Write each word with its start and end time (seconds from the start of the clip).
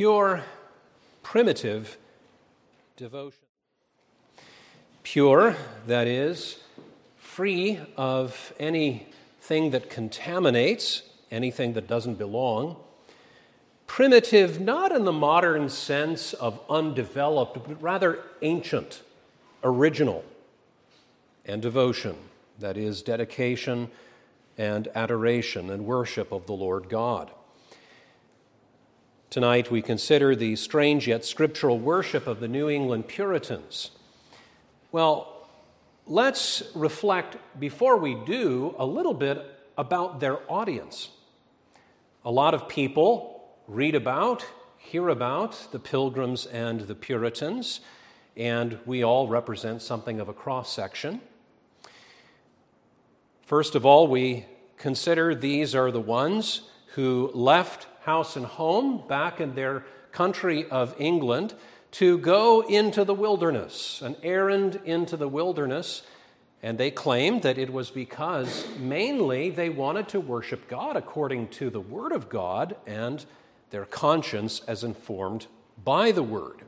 pure, 0.00 0.42
primitive 1.22 1.98
devotion. 2.96 3.44
Pure, 5.02 5.54
that 5.86 6.06
is, 6.06 6.56
free 7.18 7.78
of 7.98 8.54
anything 8.58 9.72
that 9.72 9.90
contaminates, 9.90 11.02
anything 11.30 11.74
that 11.74 11.86
doesn't 11.86 12.14
belong. 12.14 12.76
Primitive, 13.86 14.58
not 14.58 14.90
in 14.90 15.04
the 15.04 15.12
modern 15.12 15.68
sense 15.68 16.32
of 16.32 16.58
undeveloped, 16.70 17.68
but 17.68 17.82
rather 17.82 18.20
ancient, 18.40 19.02
original, 19.62 20.24
and 21.44 21.60
devotion, 21.60 22.16
that 22.58 22.78
is, 22.78 23.02
dedication 23.02 23.90
and 24.56 24.88
adoration 24.94 25.68
and 25.68 25.84
worship 25.84 26.32
of 26.32 26.46
the 26.46 26.54
Lord 26.54 26.88
God. 26.88 27.30
Tonight 29.30 29.70
we 29.70 29.80
consider 29.80 30.34
the 30.34 30.56
strange 30.56 31.06
yet 31.06 31.24
scriptural 31.24 31.78
worship 31.78 32.26
of 32.26 32.40
the 32.40 32.48
New 32.48 32.68
England 32.68 33.06
Puritans. 33.06 33.92
Well, 34.90 35.48
let's 36.04 36.64
reflect 36.74 37.36
before 37.60 37.96
we 37.96 38.16
do 38.26 38.74
a 38.76 38.84
little 38.84 39.14
bit 39.14 39.40
about 39.78 40.18
their 40.18 40.40
audience. 40.50 41.10
A 42.24 42.30
lot 42.32 42.54
of 42.54 42.68
people 42.68 43.48
read 43.68 43.94
about, 43.94 44.44
hear 44.78 45.08
about 45.08 45.68
the 45.70 45.78
Pilgrims 45.78 46.46
and 46.46 46.80
the 46.80 46.96
Puritans, 46.96 47.82
and 48.36 48.80
we 48.84 49.04
all 49.04 49.28
represent 49.28 49.80
something 49.80 50.18
of 50.18 50.28
a 50.28 50.32
cross 50.32 50.72
section. 50.72 51.20
First 53.42 53.76
of 53.76 53.86
all, 53.86 54.08
we 54.08 54.46
consider 54.76 55.36
these 55.36 55.72
are 55.76 55.92
the 55.92 56.00
ones 56.00 56.62
who 56.94 57.30
left 57.32 57.86
house 58.00 58.36
and 58.36 58.46
home 58.46 59.02
back 59.06 59.40
in 59.40 59.54
their 59.54 59.84
country 60.12 60.68
of 60.70 60.94
England 60.98 61.54
to 61.92 62.18
go 62.18 62.60
into 62.60 63.04
the 63.04 63.14
wilderness, 63.14 64.00
an 64.02 64.16
errand 64.22 64.80
into 64.84 65.16
the 65.16 65.28
wilderness. 65.28 66.02
And 66.62 66.76
they 66.76 66.90
claimed 66.90 67.42
that 67.42 67.58
it 67.58 67.72
was 67.72 67.90
because 67.90 68.66
mainly 68.78 69.50
they 69.50 69.70
wanted 69.70 70.08
to 70.08 70.20
worship 70.20 70.68
God 70.68 70.96
according 70.96 71.48
to 71.48 71.70
the 71.70 71.80
Word 71.80 72.12
of 72.12 72.28
God 72.28 72.76
and 72.86 73.24
their 73.70 73.86
conscience 73.86 74.60
as 74.68 74.84
informed 74.84 75.46
by 75.82 76.12
the 76.12 76.22
Word. 76.22 76.58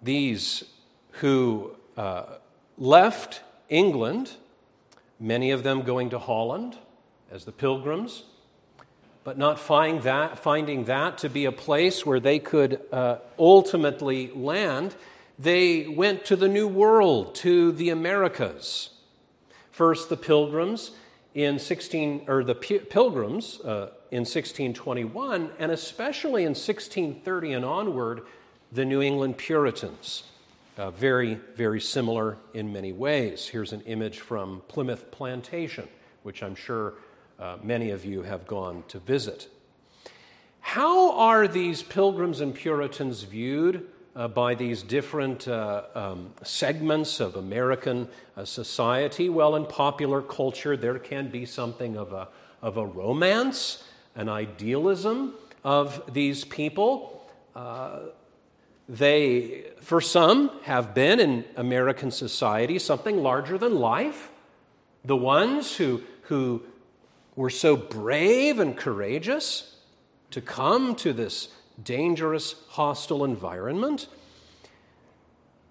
These 0.00 0.64
who 1.12 1.72
uh, 1.96 2.24
left 2.78 3.42
England, 3.68 4.32
many 5.18 5.50
of 5.50 5.62
them 5.64 5.82
going 5.82 6.10
to 6.10 6.18
Holland 6.18 6.76
as 7.30 7.44
the 7.44 7.52
pilgrims, 7.52 8.24
but 9.26 9.36
not 9.36 9.58
find 9.58 10.02
that, 10.02 10.38
finding 10.38 10.84
that 10.84 11.18
to 11.18 11.28
be 11.28 11.46
a 11.46 11.52
place 11.52 12.06
where 12.06 12.20
they 12.20 12.38
could 12.38 12.80
uh, 12.92 13.16
ultimately 13.36 14.30
land, 14.36 14.94
they 15.36 15.88
went 15.88 16.24
to 16.24 16.36
the 16.36 16.46
New 16.46 16.68
World, 16.68 17.34
to 17.34 17.72
the 17.72 17.90
Americas. 17.90 18.90
First, 19.72 20.10
the 20.10 20.16
Pilgrims 20.16 20.92
in 21.34 21.58
16, 21.58 22.26
or 22.28 22.44
the 22.44 22.54
Pilgrims 22.54 23.58
uh, 23.62 23.90
in 24.12 24.20
1621, 24.20 25.50
and 25.58 25.72
especially 25.72 26.42
in 26.42 26.50
1630 26.50 27.52
and 27.52 27.64
onward, 27.64 28.22
the 28.70 28.84
New 28.84 29.02
England 29.02 29.38
Puritans. 29.38 30.22
Uh, 30.78 30.92
very, 30.92 31.34
very 31.56 31.80
similar 31.80 32.38
in 32.54 32.72
many 32.72 32.92
ways. 32.92 33.48
Here's 33.48 33.72
an 33.72 33.80
image 33.86 34.20
from 34.20 34.62
Plymouth 34.68 35.10
Plantation, 35.10 35.88
which 36.22 36.44
I'm 36.44 36.54
sure 36.54 36.94
uh, 37.38 37.56
many 37.62 37.90
of 37.90 38.04
you 38.04 38.22
have 38.22 38.46
gone 38.46 38.84
to 38.88 38.98
visit. 38.98 39.48
How 40.60 41.12
are 41.18 41.46
these 41.46 41.82
pilgrims 41.82 42.40
and 42.40 42.54
Puritans 42.54 43.22
viewed 43.22 43.86
uh, 44.16 44.28
by 44.28 44.54
these 44.54 44.82
different 44.82 45.46
uh, 45.46 45.82
um, 45.94 46.32
segments 46.42 47.20
of 47.20 47.36
American 47.36 48.08
uh, 48.36 48.44
society? 48.44 49.28
Well, 49.28 49.54
in 49.54 49.66
popular 49.66 50.22
culture, 50.22 50.76
there 50.76 50.98
can 50.98 51.28
be 51.28 51.46
something 51.46 51.96
of 51.96 52.12
a, 52.12 52.28
of 52.62 52.78
a 52.78 52.84
romance, 52.84 53.84
an 54.14 54.28
idealism 54.28 55.34
of 55.62 56.02
these 56.12 56.44
people. 56.44 57.30
Uh, 57.54 58.00
they, 58.88 59.66
for 59.80 60.00
some, 60.00 60.50
have 60.62 60.94
been 60.94 61.20
in 61.20 61.44
American 61.56 62.10
society 62.10 62.78
something 62.78 63.22
larger 63.22 63.58
than 63.58 63.76
life. 63.76 64.30
The 65.04 65.16
ones 65.16 65.76
who, 65.76 66.02
who 66.22 66.62
were 67.36 67.50
so 67.50 67.76
brave 67.76 68.58
and 68.58 68.76
courageous 68.76 69.76
to 70.30 70.40
come 70.40 70.96
to 70.96 71.12
this 71.12 71.48
dangerous, 71.82 72.54
hostile 72.70 73.24
environment? 73.24 74.08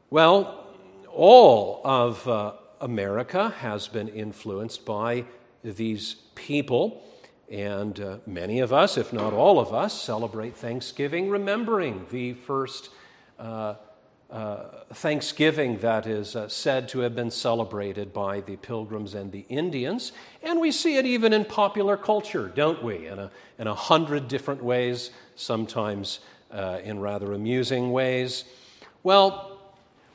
Well, 0.10 0.68
all 1.12 1.82
of 1.84 2.28
uh, 2.28 2.54
America 2.80 3.50
has 3.60 3.88
been 3.88 4.08
influenced 4.08 4.86
by 4.86 5.26
these 5.64 6.16
people, 6.36 7.04
and 7.50 8.00
uh, 8.00 8.18
many 8.28 8.60
of 8.60 8.72
us, 8.72 8.98
if 8.98 9.12
not 9.12 9.34
all 9.34 9.60
of 9.60 9.74
us, 9.74 10.00
celebrate 10.00 10.56
Thanksgiving 10.56 11.30
remembering 11.30 12.06
the 12.12 12.34
first 12.34 12.90
uh, 13.40 13.76
uh, 14.36 14.84
Thanksgiving 14.94 15.78
that 15.78 16.06
is 16.06 16.36
uh, 16.36 16.50
said 16.50 16.90
to 16.90 17.00
have 17.00 17.16
been 17.16 17.32
celebrated 17.32 18.12
by 18.12 18.42
the 18.42 18.58
Pilgrims 18.58 19.14
and 19.16 19.32
the 19.32 19.46
Indians. 19.48 20.12
And 20.44 20.60
we 20.60 20.74
see 20.74 20.98
it 20.98 21.06
even 21.06 21.32
in 21.32 21.46
popular 21.46 21.96
culture, 21.96 22.52
don't 22.54 22.84
we? 22.84 23.08
In 23.08 23.18
a, 23.18 23.32
in 23.58 23.68
a 23.68 23.74
hundred 23.74 24.28
different 24.28 24.62
ways, 24.62 25.12
sometimes 25.38 26.20
uh, 26.52 26.80
in 26.84 27.00
rather 27.00 27.32
amusing 27.32 27.94
ways. 27.94 28.44
Well, 29.04 29.58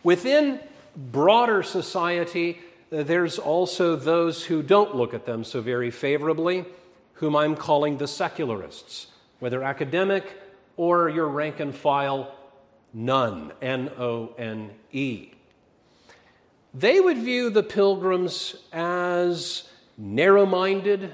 within 0.03 0.61
broader 0.95 1.63
society, 1.63 2.61
uh, 2.93 3.05
there's 3.05 3.39
also 3.39 3.97
those 3.97 4.45
who 4.45 4.63
don't 4.63 4.95
look 4.95 5.15
at 5.15 5.25
them 5.25 5.45
so 5.45 5.63
very 5.63 5.91
favorably, 5.91 6.67
whom 7.15 7.35
I'm 7.35 7.57
calling 7.57 7.97
the 7.97 8.07
secularists, 8.07 9.07
whether 9.39 9.63
academic 9.63 10.39
or 10.77 11.09
your 11.09 11.29
rank 11.29 11.59
and 11.59 11.75
file 11.75 12.35
None, 12.93 13.53
N 13.63 13.91
O 13.99 14.35
N 14.39 14.71
E. 14.93 15.31
They 16.73 17.01
would 17.01 17.19
view 17.19 17.51
the 17.51 17.63
pilgrims 17.63 18.57
as 18.73 19.69
narrow 19.99 20.47
minded, 20.47 21.13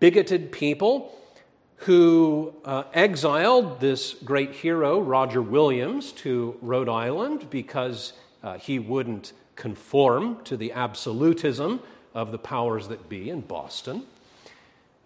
bigoted 0.00 0.52
people 0.52 1.14
who 1.82 2.52
uh, 2.64 2.84
exiled 2.92 3.80
this 3.80 4.14
great 4.24 4.52
hero, 4.52 5.00
Roger 5.00 5.40
Williams, 5.40 6.12
to 6.12 6.56
Rhode 6.60 6.88
Island 6.88 7.48
because 7.50 8.12
uh, 8.42 8.58
he 8.58 8.78
wouldn't 8.78 9.32
conform 9.54 10.42
to 10.44 10.56
the 10.56 10.72
absolutism 10.72 11.80
of 12.14 12.32
the 12.32 12.38
powers 12.38 12.88
that 12.88 13.08
be 13.08 13.30
in 13.30 13.40
Boston. 13.42 14.04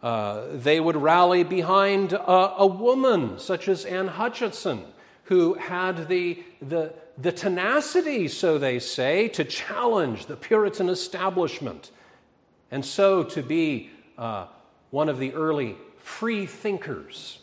Uh, 0.02 0.46
they 0.52 0.80
would 0.80 0.96
rally 0.96 1.44
behind 1.44 2.12
a, 2.12 2.56
a 2.56 2.66
woman 2.66 3.38
such 3.38 3.68
as 3.68 3.84
Anne 3.84 4.08
Hutchinson, 4.08 4.84
who 5.24 5.54
had 5.54 6.08
the, 6.08 6.42
the, 6.60 6.92
the 7.16 7.32
tenacity, 7.32 8.28
so 8.28 8.58
they 8.58 8.78
say, 8.78 9.28
to 9.28 9.44
challenge 9.44 10.26
the 10.26 10.36
Puritan 10.36 10.88
establishment, 10.88 11.90
and 12.70 12.84
so 12.84 13.22
to 13.22 13.42
be 13.42 13.90
uh, 14.18 14.46
one 14.90 15.08
of 15.08 15.18
the 15.18 15.32
early 15.34 15.76
free 15.98 16.46
thinkers. 16.46 17.38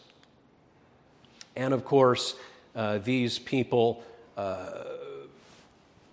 And 1.56 1.74
of 1.74 1.86
course, 1.86 2.36
uh, 2.76 3.00
these 3.00 3.40
people, 3.40 4.04
uh, 4.38 4.84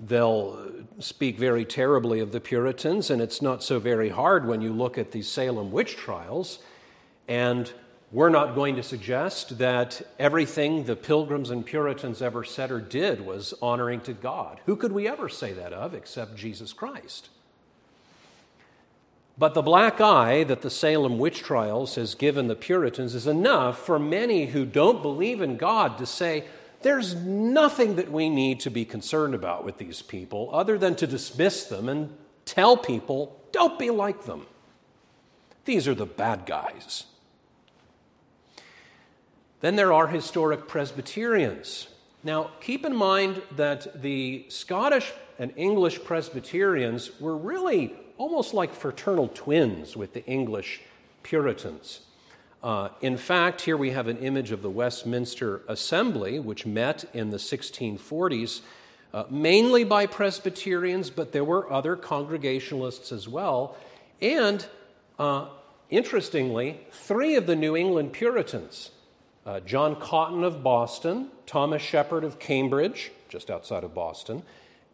they'll 0.01 0.71
speak 0.99 1.39
very 1.39 1.65
terribly 1.65 2.21
of 2.21 2.33
the 2.33 2.41
Puritans, 2.41 3.11
and 3.11 3.21
it's 3.21 3.43
not 3.43 3.63
so 3.63 3.79
very 3.79 4.09
hard 4.09 4.47
when 4.47 4.61
you 4.61 4.73
look 4.73 4.99
at 4.99 5.13
the 5.13 5.23
Salem 5.23 5.71
witch 5.71 5.97
trials 5.97 6.59
and 7.29 7.73
we're 8.13 8.29
not 8.29 8.55
going 8.55 8.77
to 8.77 8.83
suggest 8.83 9.59
that 9.59 10.01
everything 10.19 10.85
the 10.85 10.97
Pilgrims 10.97 11.51
and 11.51 11.67
Puritans 11.67 12.23
ever 12.23 12.45
said 12.45 12.71
or 12.71 12.81
did 12.81 13.21
was 13.21 13.53
honoring 13.61 14.01
to 14.03 14.13
God. 14.13 14.61
Who 14.67 14.77
could 14.77 14.93
we 14.93 15.09
ever 15.09 15.29
say 15.29 15.53
that 15.53 15.73
of 15.73 15.93
except 15.93 16.37
Jesus 16.37 16.73
Christ? 16.73 17.31
But 19.39 19.55
the 19.55 19.63
black 19.63 20.01
eye 20.01 20.45
that 20.45 20.63
the 20.63 20.71
Salem 20.71 21.19
witch 21.19 21.41
trials 21.41 21.97
has 21.97 22.15
given 22.15 22.47
the 22.47 22.55
Puritans 22.55 23.15
is 23.15 23.27
enough 23.27 23.85
for 23.85 23.99
many 23.99 24.47
who 24.47 24.65
don't 24.65 25.03
believe 25.03 25.43
in 25.43 25.57
God 25.57 25.99
to 25.99 26.07
say, 26.07 26.45
there's 26.83 27.15
nothing 27.15 27.97
that 27.97 28.11
we 28.11 28.31
need 28.31 28.61
to 28.61 28.71
be 28.71 28.85
concerned 28.85 29.35
about 29.35 29.65
with 29.65 29.79
these 29.79 30.01
people 30.01 30.49
other 30.53 30.79
than 30.79 30.95
to 30.97 31.07
dismiss 31.07 31.65
them 31.65 31.89
and 31.89 32.17
tell 32.45 32.77
people, 32.77 33.39
don't 33.53 33.79
be 33.79 33.91
like 33.91 34.25
them. 34.25 34.47
These 35.65 35.89
are 35.89 35.95
the 35.95 36.07
bad 36.07 36.47
guys. 36.47 37.05
Then 39.61 39.77
there 39.77 39.93
are 39.93 40.09
historic 40.09 40.69
Presbyterians. 40.69 41.89
Now, 42.23 42.51
keep 42.61 42.85
in 42.85 42.95
mind 42.95 43.41
that 43.57 44.03
the 44.03 44.45
Scottish 44.49 45.13
and 45.39 45.53
English 45.57 46.05
Presbyterians 46.05 47.21
were 47.21 47.37
really 47.37 47.95
almost 48.19 48.53
like 48.53 48.75
fraternal 48.75 49.29
twins 49.29 49.97
with 49.97 50.13
the 50.13 50.25
English 50.27 50.83
Puritans. 51.23 52.01
Uh, 52.63 52.89
in 53.01 53.17
fact, 53.17 53.63
here 53.63 53.77
we 53.77 53.91
have 53.91 54.09
an 54.09 54.19
image 54.19 54.51
of 54.51 54.63
the 54.63 54.71
Westminster 54.71 55.63
Assembly, 55.69 56.39
which 56.39 56.67
met 56.67 57.05
in 57.15 57.31
the 57.31 57.37
1640s, 57.37 58.61
uh, 59.15 59.25
mainly 59.31 59.85
by 59.85 60.07
Presbyterians, 60.07 61.11
but 61.11 61.33
there 61.33 61.45
were 61.45 61.71
other 61.73 61.97
Congregationalists 61.97 63.13
as 63.13 63.29
well. 63.29 63.77
And 64.21 64.67
uh, 65.19 65.49
interestingly, 65.91 66.81
three 66.91 67.37
of 67.37 67.47
the 67.47 67.57
New 67.57 67.77
England 67.77 68.13
Puritans 68.13 68.91
uh, 69.47 69.61
John 69.61 69.97
Cotton 69.97 70.45
of 70.45 70.63
Boston, 70.63 71.29
Thomas 71.47 71.81
Shepard 71.81 72.25
of 72.25 72.39
Cambridge, 72.39 73.13
just 73.29 73.51
outside 73.51 73.85
of 73.85 73.95
Boston, 73.95 74.43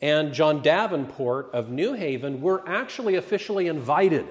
and 0.01 0.35
John 0.35 0.63
Davenport 0.63 1.51
of 1.53 1.71
New 1.71 1.95
Haven 1.95 2.43
were 2.43 2.63
actually 2.69 3.15
officially 3.15 3.69
invited 3.69 4.27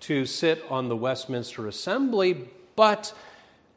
to 0.00 0.26
sit 0.26 0.64
on 0.70 0.88
the 0.88 0.96
Westminster 0.96 1.68
Assembly, 1.68 2.48
but 2.74 3.12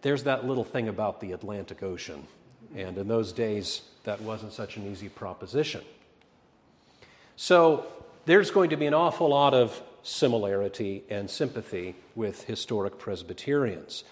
there's 0.01 0.23
that 0.23 0.45
little 0.45 0.63
thing 0.63 0.87
about 0.87 1.21
the 1.21 1.33
Atlantic 1.33 1.83
Ocean. 1.83 2.27
And 2.75 2.97
in 2.97 3.07
those 3.07 3.31
days, 3.31 3.81
that 4.03 4.21
wasn't 4.21 4.53
such 4.53 4.77
an 4.77 4.89
easy 4.89 5.09
proposition. 5.09 5.81
So 7.35 7.85
there's 8.25 8.51
going 8.51 8.69
to 8.69 8.77
be 8.77 8.85
an 8.85 8.93
awful 8.93 9.29
lot 9.29 9.53
of 9.53 9.81
similarity 10.01 11.03
and 11.09 11.29
sympathy 11.29 11.95
with 12.15 12.43
historic 12.43 12.97
Presbyterians, 12.97 14.03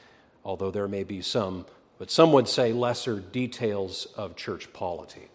although 0.43 0.71
there 0.71 0.88
may 0.88 1.03
be 1.03 1.21
some, 1.21 1.65
but 1.97 2.09
some 2.09 2.31
would 2.33 2.47
say 2.47 2.73
lesser 2.73 3.19
details 3.19 4.07
of 4.15 4.35
church 4.35 4.71
polity. 4.73 5.27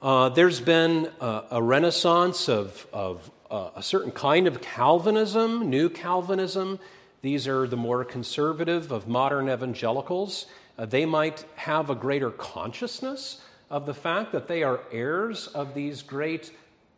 Uh, 0.00 0.28
there's 0.28 0.60
been 0.60 1.10
a, 1.20 1.42
a 1.52 1.62
renaissance 1.62 2.48
of, 2.48 2.86
of 2.92 3.30
uh, 3.50 3.70
a 3.74 3.82
certain 3.82 4.12
kind 4.12 4.46
of 4.46 4.60
Calvinism, 4.60 5.68
new 5.68 5.88
Calvinism. 5.88 6.78
These 7.20 7.48
are 7.48 7.66
the 7.66 7.76
more 7.76 8.04
conservative 8.04 8.92
of 8.92 9.08
modern 9.08 9.50
evangelicals. 9.50 10.46
Uh, 10.78 10.86
they 10.86 11.04
might 11.04 11.44
have 11.56 11.90
a 11.90 11.94
greater 11.94 12.30
consciousness 12.30 13.42
of 13.70 13.86
the 13.86 13.94
fact 13.94 14.32
that 14.32 14.48
they 14.48 14.62
are 14.62 14.80
heirs 14.92 15.48
of 15.48 15.74
these 15.74 16.02
great 16.02 16.52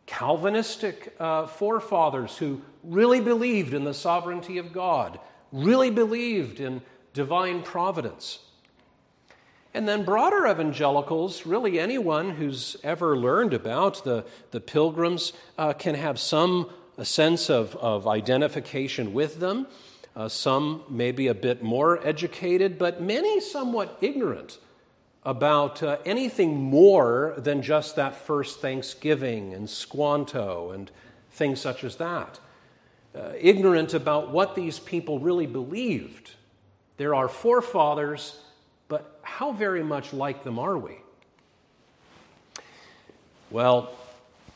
Calvinistic 0.05 1.15
uh, 1.19 1.47
forefathers 1.47 2.37
who 2.37 2.61
really 2.83 3.21
believed 3.21 3.73
in 3.73 3.83
the 3.83 3.93
sovereignty 3.93 4.57
of 4.57 4.73
God, 4.73 5.19
really 5.51 5.89
believed 5.89 6.59
in 6.59 6.81
divine 7.13 7.61
providence. 7.61 8.39
And 9.73 9.87
then 9.87 10.03
broader 10.03 10.47
evangelicals, 10.47 11.45
really 11.45 11.79
anyone 11.79 12.31
who's 12.31 12.75
ever 12.83 13.17
learned 13.17 13.53
about 13.53 14.03
the, 14.03 14.25
the 14.51 14.59
pilgrims, 14.59 15.31
uh, 15.57 15.73
can 15.73 15.95
have 15.95 16.19
some 16.19 16.69
sense 17.03 17.49
of, 17.49 17.75
of 17.77 18.07
identification 18.07 19.13
with 19.13 19.39
them. 19.39 19.67
Uh, 20.13 20.27
some 20.27 20.83
maybe 20.89 21.27
a 21.27 21.33
bit 21.33 21.63
more 21.63 22.05
educated, 22.05 22.77
but 22.77 23.01
many 23.01 23.39
somewhat 23.39 23.97
ignorant 24.01 24.59
about 25.23 25.81
uh, 25.81 25.97
anything 26.05 26.55
more 26.55 27.33
than 27.37 27.61
just 27.61 27.95
that 27.95 28.15
first 28.15 28.59
Thanksgiving 28.59 29.53
and 29.53 29.69
Squanto 29.69 30.71
and 30.71 30.91
things 31.31 31.61
such 31.61 31.85
as 31.85 31.95
that. 31.95 32.39
Uh, 33.15 33.31
ignorant 33.39 33.93
about 33.93 34.31
what 34.31 34.55
these 34.55 34.79
people 34.79 35.19
really 35.19 35.47
believed. 35.47 36.31
There 37.01 37.15
are 37.15 37.23
our 37.23 37.29
forefathers, 37.29 38.37
but 38.87 39.17
how 39.23 39.53
very 39.53 39.81
much 39.81 40.13
like 40.13 40.43
them 40.43 40.59
are 40.59 40.77
we? 40.77 40.99
Well, 43.49 43.91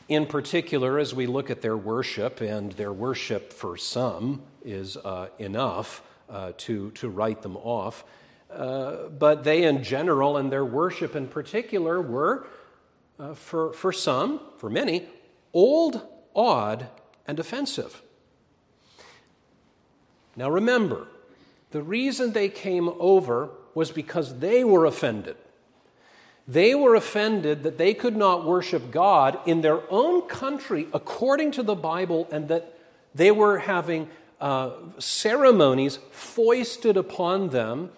in 0.08 0.26
particular, 0.26 1.00
as 1.00 1.12
we 1.12 1.26
look 1.26 1.50
at 1.50 1.60
their 1.60 1.76
worship, 1.76 2.40
and 2.40 2.70
their 2.70 2.92
worship 2.92 3.52
for 3.52 3.76
some 3.76 4.42
is 4.64 4.96
uh, 4.96 5.26
enough 5.40 6.04
uh, 6.30 6.52
to, 6.58 6.92
to 6.92 7.08
write 7.08 7.42
them 7.42 7.56
off. 7.56 8.04
Uh, 8.48 9.08
but 9.08 9.42
they, 9.42 9.64
in 9.64 9.82
general, 9.82 10.36
and 10.36 10.52
their 10.52 10.64
worship 10.64 11.16
in 11.16 11.26
particular, 11.26 12.00
were, 12.00 12.46
uh, 13.18 13.34
for, 13.34 13.72
for 13.72 13.92
some, 13.92 14.40
for 14.58 14.70
many, 14.70 15.04
old, 15.52 16.00
odd, 16.32 16.86
and 17.26 17.40
offensive. 17.40 18.02
Now 20.36 20.48
remember, 20.48 21.08
the 21.76 21.82
reason 21.82 22.32
they 22.32 22.48
came 22.48 22.88
over 22.98 23.50
was 23.74 23.90
because 23.90 24.38
they 24.38 24.64
were 24.64 24.86
offended. 24.86 25.36
They 26.48 26.74
were 26.74 26.94
offended 26.94 27.64
that 27.64 27.76
they 27.76 27.92
could 27.92 28.16
not 28.16 28.46
worship 28.46 28.90
God 28.90 29.38
in 29.44 29.60
their 29.60 29.82
own 29.92 30.22
country 30.22 30.88
according 30.94 31.50
to 31.50 31.62
the 31.62 31.74
Bible 31.74 32.28
and 32.32 32.48
that 32.48 32.78
they 33.14 33.30
were 33.30 33.58
having 33.58 34.08
uh, 34.40 34.70
ceremonies 34.98 35.98
foisted 36.12 36.96
upon 36.96 37.50
them 37.50 37.90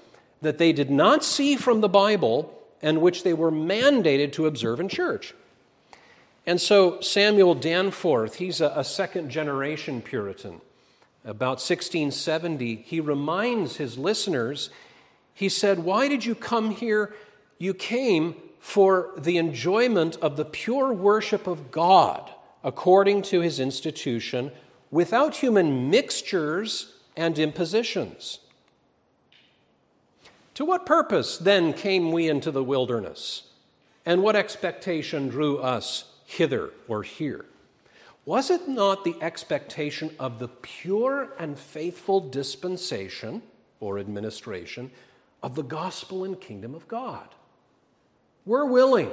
that 0.43 0.59
they 0.59 0.73
did 0.73 0.91
not 0.91 1.23
see 1.23 1.55
from 1.55 1.81
the 1.81 1.89
Bible 1.89 2.53
and 2.83 3.01
which 3.01 3.23
they 3.23 3.33
were 3.33 3.53
mandated 3.53 4.33
to 4.33 4.47
observe 4.47 4.81
in 4.81 4.89
church. 4.89 5.37
And 6.45 6.61
so 6.61 7.01
Samuel 7.01 7.55
Danforth, 7.55 8.35
he's 8.35 8.61
a, 8.61 8.73
a 8.75 8.83
second 8.83 9.31
generation 9.31 10.03
Puritan. 10.03 10.63
About 11.25 11.59
1670, 11.59 12.77
he 12.87 13.01
reminds 13.01 13.77
his 13.77 13.99
listeners, 13.99 14.71
he 15.35 15.49
said, 15.49 15.81
Why 15.81 16.09
did 16.09 16.25
you 16.25 16.35
come 16.35 16.71
here? 16.71 17.15
You 17.59 17.75
came 17.75 18.37
for 18.61 19.13
the 19.17 19.37
enjoyment 19.37 20.17
of 20.17 20.37
the 20.37 20.45
pure 20.45 20.93
worship 20.93 21.47
of 21.47 21.71
God 21.71 22.31
according 22.65 23.23
to 23.23 23.41
his 23.41 23.61
institution 23.61 24.51
without 24.91 25.37
human 25.37 25.91
mixtures 25.91 26.95
and 27.17 27.39
impositions. 27.39 28.41
To 30.55 30.65
what 30.65 30.87
purpose 30.87 31.39
then 31.39 31.73
came 31.73 32.11
we 32.11 32.29
into 32.29 32.51
the 32.51 32.65
wilderness? 32.65 33.45
And 34.05 34.23
what 34.23 34.37
expectation 34.37 35.29
drew 35.29 35.59
us 35.59 36.05
hither 36.25 36.71
or 36.89 37.03
here? 37.03 37.45
Was 38.29 38.51
it 38.51 38.69
not 38.69 39.05
the 39.05 39.17
expectation 39.23 40.15
of 40.19 40.39
the 40.39 40.49
pure 40.49 41.31
and 41.39 41.59
faithful 41.59 42.21
dispensation 42.21 43.41
or 43.81 43.99
administration 43.99 44.91
of 45.43 45.55
the 45.55 45.63
gospel 45.63 46.25
and 46.25 46.39
kingdom 46.39 46.75
of 46.75 46.87
God? 46.89 47.27
We're 48.45 48.67
willing 48.67 49.11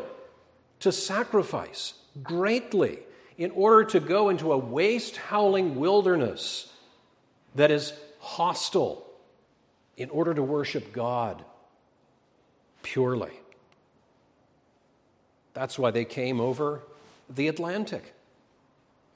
to 0.81 0.91
sacrifice 0.91 1.93
greatly 2.23 2.99
in 3.37 3.51
order 3.51 3.85
to 3.85 4.01
go 4.01 4.27
into 4.27 4.51
a 4.51 4.57
waste 4.57 5.15
howling 5.15 5.77
wilderness 5.77 6.73
that 7.55 7.71
is 7.71 7.93
hostile 8.19 9.07
in 9.95 10.09
order 10.09 10.33
to 10.33 10.43
worship 10.43 10.91
God 10.91 11.41
purely. 12.83 13.39
That's 15.53 15.79
why 15.79 15.91
they 15.91 16.03
came 16.03 16.41
over 16.41 16.81
the 17.29 17.47
Atlantic 17.47 18.11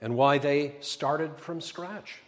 and 0.01 0.15
why 0.15 0.38
they 0.38 0.75
started 0.79 1.39
from 1.39 1.62
scratch. 1.62 2.20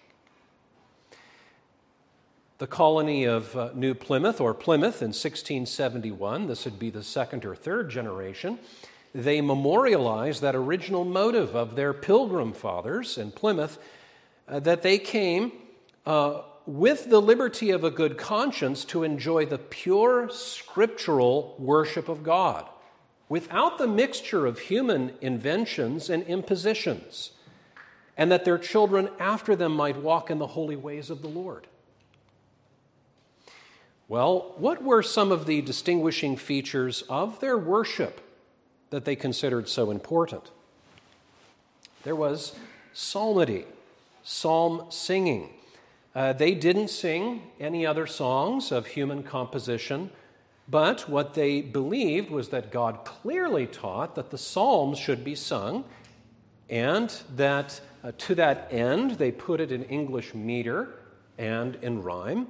The 2.58 2.68
colony 2.68 3.24
of 3.24 3.56
uh, 3.56 3.72
New 3.74 3.96
Plymouth, 3.96 4.40
or 4.40 4.54
Plymouth, 4.54 5.02
in 5.02 5.10
1671, 5.10 6.48
this 6.48 6.66
would 6.66 6.78
be 6.78 6.90
the 6.92 7.04
second 7.04 7.44
or 7.44 7.56
third 7.56 7.90
generation, 7.90 8.60
they 9.16 9.42
memorialize 9.42 10.42
that 10.42 10.56
original 10.56 11.04
motive 11.04 11.56
of 11.56 11.76
their 11.76 11.94
pilgrim 11.94 12.54
fathers 12.54 13.18
in 13.18 13.32
Plymouth 13.32 13.80
uh, 14.48 14.60
that 14.60 14.84
they 14.84 14.98
came 14.98 15.52
uh, 16.06 16.42
with 16.66 17.10
the 17.10 17.22
liberty 17.22 17.72
of 17.72 17.84
a 17.84 17.92
good 17.92 18.18
conscience 18.18 18.86
to 18.86 19.04
enjoy 19.04 19.46
the 19.46 19.58
pure 19.58 20.30
scriptural 20.30 21.56
worship 21.58 22.08
of 22.08 22.24
God 22.24 22.70
without 23.28 23.78
the 23.78 23.88
mixture 23.88 24.46
of 24.46 24.60
human 24.60 25.14
inventions 25.22 26.10
and 26.10 26.24
impositions, 26.24 27.32
and 28.22 28.32
that 28.32 28.46
their 28.46 28.60
children 28.60 29.10
after 29.20 29.56
them 29.56 29.76
might 29.76 29.98
walk 29.98 30.30
in 30.30 30.38
the 30.38 30.46
holy 30.46 30.76
ways 30.76 31.10
of 31.10 31.24
the 31.24 31.28
Lord. 31.28 31.66
Well, 34.08 34.54
what 34.58 34.84
were 34.84 35.02
some 35.02 35.32
of 35.32 35.48
the 35.48 35.60
distinguishing 35.64 36.38
features 36.38 37.02
of 37.10 37.40
their 37.40 37.58
worship 37.58 38.22
that 38.92 39.06
they 39.06 39.16
considered 39.16 39.68
so 39.68 39.90
important? 39.90 40.52
There 42.04 42.16
was 42.16 42.54
psalmody, 42.94 43.66
psalm 44.22 44.86
singing. 44.92 45.50
Uh, 46.14 46.34
they 46.34 46.54
didn't 46.54 46.90
sing 46.90 47.42
any 47.60 47.88
other 47.88 48.06
songs 48.06 48.72
of 48.72 48.86
human 48.86 49.24
composition, 49.24 50.12
but 50.70 51.10
what 51.10 51.34
they 51.34 51.62
believed 51.62 52.30
was 52.30 52.50
that 52.50 52.72
God 52.72 53.04
clearly 53.04 53.66
taught 53.66 54.14
that 54.14 54.30
the 54.30 54.38
Psalms 54.38 55.00
should 55.00 55.24
be 55.24 55.34
sung, 55.34 55.86
and 56.70 57.12
that 57.36 57.82
uh, 58.04 58.12
to 58.18 58.36
that 58.36 58.68
end 58.72 59.12
they 59.12 59.32
put 59.32 59.60
it 59.60 59.72
in 59.72 59.84
English 59.86 60.34
meter 60.34 60.90
and 61.38 61.76
in 61.82 62.02
rhyme, 62.02 62.48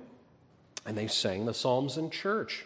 and 0.85 0.97
they 0.97 1.07
sang 1.07 1.45
the 1.45 1.53
Psalms 1.53 1.97
in 1.97 2.09
church. 2.09 2.65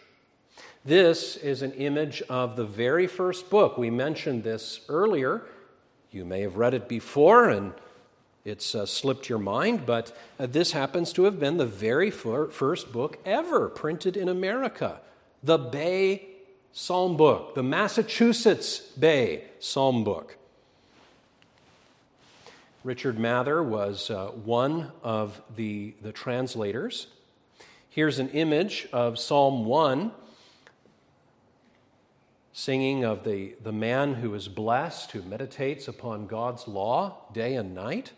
This 0.84 1.36
is 1.36 1.62
an 1.62 1.72
image 1.72 2.22
of 2.22 2.56
the 2.56 2.64
very 2.64 3.06
first 3.06 3.50
book. 3.50 3.76
We 3.76 3.90
mentioned 3.90 4.44
this 4.44 4.80
earlier. 4.88 5.42
You 6.10 6.24
may 6.24 6.42
have 6.42 6.56
read 6.56 6.74
it 6.74 6.88
before, 6.88 7.48
and 7.50 7.72
it's 8.44 8.74
uh, 8.74 8.86
slipped 8.86 9.28
your 9.28 9.40
mind, 9.40 9.84
but 9.84 10.16
uh, 10.38 10.46
this 10.46 10.72
happens 10.72 11.12
to 11.14 11.24
have 11.24 11.40
been 11.40 11.56
the 11.56 11.66
very 11.66 12.10
fir- 12.10 12.48
first 12.48 12.92
book 12.92 13.18
ever 13.26 13.68
printed 13.68 14.16
in 14.16 14.28
America 14.28 15.00
the 15.42 15.58
Bay 15.58 16.26
Psalm 16.72 17.16
Book, 17.16 17.54
the 17.54 17.62
Massachusetts 17.62 18.80
Bay 18.80 19.44
Psalm 19.58 20.04
Book. 20.04 20.36
Richard 22.86 23.18
Mather 23.18 23.64
was 23.64 24.10
uh, 24.10 24.28
one 24.28 24.92
of 25.02 25.42
the, 25.56 25.94
the 26.02 26.12
translators. 26.12 27.08
Here's 27.88 28.20
an 28.20 28.28
image 28.28 28.86
of 28.92 29.18
Psalm 29.18 29.64
1 29.64 30.12
singing 32.52 33.02
of 33.02 33.24
the, 33.24 33.56
the 33.60 33.72
man 33.72 34.14
who 34.14 34.32
is 34.34 34.46
blessed, 34.46 35.10
who 35.10 35.22
meditates 35.22 35.88
upon 35.88 36.28
God's 36.28 36.68
law 36.68 37.24
day 37.32 37.56
and 37.56 37.74
night. 37.74 38.12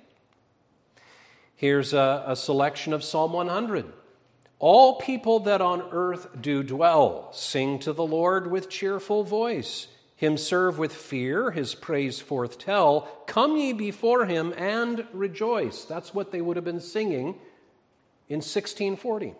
Here's 1.56 1.94
a, 1.94 2.24
a, 2.26 2.36
selection 2.36 2.92
of 2.92 3.02
Psalm 3.02 3.32
100. 3.32 3.86
All 4.58 4.96
people 4.96 5.40
that 5.40 5.62
on 5.62 5.80
earth 5.92 6.28
do 6.38 6.62
dwell 6.62 7.30
sing 7.32 7.78
to 7.78 7.94
the 7.94 8.04
Lord 8.04 8.50
with 8.50 8.68
cheerful 8.68 9.24
voice. 9.24 9.88
Him 10.18 10.36
serve 10.36 10.80
with 10.80 10.92
fear, 10.92 11.52
his 11.52 11.76
praise 11.76 12.20
forth 12.20 12.58
tell. 12.58 13.02
Come 13.28 13.56
ye 13.56 13.72
before 13.72 14.26
him 14.26 14.52
and 14.56 15.06
rejoice. 15.12 15.84
That's 15.84 16.12
what 16.12 16.32
they 16.32 16.40
would 16.40 16.56
have 16.56 16.64
been 16.64 16.80
singing 16.80 17.36
in 18.28 18.38
1640. 18.38 19.34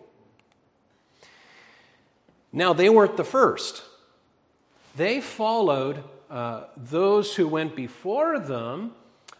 Now, 2.53 2.71
they 2.71 2.89
weren't 2.89 3.17
the 3.17 3.25
first. 3.25 3.83
They 4.95 5.19
followed 5.19 6.01
uh, 6.29 6.67
those 6.77 7.35
who 7.35 7.49
went 7.49 7.75
before 7.75 8.39
them 8.39 8.93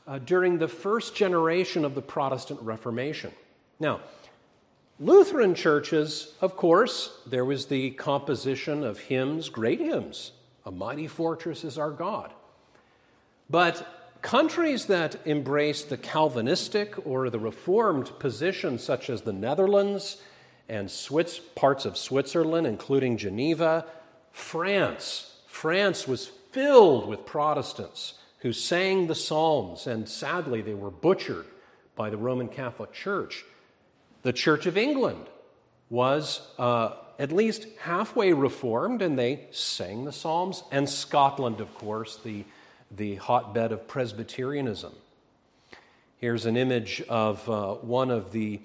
uh, 0.06 0.20
during 0.20 0.58
the 0.58 0.68
first 0.68 1.16
generation 1.16 1.86
of 1.86 1.96
the 1.96 2.02
Protestant 2.02 2.60
Reformation. 2.62 3.32
Now, 3.80 4.02
Lutheran 5.00 5.56
churches, 5.56 6.34
of 6.42 6.58
course, 6.58 7.18
there 7.26 7.46
was 7.46 7.68
the 7.68 7.92
composition 7.92 8.84
of 8.84 9.00
hymns, 9.00 9.48
great 9.48 9.80
hymns. 9.80 10.34
A 10.70 10.72
mighty 10.72 11.08
fortress 11.08 11.64
is 11.64 11.80
our 11.80 11.90
God. 11.90 12.32
But 13.50 14.22
countries 14.22 14.86
that 14.86 15.16
embraced 15.26 15.90
the 15.90 15.98
Calvinistic 15.98 17.08
or 17.08 17.32
the 17.32 17.40
Reformed 17.40 18.12
position, 18.20 18.78
such 18.78 19.10
as 19.10 19.24
the 19.24 19.34
Netherlands 19.34 20.22
and 20.70 20.92
Swiss, 20.92 21.40
parts 21.40 21.86
of 21.86 21.98
Switzerland, 21.98 22.68
including 22.68 23.18
Geneva, 23.18 23.88
France, 24.32 25.38
France 25.48 26.08
was 26.08 26.28
filled 26.52 27.08
with 27.08 27.26
Protestants 27.26 28.14
who 28.42 28.54
sang 28.54 29.08
the 29.08 29.16
Psalms, 29.16 29.88
and 29.88 30.08
sadly, 30.08 30.62
they 30.62 30.76
were 30.76 30.92
butchered 30.92 31.48
by 31.96 32.12
the 32.12 32.18
Roman 32.18 32.48
Catholic 32.48 32.94
Church. 32.94 33.44
The 34.22 34.34
Church 34.34 34.68
of 34.68 34.78
England 34.78 35.26
was 35.90 36.48
uh, 36.60 36.92
at 37.20 37.32
least 37.32 37.68
halfway 37.82 38.34
reformed, 38.34 39.02
and 39.04 39.20
they 39.20 39.42
sang 39.52 40.06
the 40.06 40.12
Psalms. 40.12 40.64
And 40.72 40.90
Scotland, 40.90 41.60
of 41.60 41.74
course, 41.76 42.18
the, 42.18 42.46
the 42.90 43.16
hotbed 43.16 43.72
of 43.72 43.88
Presbyterianism. 43.88 44.94
Here's 46.18 46.46
an 46.46 46.58
image 46.58 47.04
of 47.10 47.48
uh, 47.50 47.76
one 47.76 48.10
of 48.10 48.32
the 48.32 48.62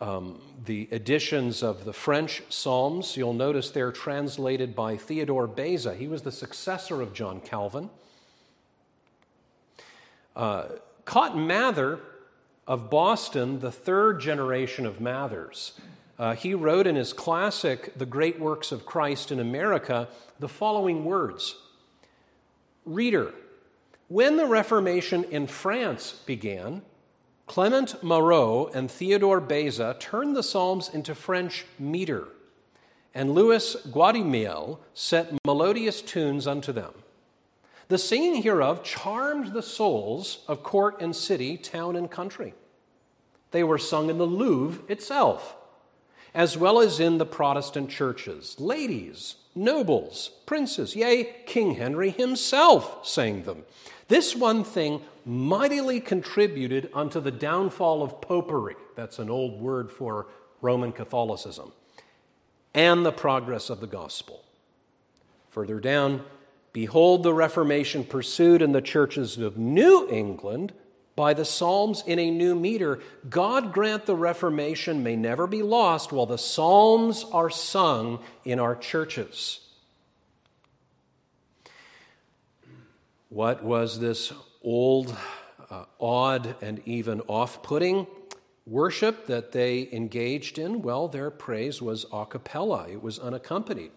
um, 0.00 0.40
the 0.64 0.88
editions 0.92 1.62
of 1.62 1.84
the 1.84 1.92
French 1.92 2.42
Psalms, 2.48 3.16
you'll 3.16 3.32
notice 3.32 3.70
they're 3.70 3.92
translated 3.92 4.76
by 4.76 4.96
Theodore 4.96 5.48
Beza. 5.48 5.94
He 5.94 6.06
was 6.06 6.22
the 6.22 6.30
successor 6.30 7.02
of 7.02 7.12
John 7.12 7.40
Calvin. 7.40 7.90
Uh, 10.36 10.66
Cotton 11.04 11.46
Mather 11.46 11.98
of 12.66 12.90
Boston, 12.90 13.58
the 13.58 13.72
third 13.72 14.20
generation 14.20 14.86
of 14.86 15.00
Mathers, 15.00 15.72
uh, 16.18 16.34
he 16.34 16.54
wrote 16.54 16.86
in 16.86 16.96
his 16.96 17.12
classic, 17.12 17.96
The 17.96 18.06
Great 18.06 18.40
Works 18.40 18.72
of 18.72 18.84
Christ 18.84 19.30
in 19.30 19.38
America, 19.38 20.08
the 20.38 20.48
following 20.48 21.04
words 21.04 21.56
Reader, 22.84 23.32
when 24.08 24.36
the 24.36 24.46
Reformation 24.46 25.24
in 25.24 25.46
France 25.46 26.12
began, 26.26 26.82
Clement 27.46 28.02
Marot 28.02 28.74
and 28.74 28.90
Theodore 28.90 29.40
Beza 29.40 29.96
turned 29.98 30.34
the 30.34 30.42
Psalms 30.42 30.88
into 30.88 31.14
French 31.14 31.64
meter, 31.78 32.28
and 33.14 33.32
Louis 33.32 33.76
Gaudimiel 33.90 34.78
set 34.94 35.32
melodious 35.46 36.02
tunes 36.02 36.46
unto 36.46 36.72
them. 36.72 36.92
The 37.88 37.98
singing 37.98 38.42
hereof 38.42 38.82
charmed 38.82 39.52
the 39.52 39.62
souls 39.62 40.44
of 40.46 40.62
court 40.62 41.00
and 41.00 41.16
city, 41.16 41.56
town 41.56 41.96
and 41.96 42.10
country. 42.10 42.52
They 43.50 43.64
were 43.64 43.78
sung 43.78 44.10
in 44.10 44.18
the 44.18 44.26
Louvre 44.26 44.82
itself, 44.88 45.56
as 46.34 46.56
well 46.56 46.80
as 46.80 47.00
in 47.00 47.18
the 47.18 47.26
Protestant 47.26 47.90
churches. 47.90 48.58
Ladies, 48.58 49.36
nobles, 49.54 50.30
princes, 50.46 50.94
yea, 50.94 51.34
King 51.46 51.74
Henry 51.74 52.10
himself 52.10 53.06
sang 53.06 53.42
them. 53.42 53.64
This 54.08 54.34
one 54.34 54.64
thing 54.64 55.02
mightily 55.24 56.00
contributed 56.00 56.90
unto 56.94 57.20
the 57.20 57.30
downfall 57.30 58.02
of 58.02 58.20
popery. 58.20 58.76
That's 58.96 59.18
an 59.18 59.28
old 59.28 59.60
word 59.60 59.90
for 59.90 60.26
Roman 60.62 60.92
Catholicism. 60.92 61.72
And 62.74 63.04
the 63.04 63.12
progress 63.12 63.70
of 63.70 63.80
the 63.80 63.86
gospel. 63.86 64.44
Further 65.50 65.80
down, 65.80 66.24
behold 66.72 67.22
the 67.22 67.34
Reformation 67.34 68.04
pursued 68.04 68.62
in 68.62 68.72
the 68.72 68.82
churches 68.82 69.38
of 69.38 69.58
New 69.58 70.08
England 70.10 70.72
by 71.18 71.34
the 71.34 71.44
Psalms 71.44 72.04
in 72.06 72.20
a 72.20 72.30
new 72.30 72.54
meter. 72.54 73.00
God 73.28 73.72
grant 73.72 74.06
the 74.06 74.14
Reformation 74.14 75.02
may 75.02 75.16
never 75.16 75.48
be 75.48 75.62
lost 75.62 76.12
while 76.12 76.26
the 76.26 76.38
Psalms 76.38 77.24
are 77.32 77.50
sung 77.50 78.20
in 78.44 78.60
our 78.60 78.76
churches. 78.76 79.58
What 83.30 83.64
was 83.64 83.98
this 83.98 84.32
old, 84.62 85.12
uh, 85.68 85.86
odd, 86.00 86.54
and 86.62 86.80
even 86.86 87.20
off 87.22 87.64
putting 87.64 88.06
worship 88.64 89.26
that 89.26 89.50
they 89.50 89.88
engaged 89.90 90.56
in? 90.56 90.82
Well, 90.82 91.08
their 91.08 91.32
praise 91.32 91.82
was 91.82 92.06
a 92.12 92.26
cappella, 92.26 92.86
it 92.88 93.02
was 93.02 93.18
unaccompanied. 93.18 93.90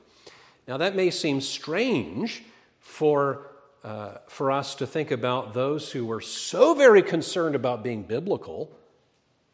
Now, 0.68 0.78
that 0.78 0.96
may 0.96 1.12
seem 1.12 1.40
strange 1.40 2.42
for, 2.80 3.51
uh, 3.84 4.18
for 4.28 4.52
us 4.52 4.76
to 4.76 4.86
think 4.86 5.12
about 5.12 5.54
those 5.54 5.92
who 5.92 6.06
were 6.06 6.22
so 6.22 6.74
very 6.74 7.02
concerned 7.02 7.56
about 7.56 7.84
being 7.84 8.04
biblical. 8.04 8.72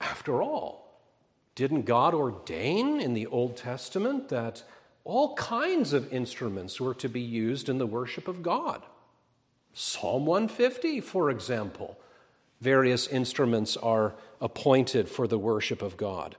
After 0.01 0.41
all, 0.41 1.01
didn't 1.55 1.83
God 1.83 2.13
ordain 2.13 2.99
in 2.99 3.13
the 3.13 3.25
Old 3.27 3.57
Testament 3.57 4.29
that 4.29 4.63
all 5.03 5.35
kinds 5.35 5.93
of 5.93 6.11
instruments 6.11 6.79
were 6.79 6.93
to 6.95 7.07
be 7.07 7.21
used 7.21 7.69
in 7.69 7.77
the 7.77 7.87
worship 7.87 8.27
of 8.27 8.43
God? 8.43 8.83
Psalm 9.73 10.25
150, 10.25 11.01
for 11.01 11.29
example. 11.29 11.97
Various 12.59 13.07
instruments 13.07 13.77
are 13.77 14.15
appointed 14.41 15.07
for 15.07 15.27
the 15.27 15.37
worship 15.37 15.81
of 15.81 15.95
God. 15.95 16.35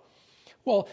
Well, 0.64 0.88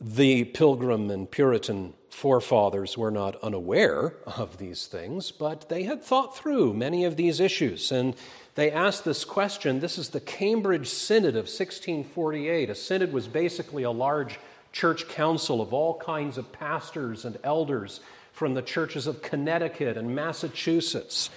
the 0.00 0.44
Pilgrim 0.44 1.10
and 1.10 1.30
Puritan 1.30 1.94
forefathers 2.10 2.96
were 2.96 3.10
not 3.10 3.36
unaware 3.42 4.14
of 4.26 4.58
these 4.58 4.86
things, 4.86 5.30
but 5.30 5.68
they 5.68 5.82
had 5.84 6.02
thought 6.02 6.36
through 6.36 6.74
many 6.74 7.04
of 7.04 7.16
these 7.16 7.40
issues. 7.40 7.92
And 7.92 8.14
they 8.54 8.70
asked 8.70 9.04
this 9.04 9.24
question. 9.24 9.80
This 9.80 9.98
is 9.98 10.10
the 10.10 10.20
Cambridge 10.20 10.88
Synod 10.88 11.36
of 11.36 11.44
1648. 11.44 12.70
A 12.70 12.74
synod 12.74 13.12
was 13.12 13.28
basically 13.28 13.82
a 13.82 13.90
large 13.90 14.38
church 14.72 15.08
council 15.08 15.60
of 15.60 15.72
all 15.72 15.98
kinds 15.98 16.38
of 16.38 16.52
pastors 16.52 17.24
and 17.24 17.38
elders 17.44 18.00
from 18.32 18.54
the 18.54 18.62
churches 18.62 19.06
of 19.06 19.22
Connecticut 19.22 19.96
and 19.96 20.14
Massachusetts. 20.14 21.30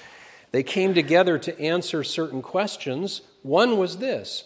They 0.52 0.64
came 0.64 0.94
together 0.94 1.38
to 1.40 1.60
answer 1.60 2.04
certain 2.04 2.42
questions. 2.42 3.22
One 3.44 3.78
was 3.78 3.98
this 3.98 4.46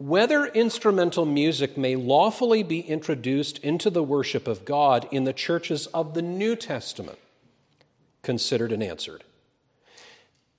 whether 0.00 0.46
instrumental 0.46 1.26
music 1.26 1.76
may 1.76 1.94
lawfully 1.94 2.62
be 2.62 2.80
introduced 2.80 3.58
into 3.58 3.90
the 3.90 4.02
worship 4.02 4.48
of 4.48 4.64
God 4.64 5.06
in 5.12 5.24
the 5.24 5.34
churches 5.34 5.86
of 5.88 6.14
the 6.14 6.22
New 6.22 6.56
Testament. 6.56 7.18
Considered 8.22 8.72
and 8.72 8.82
answered. 8.82 9.24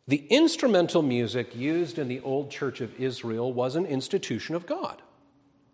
The 0.07 0.27
instrumental 0.27 1.01
music 1.01 1.55
used 1.55 1.97
in 1.97 2.07
the 2.07 2.19
Old 2.21 2.51
Church 2.51 2.81
of 2.81 2.99
Israel 2.99 3.51
was 3.51 3.75
an 3.75 3.87
institution 3.87 4.53
of 4.53 4.67
God. 4.67 5.01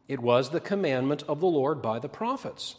It 0.08 0.22
was 0.22 0.50
the 0.50 0.62
commandment 0.62 1.24
of 1.28 1.42
the 1.42 1.48
Lord 1.48 1.82
by 1.82 2.00
the 2.00 2.08
prophets. 2.08 2.78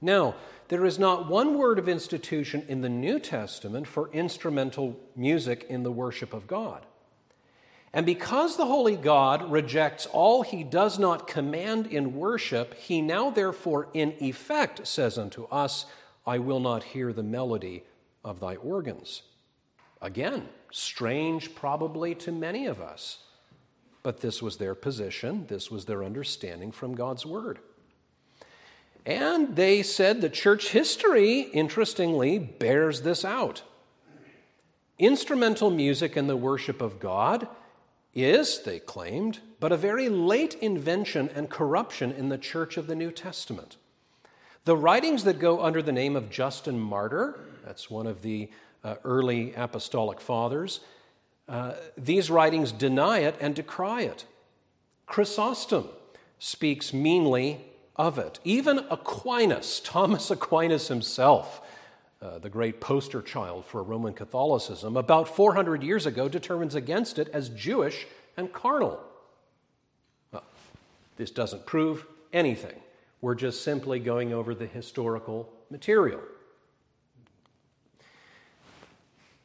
Now, 0.00 0.36
there 0.68 0.84
is 0.84 1.00
not 1.00 1.28
one 1.28 1.58
word 1.58 1.80
of 1.80 1.88
institution 1.88 2.64
in 2.68 2.82
the 2.82 2.88
New 2.88 3.18
Testament 3.18 3.88
for 3.88 4.08
instrumental 4.12 5.00
music 5.16 5.66
in 5.68 5.82
the 5.82 5.90
worship 5.90 6.32
of 6.32 6.46
God. 6.46 6.86
And 7.94 8.04
because 8.04 8.56
the 8.56 8.66
Holy 8.66 8.96
God 8.96 9.52
rejects 9.52 10.04
all 10.06 10.42
he 10.42 10.64
does 10.64 10.98
not 10.98 11.28
command 11.28 11.86
in 11.86 12.16
worship, 12.16 12.74
he 12.74 13.00
now, 13.00 13.30
therefore, 13.30 13.88
in 13.94 14.14
effect 14.20 14.84
says 14.86 15.16
unto 15.16 15.44
us, 15.44 15.86
I 16.26 16.38
will 16.38 16.58
not 16.58 16.82
hear 16.82 17.12
the 17.12 17.22
melody 17.22 17.84
of 18.24 18.40
thy 18.40 18.56
organs. 18.56 19.22
Again, 20.02 20.48
strange 20.72 21.54
probably 21.54 22.16
to 22.16 22.32
many 22.32 22.66
of 22.66 22.80
us. 22.80 23.20
but 24.04 24.20
this 24.20 24.42
was 24.42 24.58
their 24.58 24.74
position, 24.76 25.46
this 25.48 25.70
was 25.70 25.86
their 25.86 26.04
understanding 26.04 26.70
from 26.70 26.94
God's 26.94 27.26
Word. 27.26 27.58
And 29.06 29.56
they 29.56 29.82
said 29.82 30.20
that 30.20 30.34
church 30.34 30.68
history, 30.68 31.40
interestingly, 31.40 32.38
bears 32.38 33.00
this 33.00 33.24
out. 33.24 33.62
Instrumental 34.98 35.70
music 35.70 36.16
in 36.16 36.26
the 36.26 36.36
worship 36.36 36.80
of 36.82 37.00
God 37.00 37.48
is, 38.14 38.62
they 38.62 38.78
claimed, 38.78 39.40
but 39.60 39.72
a 39.72 39.76
very 39.76 40.08
late 40.08 40.54
invention 40.60 41.30
and 41.34 41.50
corruption 41.50 42.12
in 42.12 42.28
the 42.28 42.38
church 42.38 42.76
of 42.76 42.86
the 42.86 42.94
New 42.94 43.10
Testament. 43.10 43.76
The 44.64 44.76
writings 44.76 45.24
that 45.24 45.38
go 45.38 45.62
under 45.62 45.82
the 45.82 45.92
name 45.92 46.16
of 46.16 46.30
Justin 46.30 46.78
Martyr, 46.78 47.38
that's 47.64 47.90
one 47.90 48.06
of 48.06 48.22
the 48.22 48.50
uh, 48.82 48.96
early 49.04 49.52
apostolic 49.54 50.20
fathers, 50.20 50.80
uh, 51.48 51.72
these 51.96 52.30
writings 52.30 52.72
deny 52.72 53.18
it 53.18 53.36
and 53.40 53.54
decry 53.54 54.02
it. 54.02 54.24
Chrysostom 55.06 55.88
speaks 56.38 56.92
meanly 56.92 57.64
of 57.96 58.18
it. 58.18 58.38
Even 58.44 58.80
Aquinas, 58.90 59.80
Thomas 59.80 60.30
Aquinas 60.30 60.88
himself, 60.88 61.60
uh, 62.24 62.38
the 62.38 62.48
great 62.48 62.80
poster 62.80 63.20
child 63.20 63.66
for 63.66 63.82
Roman 63.82 64.14
Catholicism, 64.14 64.96
about 64.96 65.28
400 65.28 65.82
years 65.82 66.06
ago 66.06 66.26
determines 66.26 66.74
against 66.74 67.18
it 67.18 67.28
as 67.34 67.50
Jewish 67.50 68.06
and 68.38 68.50
carnal. 68.50 68.98
Well, 70.32 70.44
this 71.18 71.30
doesn't 71.30 71.66
prove 71.66 72.06
anything. 72.32 72.80
We're 73.20 73.34
just 73.34 73.62
simply 73.62 73.98
going 73.98 74.32
over 74.32 74.54
the 74.54 74.66
historical 74.66 75.52
material. 75.68 76.20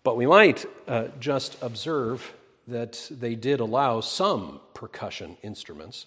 But 0.04 0.16
we 0.16 0.26
might 0.26 0.66
uh, 0.88 1.08
just 1.20 1.62
observe 1.62 2.34
that 2.68 3.10
they 3.12 3.36
did 3.36 3.60
allow 3.60 4.00
some 4.00 4.62
percussion 4.74 5.36
instruments. 5.44 6.06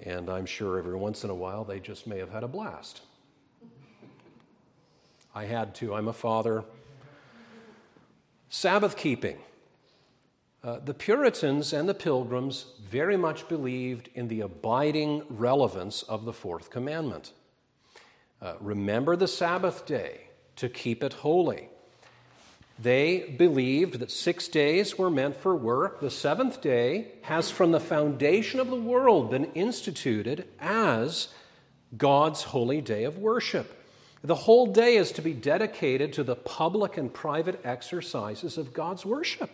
And 0.00 0.30
I'm 0.30 0.46
sure 0.46 0.78
every 0.78 0.94
once 0.94 1.24
in 1.24 1.30
a 1.30 1.34
while 1.34 1.64
they 1.64 1.80
just 1.80 2.06
may 2.06 2.18
have 2.18 2.30
had 2.30 2.44
a 2.44 2.48
blast. 2.48 3.00
I 5.34 5.44
had 5.44 5.74
to. 5.76 5.94
I'm 5.94 6.08
a 6.08 6.12
father. 6.12 6.64
Sabbath 8.48 8.96
keeping. 8.96 9.38
Uh, 10.64 10.80
the 10.84 10.94
Puritans 10.94 11.72
and 11.72 11.88
the 11.88 11.94
Pilgrims 11.94 12.66
very 12.82 13.16
much 13.16 13.48
believed 13.48 14.08
in 14.14 14.28
the 14.28 14.40
abiding 14.40 15.22
relevance 15.28 16.02
of 16.02 16.24
the 16.24 16.32
fourth 16.32 16.70
commandment. 16.70 17.32
Uh, 18.42 18.54
remember 18.60 19.14
the 19.16 19.28
Sabbath 19.28 19.86
day 19.86 20.22
to 20.56 20.68
keep 20.68 21.04
it 21.04 21.12
holy. 21.12 21.68
They 22.80 23.34
believed 23.36 23.98
that 23.98 24.10
six 24.10 24.48
days 24.48 24.96
were 24.96 25.10
meant 25.10 25.36
for 25.36 25.54
work. 25.54 26.00
The 26.00 26.10
seventh 26.10 26.60
day 26.60 27.12
has, 27.22 27.50
from 27.50 27.72
the 27.72 27.80
foundation 27.80 28.60
of 28.60 28.68
the 28.68 28.76
world, 28.76 29.30
been 29.30 29.46
instituted 29.54 30.48
as 30.60 31.28
God's 31.96 32.44
holy 32.44 32.80
day 32.80 33.04
of 33.04 33.18
worship. 33.18 33.77
The 34.22 34.34
whole 34.34 34.66
day 34.66 34.96
is 34.96 35.12
to 35.12 35.22
be 35.22 35.32
dedicated 35.32 36.12
to 36.14 36.24
the 36.24 36.36
public 36.36 36.96
and 36.96 37.12
private 37.12 37.60
exercises 37.64 38.58
of 38.58 38.72
God's 38.72 39.06
worship. 39.06 39.50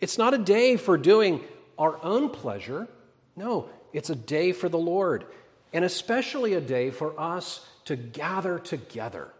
It's 0.00 0.18
not 0.18 0.34
a 0.34 0.38
day 0.38 0.76
for 0.76 0.96
doing 0.96 1.42
our 1.78 2.02
own 2.04 2.30
pleasure. 2.30 2.88
No, 3.36 3.68
it's 3.92 4.10
a 4.10 4.16
day 4.16 4.52
for 4.52 4.68
the 4.68 4.78
Lord, 4.78 5.24
and 5.72 5.84
especially 5.84 6.54
a 6.54 6.60
day 6.60 6.90
for 6.90 7.18
us 7.18 7.66
to 7.86 7.96
gather 7.96 8.58
together 8.58 9.32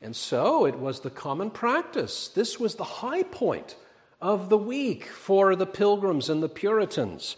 and 0.00 0.16
so 0.16 0.64
it 0.64 0.78
was 0.78 1.00
the 1.00 1.10
common 1.10 1.50
practice. 1.50 2.28
This 2.28 2.58
was 2.58 2.74
the 2.74 2.84
high 2.84 3.22
point 3.22 3.76
of 4.20 4.48
the 4.48 4.58
week 4.58 5.04
for 5.04 5.54
the 5.54 5.66
pilgrims 5.66 6.30
and 6.30 6.42
the 6.42 6.48
Puritans. 6.48 7.36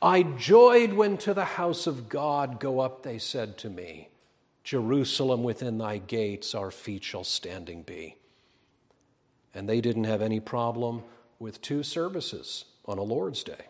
I 0.00 0.22
joyed 0.22 0.92
when 0.94 1.18
to 1.18 1.34
the 1.34 1.44
house 1.44 1.86
of 1.86 2.08
God 2.08 2.60
go 2.60 2.80
up, 2.80 3.02
they 3.02 3.18
said 3.18 3.58
to 3.58 3.70
me. 3.70 4.08
Jerusalem 4.68 5.44
within 5.44 5.78
thy 5.78 5.96
gates 5.96 6.54
our 6.54 6.70
feet 6.70 7.02
shall 7.02 7.24
standing 7.24 7.80
be. 7.80 8.16
And 9.54 9.66
they 9.66 9.80
didn't 9.80 10.04
have 10.04 10.20
any 10.20 10.40
problem 10.40 11.04
with 11.38 11.62
two 11.62 11.82
services 11.82 12.66
on 12.84 12.98
a 12.98 13.02
Lord's 13.02 13.42
Day. 13.42 13.64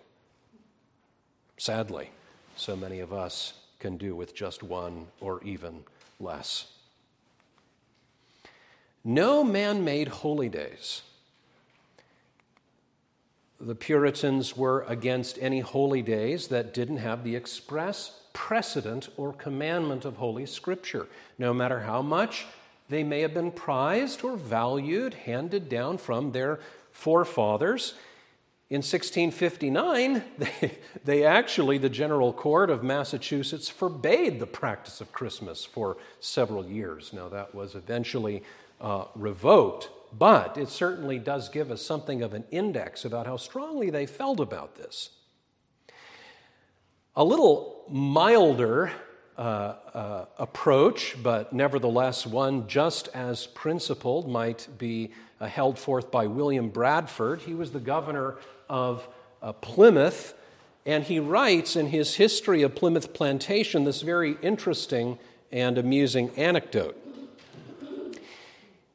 Sadly, 1.57 2.11
so 2.57 2.75
many 2.75 2.99
of 2.99 3.13
us 3.13 3.53
can 3.79 3.97
do 3.97 4.17
with 4.17 4.35
just 4.35 4.65
one 4.65 5.07
or 5.21 5.41
even 5.45 5.85
less. 6.19 6.67
No 9.05 9.45
man 9.45 9.85
made 9.85 10.09
holy 10.09 10.49
days. 10.49 11.03
The 13.61 13.77
Puritans 13.77 14.57
were 14.57 14.85
against 14.89 15.39
any 15.41 15.61
holy 15.61 16.03
days 16.03 16.49
that 16.49 16.75
didn't 16.75 16.97
have 16.97 17.23
the 17.23 17.37
express 17.37 18.19
precedent 18.39 19.09
or 19.17 19.33
commandment 19.33 20.05
of 20.05 20.17
Holy 20.17 20.47
Scripture, 20.47 21.09
no 21.39 21.53
matter 21.53 21.81
how 21.81 22.01
much 22.01 22.47
they 22.89 23.03
may 23.03 23.21
have 23.23 23.35
been 23.35 23.51
prized 23.51 24.23
or 24.23 24.37
valued, 24.37 25.13
handed 25.13 25.69
down 25.69 25.99
from 25.99 26.31
their 26.31 26.61
forefathers. 26.93 27.95
In 28.71 28.77
1659, 28.77 30.23
they, 30.39 30.79
they, 31.05 31.25
actually, 31.25 31.79
the 31.79 31.89
General 31.89 32.33
Court 32.33 32.71
of 32.71 32.85
Massachusetts, 32.85 33.69
forbade 33.69 34.39
the 34.39 34.47
practice 34.47 35.01
of 35.01 35.11
Christmas 35.11 35.65
for 35.65 35.97
several 36.21 36.65
years. 36.65 37.13
Now, 37.13 37.29
that 37.31 37.57
was 37.57 37.75
eventually 37.75 38.45
uh, 38.81 39.07
revoked, 39.17 39.91
but 40.17 40.57
it 40.57 40.69
certainly 40.69 41.19
does 41.19 41.49
give 41.49 41.73
us 41.73 41.85
something 41.85 42.23
of 42.23 42.35
an 42.35 42.45
index 42.53 43.05
about 43.05 43.27
how 43.27 43.37
strongly 43.37 43.91
they 43.91 44.07
felt 44.07 44.39
about 44.39 44.77
this. 44.77 45.11
A 47.19 47.25
little 47.25 47.83
milder 47.89 48.93
uh, 49.37 49.41
uh, 49.41 50.25
approach, 50.39 51.17
but 51.21 51.53
nevertheless 51.53 52.25
one 52.25 52.69
just 52.69 53.09
as 53.09 53.49
principled, 53.49 54.29
might 54.31 54.69
be 54.79 55.11
uh, 55.41 55.49
held 55.49 55.81
forth 55.81 56.13
by 56.13 56.29
William 56.29 56.69
Bradford. 56.69 57.41
He 57.41 57.55
was 57.55 57.73
the 57.73 57.81
governor 57.81 58.37
of 58.71 59.09
uh, 59.43 59.51
Plymouth, 59.51 60.33
and 60.87 61.03
he 61.03 61.19
writes 61.19 61.75
in 61.75 61.89
his 61.89 62.15
History 62.15 62.63
of 62.63 62.77
Plymouth 62.77 63.13
Plantation 63.13 63.83
this 63.83 64.03
very 64.03 64.37
interesting 64.41 65.19
and 65.51 65.77
amusing 65.77 66.31
anecdote. 66.37 66.97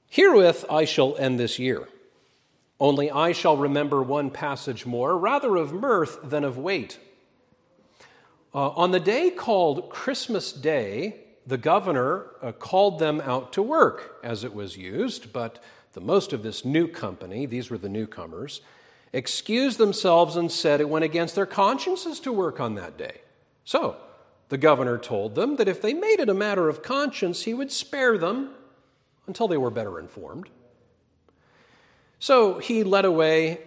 Herewith 0.07 0.63
I 0.69 0.85
shall 0.85 1.17
end 1.17 1.41
this 1.41 1.59
year. 1.59 1.89
Only 2.79 3.11
I 3.11 3.33
shall 3.33 3.57
remember 3.57 4.01
one 4.01 4.29
passage 4.29 4.85
more, 4.85 5.17
rather 5.17 5.57
of 5.57 5.73
mirth 5.73 6.19
than 6.23 6.45
of 6.45 6.57
weight. 6.57 6.99
Uh, 8.53 8.69
on 8.69 8.91
the 8.91 8.99
day 8.99 9.31
called 9.31 9.89
Christmas 9.89 10.51
Day, 10.51 11.15
the 11.47 11.57
governor 11.57 12.27
uh, 12.41 12.51
called 12.51 12.99
them 12.99 13.19
out 13.21 13.51
to 13.53 13.63
work, 13.63 14.19
as 14.23 14.43
it 14.43 14.53
was 14.53 14.77
used, 14.77 15.33
but 15.33 15.61
the 15.93 16.01
most 16.01 16.33
of 16.33 16.43
this 16.43 16.63
new 16.63 16.87
company, 16.87 17.45
these 17.45 17.69
were 17.69 17.77
the 17.77 17.89
newcomers, 17.89 18.61
excused 19.11 19.77
themselves 19.77 20.35
and 20.35 20.51
said 20.51 20.79
it 20.79 20.89
went 20.89 21.05
against 21.05 21.35
their 21.35 21.45
consciences 21.45 22.19
to 22.19 22.31
work 22.31 22.59
on 22.59 22.75
that 22.75 22.97
day. 22.97 23.21
So 23.65 23.97
the 24.49 24.57
governor 24.57 24.97
told 24.97 25.35
them 25.35 25.55
that 25.55 25.67
if 25.67 25.81
they 25.81 25.93
made 25.93 26.19
it 26.19 26.29
a 26.29 26.33
matter 26.33 26.69
of 26.69 26.83
conscience, 26.83 27.43
he 27.43 27.53
would 27.53 27.71
spare 27.71 28.17
them 28.17 28.51
until 29.25 29.47
they 29.47 29.57
were 29.57 29.71
better 29.71 29.99
informed. 29.99 30.49
So 32.19 32.59
he 32.59 32.83
led 32.83 33.05
away 33.05 33.61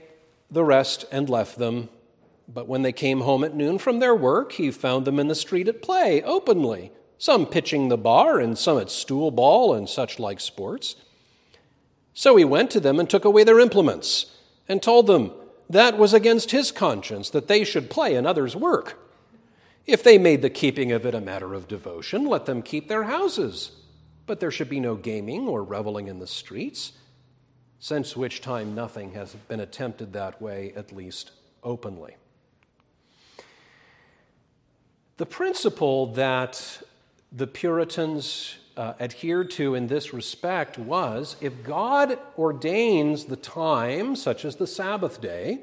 the 0.50 0.64
rest 0.64 1.04
and 1.10 1.28
left 1.28 1.58
them. 1.58 1.88
But 2.48 2.68
when 2.68 2.82
they 2.82 2.92
came 2.92 3.20
home 3.20 3.44
at 3.44 3.54
noon 3.54 3.78
from 3.78 3.98
their 3.98 4.14
work, 4.14 4.52
he 4.52 4.70
found 4.70 5.04
them 5.04 5.18
in 5.18 5.28
the 5.28 5.34
street 5.34 5.68
at 5.68 5.82
play, 5.82 6.22
openly, 6.22 6.92
some 7.18 7.46
pitching 7.46 7.88
the 7.88 7.96
bar 7.96 8.38
and 8.38 8.56
some 8.56 8.78
at 8.78 8.90
stool 8.90 9.30
ball 9.30 9.74
and 9.74 9.88
such 9.88 10.18
like 10.18 10.40
sports. 10.40 10.96
So 12.14 12.36
he 12.36 12.44
went 12.44 12.70
to 12.70 12.80
them 12.80 13.00
and 13.00 13.10
took 13.10 13.24
away 13.24 13.44
their 13.44 13.60
implements, 13.60 14.36
and 14.68 14.82
told 14.82 15.06
them 15.06 15.32
that 15.68 15.98
was 15.98 16.14
against 16.14 16.50
his 16.50 16.70
conscience 16.70 17.30
that 17.30 17.48
they 17.48 17.64
should 17.64 17.90
play 17.90 18.14
another's 18.14 18.56
work. 18.56 18.98
If 19.86 20.02
they 20.02 20.18
made 20.18 20.42
the 20.42 20.50
keeping 20.50 20.92
of 20.92 21.04
it 21.04 21.14
a 21.14 21.20
matter 21.20 21.54
of 21.54 21.68
devotion, 21.68 22.26
let 22.26 22.46
them 22.46 22.62
keep 22.62 22.88
their 22.88 23.04
houses 23.04 23.72
but 24.26 24.40
there 24.40 24.50
should 24.50 24.68
be 24.68 24.80
no 24.80 24.96
gaming 24.96 25.48
or 25.48 25.62
reveling 25.62 26.08
in 26.08 26.18
the 26.18 26.26
streets, 26.26 26.92
since 27.78 28.16
which 28.16 28.40
time 28.40 28.74
nothing 28.74 29.12
has 29.12 29.34
been 29.48 29.60
attempted 29.60 30.12
that 30.12 30.42
way, 30.42 30.72
at 30.76 30.92
least 30.92 31.30
openly. 31.62 32.16
The 35.16 35.26
principle 35.26 36.06
that 36.14 36.82
the 37.32 37.46
Puritans 37.46 38.56
uh, 38.76 38.92
adhered 39.00 39.50
to 39.52 39.74
in 39.74 39.86
this 39.86 40.12
respect 40.12 40.78
was 40.78 41.36
if 41.40 41.64
God 41.64 42.18
ordains 42.36 43.24
the 43.24 43.36
time, 43.36 44.14
such 44.14 44.44
as 44.44 44.56
the 44.56 44.66
Sabbath 44.66 45.20
day, 45.20 45.60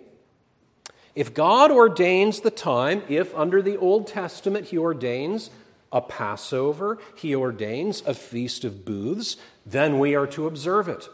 if 1.15 1.33
God 1.33 1.69
ordains 1.69 2.39
the 2.39 2.49
time, 2.49 3.03
if 3.07 3.35
under 3.35 3.61
the 3.61 3.77
Old 3.77 4.07
Testament 4.07 4.67
he 4.67 4.77
ordains 4.79 5.51
a 5.91 6.01
Passover, 6.01 6.97
he 7.15 7.35
ordains 7.35 8.01
a 8.07 8.15
feast 8.15 8.63
of 8.63 8.83
booths, 8.83 9.37
then 9.63 9.99
we 9.99 10.15
are 10.15 10.25
to 10.27 10.47
observe 10.47 10.89
it. 10.89 11.07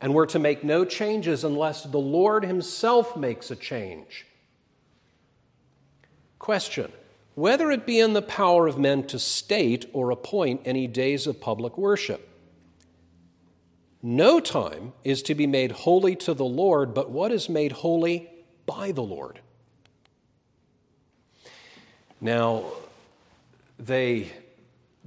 And 0.00 0.14
we're 0.14 0.26
to 0.26 0.38
make 0.38 0.62
no 0.62 0.84
changes 0.84 1.42
unless 1.42 1.82
the 1.82 1.98
Lord 1.98 2.44
himself 2.44 3.16
makes 3.16 3.50
a 3.50 3.56
change 3.56 4.26
Question 6.38 6.90
Whether 7.34 7.70
it 7.70 7.86
be 7.86 8.00
in 8.00 8.12
the 8.12 8.22
power 8.22 8.66
of 8.66 8.78
men 8.78 9.06
to 9.08 9.18
state 9.18 9.86
or 9.92 10.10
appoint 10.10 10.62
any 10.64 10.86
days 10.86 11.26
of 11.26 11.40
public 11.40 11.78
worship. 11.78 12.28
No 14.02 14.40
time 14.40 14.92
is 15.04 15.22
to 15.22 15.34
be 15.34 15.46
made 15.46 15.72
holy 15.72 16.16
to 16.16 16.34
the 16.34 16.44
Lord, 16.44 16.94
but 16.94 17.10
what 17.10 17.32
is 17.32 17.48
made 17.48 17.72
holy 17.72 18.30
by 18.66 18.92
the 18.92 19.02
Lord. 19.02 19.40
Now, 22.20 22.64
they 23.78 24.30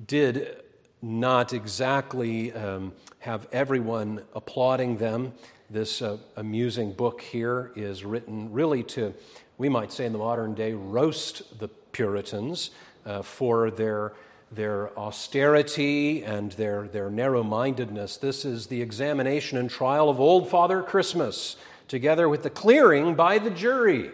did 0.07 0.57
not 1.01 1.53
exactly 1.53 2.51
um, 2.53 2.93
have 3.19 3.47
everyone 3.51 4.23
applauding 4.33 4.97
them. 4.97 5.33
This 5.69 6.01
uh, 6.01 6.17
amusing 6.35 6.93
book 6.93 7.21
here 7.21 7.71
is 7.75 8.03
written 8.03 8.51
really 8.51 8.83
to, 8.83 9.13
we 9.57 9.69
might 9.69 9.91
say 9.91 10.05
in 10.05 10.13
the 10.13 10.19
modern 10.19 10.53
day, 10.53 10.73
roast 10.73 11.59
the 11.59 11.69
Puritans 11.93 12.71
uh, 13.05 13.21
for 13.21 13.71
their, 13.71 14.11
their 14.51 14.97
austerity 14.99 16.23
and 16.23 16.51
their, 16.53 16.89
their 16.89 17.09
narrow 17.09 17.43
mindedness. 17.43 18.17
This 18.17 18.43
is 18.43 18.67
the 18.67 18.81
examination 18.81 19.57
and 19.57 19.69
trial 19.69 20.09
of 20.09 20.19
Old 20.19 20.49
Father 20.49 20.83
Christmas, 20.83 21.55
together 21.87 22.27
with 22.27 22.43
the 22.43 22.49
clearing 22.49 23.15
by 23.15 23.39
the 23.39 23.49
jury. 23.49 24.11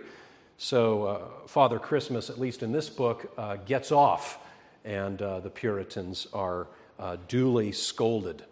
So, 0.58 1.04
uh, 1.06 1.48
Father 1.48 1.80
Christmas, 1.80 2.30
at 2.30 2.40
least 2.40 2.62
in 2.62 2.72
this 2.72 2.90
book, 2.90 3.32
uh, 3.38 3.56
gets 3.56 3.92
off, 3.92 4.40
and 4.84 5.22
uh, 5.22 5.40
the 5.40 5.50
Puritans 5.50 6.28
are 6.34 6.68
uh, 7.00 7.16
duly 7.28 7.72
scolded. 7.72 8.44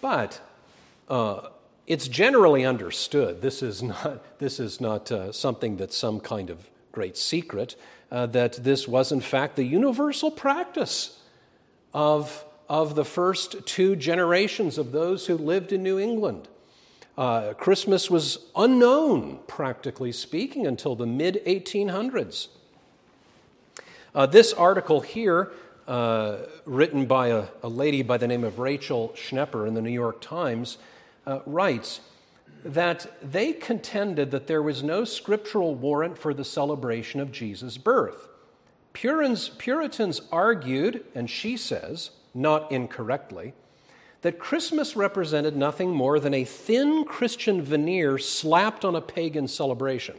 But 0.00 0.40
uh, 1.08 1.48
it's 1.88 2.06
generally 2.06 2.64
understood, 2.64 3.42
this 3.42 3.62
is 3.62 3.82
not, 3.82 4.38
this 4.38 4.60
is 4.60 4.80
not 4.80 5.10
uh, 5.10 5.32
something 5.32 5.76
that's 5.76 5.96
some 5.96 6.20
kind 6.20 6.50
of 6.50 6.68
great 6.92 7.16
secret, 7.16 7.74
uh, 8.10 8.26
that 8.26 8.64
this 8.64 8.88
was 8.88 9.12
in 9.12 9.20
fact 9.20 9.56
the 9.56 9.64
universal 9.64 10.30
practice 10.30 11.18
of, 11.92 12.44
of 12.68 12.94
the 12.94 13.04
first 13.04 13.66
two 13.66 13.96
generations 13.96 14.78
of 14.78 14.92
those 14.92 15.26
who 15.26 15.36
lived 15.36 15.72
in 15.72 15.82
New 15.82 15.98
England. 15.98 16.48
Uh, 17.16 17.52
Christmas 17.54 18.08
was 18.08 18.38
unknown, 18.54 19.40
practically 19.48 20.12
speaking, 20.12 20.66
until 20.66 20.94
the 20.94 21.06
mid 21.06 21.42
1800s. 21.46 22.48
Uh, 24.14 24.26
this 24.26 24.52
article 24.52 25.00
here 25.00 25.50
uh, 25.88 26.36
written 26.64 27.06
by 27.06 27.28
a, 27.28 27.46
a, 27.62 27.68
lady 27.68 28.02
by 28.02 28.18
the 28.18 28.28
name 28.28 28.44
of 28.44 28.58
Rachel 28.58 29.12
Schnepper 29.16 29.66
in 29.66 29.74
the 29.74 29.80
New 29.80 29.90
York 29.90 30.20
Times, 30.20 30.78
uh, 31.26 31.40
writes 31.46 32.00
that 32.64 33.06
they 33.22 33.52
contended 33.52 34.30
that 34.30 34.46
there 34.46 34.62
was 34.62 34.82
no 34.82 35.04
scriptural 35.04 35.74
warrant 35.74 36.18
for 36.18 36.34
the 36.34 36.44
celebration 36.44 37.20
of 37.20 37.32
Jesus' 37.32 37.78
birth. 37.78 38.28
Puritans, 38.92 39.50
Puritans 39.50 40.20
argued, 40.32 41.04
and 41.14 41.30
she 41.30 41.56
says, 41.56 42.10
not 42.34 42.70
incorrectly, 42.72 43.54
that 44.22 44.38
Christmas 44.38 44.96
represented 44.96 45.56
nothing 45.56 45.90
more 45.90 46.18
than 46.18 46.34
a 46.34 46.44
thin 46.44 47.04
Christian 47.04 47.62
veneer 47.62 48.18
slapped 48.18 48.84
on 48.84 48.96
a 48.96 49.00
pagan 49.00 49.46
celebration. 49.46 50.16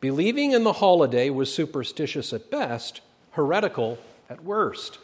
Believing 0.00 0.52
in 0.52 0.64
the 0.64 0.74
holiday 0.74 1.30
was 1.30 1.52
superstitious 1.52 2.32
at 2.32 2.50
best, 2.50 3.00
heretical 3.32 3.98
at 4.28 4.44
worst. 4.44 4.98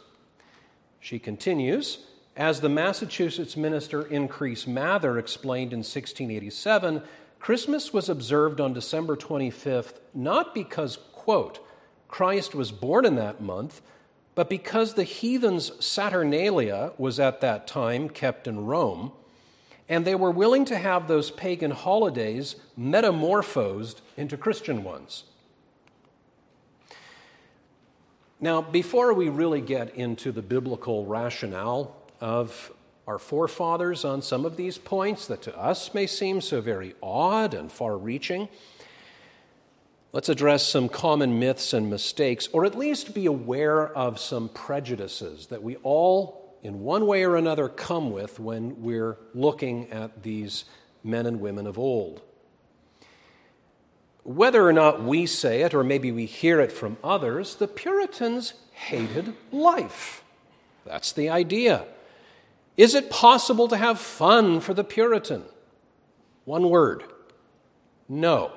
She 1.01 1.19
continues 1.19 2.07
As 2.37 2.61
the 2.61 2.69
Massachusetts 2.69 3.57
minister 3.57 4.03
Increase 4.03 4.67
Mather 4.67 5.19
explained 5.19 5.73
in 5.73 5.79
1687, 5.79 7.03
Christmas 7.41 7.95
was 7.95 8.11
observed 8.11 8.61
on 8.61 8.75
December 8.75 9.17
25th 9.17 9.95
not 10.13 10.55
because, 10.55 10.99
quote, 11.13 11.61
Christ 12.09 12.55
was 12.55 12.73
born 12.73 13.07
in 13.07 13.15
that 13.17 13.41
month, 13.41 13.81
but 14.35 14.51
because 14.51 14.95
the 14.95 15.05
heathens' 15.05 15.73
Saturnalia 15.83 16.93
was 16.99 17.19
at 17.19 17.41
that 17.41 17.67
time 17.67 18.11
kept 18.11 18.47
in 18.47 18.67
Rome, 18.67 19.13
and 19.89 20.05
they 20.05 20.15
were 20.15 20.31
willing 20.31 20.67
to 20.67 20.77
have 20.77 21.09
those 21.09 21.31
pagan 21.31 21.71
holidays 21.71 22.57
metamorphosed 22.77 24.03
into 24.19 24.37
Christian 24.37 24.85
ones. 24.85 25.25
Now, 28.41 28.61
before 28.61 29.15
we 29.15 29.31
really 29.31 29.63
get 29.63 29.95
into 29.95 30.33
the 30.33 30.43
biblical 30.43 31.07
rationale 31.07 31.97
of 32.21 32.73
our 33.07 33.19
forefathers 33.19 34.05
on 34.05 34.21
some 34.21 34.45
of 34.45 34.57
these 34.57 34.79
points 34.79 35.27
that 35.27 35.43
to 35.43 35.57
us 35.57 35.95
may 35.95 36.07
seem 36.07 36.41
so 36.41 36.61
very 36.61 36.95
odd 37.03 37.55
and 37.55 37.71
far 37.71 37.97
reaching, 37.97 38.49
let's 40.13 40.29
address 40.29 40.67
some 40.67 40.89
common 40.89 41.39
myths 41.39 41.73
and 41.73 41.89
mistakes, 41.89 42.49
or 42.53 42.65
at 42.65 42.77
least 42.77 43.15
be 43.15 43.27
aware 43.27 43.87
of 43.97 44.19
some 44.19 44.49
prejudices 44.49 45.47
that 45.47 45.63
we 45.63 45.77
all, 45.77 46.57
in 46.63 46.81
one 46.81 47.07
way 47.07 47.23
or 47.23 47.37
another, 47.37 47.69
come 47.69 48.11
with 48.11 48.41
when 48.41 48.83
we're 48.83 49.17
looking 49.35 49.91
at 49.91 50.23
these 50.23 50.65
men 51.05 51.27
and 51.27 51.41
women 51.41 51.67
of 51.67 51.79
old 51.79 52.23
whether 54.27 54.67
or 54.67 54.73
not 54.73 55.05
we 55.05 55.25
say 55.25 55.63
it, 55.63 55.73
or 55.73 55.85
maybe 55.85 56.11
we 56.11 56.27
hear 56.27 56.61
it 56.61 56.73
from 56.73 56.97
others, 57.05 57.55
the 57.55 57.69
Puritans 57.69 58.55
hated 58.73 59.33
life. 59.53 60.25
That's 60.85 61.13
the 61.13 61.31
idea. 61.31 61.85
Is 62.77 62.95
it 62.95 63.11
possible 63.11 63.69
to 63.69 63.77
have 63.77 63.99
fun 63.99 64.61
for 64.61 64.75
the 64.75 64.85
Puritan? 64.85 65.45
One 66.45 66.69
word 66.69 67.05
no. 68.09 68.53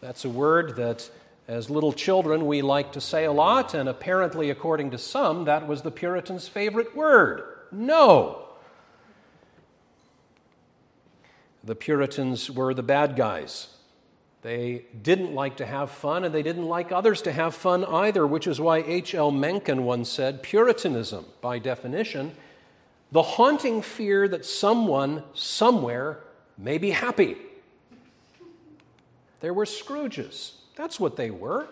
That's 0.00 0.24
a 0.24 0.28
word 0.28 0.74
that, 0.76 1.08
as 1.46 1.70
little 1.70 1.92
children, 1.92 2.46
we 2.46 2.60
like 2.60 2.92
to 2.92 3.00
say 3.00 3.24
a 3.24 3.30
lot, 3.30 3.72
and 3.72 3.88
apparently, 3.88 4.50
according 4.50 4.90
to 4.90 4.98
some, 4.98 5.44
that 5.44 5.68
was 5.68 5.82
the 5.82 5.92
Puritans' 5.92 6.48
favorite 6.48 6.96
word 6.96 7.44
no. 7.70 8.38
The 11.64 11.74
Puritans 11.76 12.50
were 12.50 12.74
the 12.74 12.82
bad 12.82 13.14
guys. 13.16 13.68
They 14.42 14.86
didn't 15.00 15.34
like 15.34 15.58
to 15.58 15.66
have 15.66 15.90
fun, 15.92 16.24
and 16.24 16.34
they 16.34 16.42
didn't 16.42 16.66
like 16.66 16.90
others 16.90 17.22
to 17.22 17.32
have 17.32 17.54
fun 17.54 17.84
either, 17.84 18.26
which 18.26 18.48
is 18.48 18.60
why 18.60 18.78
H.L. 18.78 19.30
Mencken 19.30 19.84
once 19.84 20.10
said 20.10 20.42
Puritanism, 20.42 21.26
by 21.40 21.60
definition, 21.60 22.34
the 23.12 23.22
haunting 23.22 23.82
fear 23.82 24.26
that 24.26 24.44
someone 24.44 25.22
somewhere 25.32 26.20
may 26.58 26.76
be 26.76 26.90
happy. 26.90 27.36
There 29.40 29.54
were 29.54 29.64
Scrooges. 29.64 30.52
That's 30.74 30.98
what 30.98 31.16
they 31.16 31.30
were. 31.30 31.68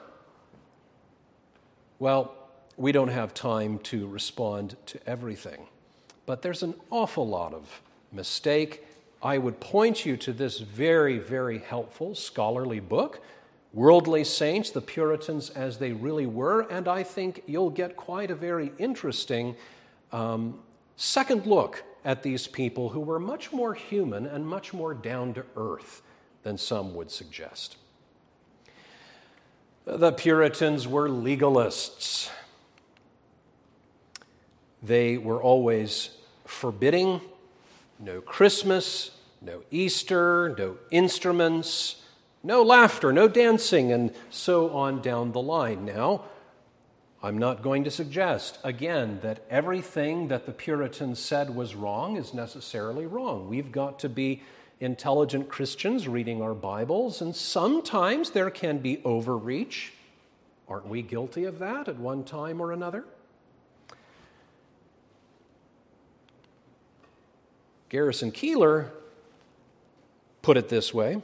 Well, 1.99 2.35
we 2.77 2.93
don't 2.93 3.09
have 3.09 3.35
time 3.35 3.79
to 3.81 4.07
respond 4.07 4.77
to 4.87 5.01
everything, 5.07 5.67
but 6.25 6.43
there's 6.43 6.63
an 6.63 6.75
awful 6.91 7.27
lot 7.27 7.53
of 7.53 7.83
mistake 8.13 8.85
I 9.23 9.37
would 9.37 9.61
point 9.61 10.07
you 10.07 10.17
to 10.19 10.33
this 10.33 10.61
very, 10.61 11.19
very 11.19 11.59
helpful 11.59 12.15
scholarly 12.15 12.81
book, 12.81 13.21
Worldly 13.75 14.25
Saints, 14.25 14.71
the 14.71 14.81
Puritans 14.81 15.51
as 15.51 15.79
They 15.79 15.93
Really 15.93 16.27
Were, 16.27 16.63
and 16.63 16.89
I 16.89 17.03
think 17.03 17.43
you'll 17.47 17.71
get 17.71 17.97
quite 17.97 18.31
a 18.31 18.35
very 18.35 18.73
interesting 18.79 19.57
um, 20.11 20.59
second 20.97 21.47
look 21.47 21.85
at 22.05 22.23
these 22.23 22.47
people 22.47 22.89
who 22.89 23.01
were 23.01 23.19
much 23.19 23.53
more 23.53 23.75
human 23.75 24.27
and 24.27 24.47
much 24.47 24.73
more 24.73 24.95
down 24.95 25.35
to 25.35 25.45
earth 25.55 26.03
than 26.43 26.57
some 26.57 26.95
would 26.95 27.11
suggest. 27.11 27.77
The 29.85 30.13
Puritans 30.13 30.89
were 30.89 31.09
legalists. 31.09 32.31
They 34.83 35.19
were 35.19 35.43
always 35.43 36.11
forbidding 36.47 37.21
no 38.01 38.21
Christmas, 38.21 39.11
no 39.43 39.63
Easter, 39.71 40.55
no 40.59 40.79
instruments, 40.91 41.97
no 42.43 42.63
laughter, 42.63 43.13
no 43.13 43.29
dancing, 43.29 43.93
and 43.93 44.13
so 44.31 44.71
on 44.71 45.03
down 45.03 45.33
the 45.33 45.43
line. 45.43 45.85
Now, 45.85 46.25
I'm 47.23 47.37
not 47.37 47.63
going 47.63 47.85
to 47.85 47.91
suggest, 47.91 48.59
again, 48.65 49.21
that 49.23 49.45
everything 49.51 50.29
that 50.29 50.47
the 50.47 50.53
Puritans 50.53 51.19
said 51.19 51.55
was 51.55 51.75
wrong 51.75 52.17
is 52.17 52.33
necessarily 52.33 53.05
wrong. 53.05 53.49
We've 53.49 53.71
got 53.71 53.99
to 54.01 54.09
be 54.09 54.43
intelligent 54.81 55.51
Christians 55.51 56.09
reading 56.09 56.41
our 56.41 56.55
Bibles, 56.55 57.21
and 57.21 57.37
sometimes 57.37 58.31
there 58.31 58.49
can 58.49 58.79
be 58.79 59.03
overreach. 59.05 59.93
Aren't 60.67 60.89
we 60.89 61.03
guilty 61.03 61.45
of 61.45 61.59
that 61.59 61.89
at 61.89 61.99
one 61.99 62.25
time 62.25 62.63
or 62.63 62.73
another? 62.73 63.05
Garrison 67.91 68.31
Keillor 68.31 68.91
put 70.43 70.57
it 70.57 70.69
this 70.69 70.95
way 70.95 71.21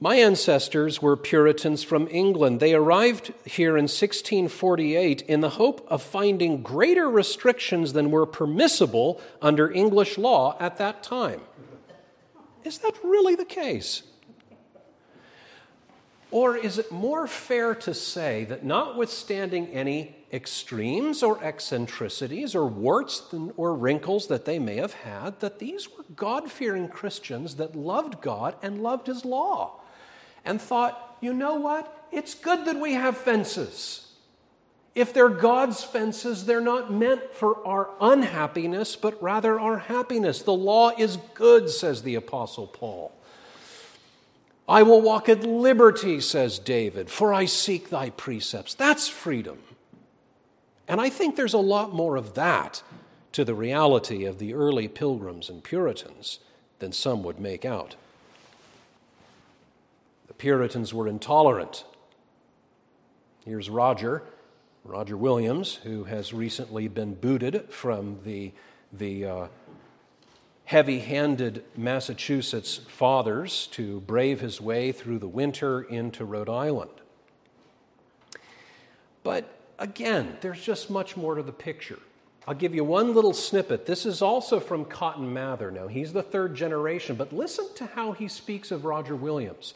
My 0.00 0.16
ancestors 0.16 1.00
were 1.00 1.16
Puritans 1.16 1.84
from 1.84 2.08
England. 2.10 2.58
They 2.58 2.74
arrived 2.74 3.32
here 3.46 3.76
in 3.78 3.84
1648 3.84 5.22
in 5.22 5.40
the 5.40 5.50
hope 5.50 5.86
of 5.88 6.02
finding 6.02 6.62
greater 6.62 7.08
restrictions 7.08 7.92
than 7.92 8.10
were 8.10 8.26
permissible 8.26 9.20
under 9.40 9.70
English 9.70 10.18
law 10.18 10.56
at 10.58 10.78
that 10.78 11.04
time. 11.04 11.40
Is 12.64 12.78
that 12.78 12.94
really 13.04 13.36
the 13.36 13.44
case? 13.44 14.02
Or 16.32 16.56
is 16.56 16.78
it 16.78 16.90
more 16.90 17.26
fair 17.28 17.74
to 17.76 17.94
say 17.94 18.44
that, 18.46 18.64
notwithstanding 18.64 19.68
any 19.68 20.16
extremes 20.32 21.22
or 21.22 21.42
eccentricities 21.44 22.54
or 22.54 22.66
warts 22.66 23.22
or 23.56 23.74
wrinkles 23.74 24.28
that 24.28 24.44
they 24.44 24.58
may 24.58 24.76
have 24.76 24.94
had, 24.94 25.38
that 25.40 25.58
these 25.58 25.90
were 25.90 26.04
God 26.16 26.50
fearing 26.50 26.88
Christians 26.88 27.56
that 27.56 27.76
loved 27.76 28.20
God 28.20 28.56
and 28.62 28.82
loved 28.82 29.06
His 29.06 29.24
law 29.24 29.80
and 30.44 30.60
thought, 30.60 31.16
you 31.20 31.32
know 31.34 31.56
what? 31.56 32.06
It's 32.10 32.34
good 32.34 32.64
that 32.64 32.80
we 32.80 32.94
have 32.94 33.16
fences. 33.16 34.08
If 34.94 35.14
they're 35.14 35.28
God's 35.28 35.82
fences, 35.82 36.44
they're 36.44 36.60
not 36.60 36.92
meant 36.92 37.34
for 37.34 37.66
our 37.66 37.90
unhappiness, 38.00 38.96
but 38.96 39.22
rather 39.22 39.58
our 39.58 39.78
happiness. 39.78 40.42
The 40.42 40.52
law 40.52 40.90
is 40.96 41.18
good, 41.34 41.70
says 41.70 42.02
the 42.02 42.14
Apostle 42.14 42.66
Paul. 42.66 43.12
I 44.68 44.82
will 44.82 45.00
walk 45.00 45.28
at 45.28 45.44
liberty, 45.44 46.20
says 46.20 46.58
David, 46.58 47.10
for 47.10 47.32
I 47.32 47.46
seek 47.46 47.90
thy 47.90 48.10
precepts. 48.10 48.74
That's 48.74 49.08
freedom. 49.08 49.58
And 50.88 51.00
I 51.00 51.08
think 51.08 51.36
there's 51.36 51.54
a 51.54 51.58
lot 51.58 51.92
more 51.92 52.16
of 52.16 52.34
that 52.34 52.82
to 53.32 53.44
the 53.44 53.54
reality 53.54 54.24
of 54.24 54.38
the 54.38 54.54
early 54.54 54.88
pilgrims 54.88 55.48
and 55.48 55.62
Puritans 55.64 56.38
than 56.80 56.92
some 56.92 57.22
would 57.22 57.40
make 57.40 57.64
out. 57.64 57.96
The 60.28 60.34
Puritans 60.34 60.92
were 60.92 61.08
intolerant. 61.08 61.84
Here's 63.44 63.70
Roger, 63.70 64.22
Roger 64.84 65.16
Williams, 65.16 65.76
who 65.84 66.04
has 66.04 66.32
recently 66.32 66.88
been 66.88 67.14
booted 67.14 67.70
from 67.70 68.18
the, 68.24 68.52
the 68.92 69.24
uh, 69.24 69.46
heavy 70.64 71.00
handed 71.00 71.64
Massachusetts 71.76 72.80
fathers 72.88 73.68
to 73.68 74.00
brave 74.00 74.40
his 74.40 74.60
way 74.60 74.92
through 74.92 75.18
the 75.18 75.28
winter 75.28 75.82
into 75.82 76.24
Rhode 76.24 76.48
Island. 76.48 76.90
But 79.22 79.48
again, 79.82 80.36
there's 80.40 80.62
just 80.62 80.88
much 80.88 81.16
more 81.16 81.34
to 81.34 81.42
the 81.42 81.52
picture. 81.52 81.98
I'll 82.46 82.54
give 82.54 82.74
you 82.74 82.84
one 82.84 83.14
little 83.14 83.34
snippet. 83.34 83.84
This 83.86 84.06
is 84.06 84.22
also 84.22 84.58
from 84.58 84.84
Cotton 84.84 85.32
Mather. 85.32 85.70
Now, 85.70 85.88
he's 85.88 86.12
the 86.12 86.22
third 86.22 86.54
generation, 86.54 87.16
but 87.16 87.32
listen 87.32 87.66
to 87.76 87.86
how 87.86 88.12
he 88.12 88.28
speaks 88.28 88.70
of 88.70 88.84
Roger 88.84 89.14
Williams. 89.14 89.74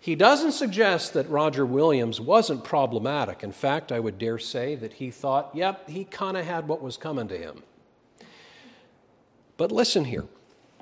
He 0.00 0.14
doesn't 0.14 0.52
suggest 0.52 1.14
that 1.14 1.28
Roger 1.28 1.66
Williams 1.66 2.20
wasn't 2.20 2.62
problematic. 2.62 3.42
In 3.42 3.50
fact, 3.50 3.90
I 3.90 3.98
would 3.98 4.18
dare 4.18 4.38
say 4.38 4.76
that 4.76 4.94
he 4.94 5.10
thought, 5.10 5.50
yep, 5.54 5.88
he 5.88 6.04
kind 6.04 6.36
of 6.36 6.44
had 6.44 6.68
what 6.68 6.82
was 6.82 6.96
coming 6.96 7.26
to 7.28 7.38
him. 7.38 7.62
But 9.56 9.72
listen 9.72 10.04
here. 10.04 10.26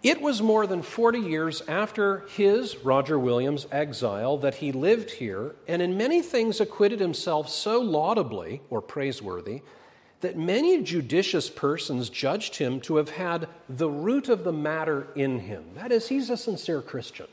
It 0.03 0.21
was 0.21 0.43
more 0.43 0.67
than 0.67 0.83
40 0.83 1.19
years 1.19 1.63
after 1.67 2.21
his, 2.29 2.77
Roger 2.85 3.19
Williams, 3.19 3.67
exile 3.73 4.37
that 4.39 4.57
he 4.57 4.71
lived 4.71 5.11
here 5.13 5.57
and 5.67 5.81
in 5.81 5.97
many 5.97 6.23
things 6.23 6.61
acquitted 6.61 7.01
himself 7.01 7.49
so 7.49 7.81
laudably 7.81 8.61
or 8.69 8.81
praiseworthy 8.83 9.63
that 10.21 10.37
many 10.37 10.83
judicious 10.83 11.51
persons 11.51 12.09
judged 12.11 12.57
him 12.57 12.81
to 12.81 12.97
have 12.97 13.11
had 13.11 13.49
the 13.69 13.89
root 13.89 14.29
of 14.29 14.45
the 14.45 14.53
matter 14.53 15.09
in 15.15 15.41
him. 15.41 15.65
That 15.75 15.93
is, 15.93 16.09
he's 16.09 16.31
a 16.31 16.37
sincere 16.37 16.83
Christian 16.83 17.27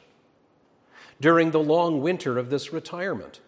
during 1.19 1.51
the 1.51 1.59
long 1.59 2.01
winter 2.01 2.37
of 2.37 2.49
this 2.49 2.73
retirement. 2.73 3.39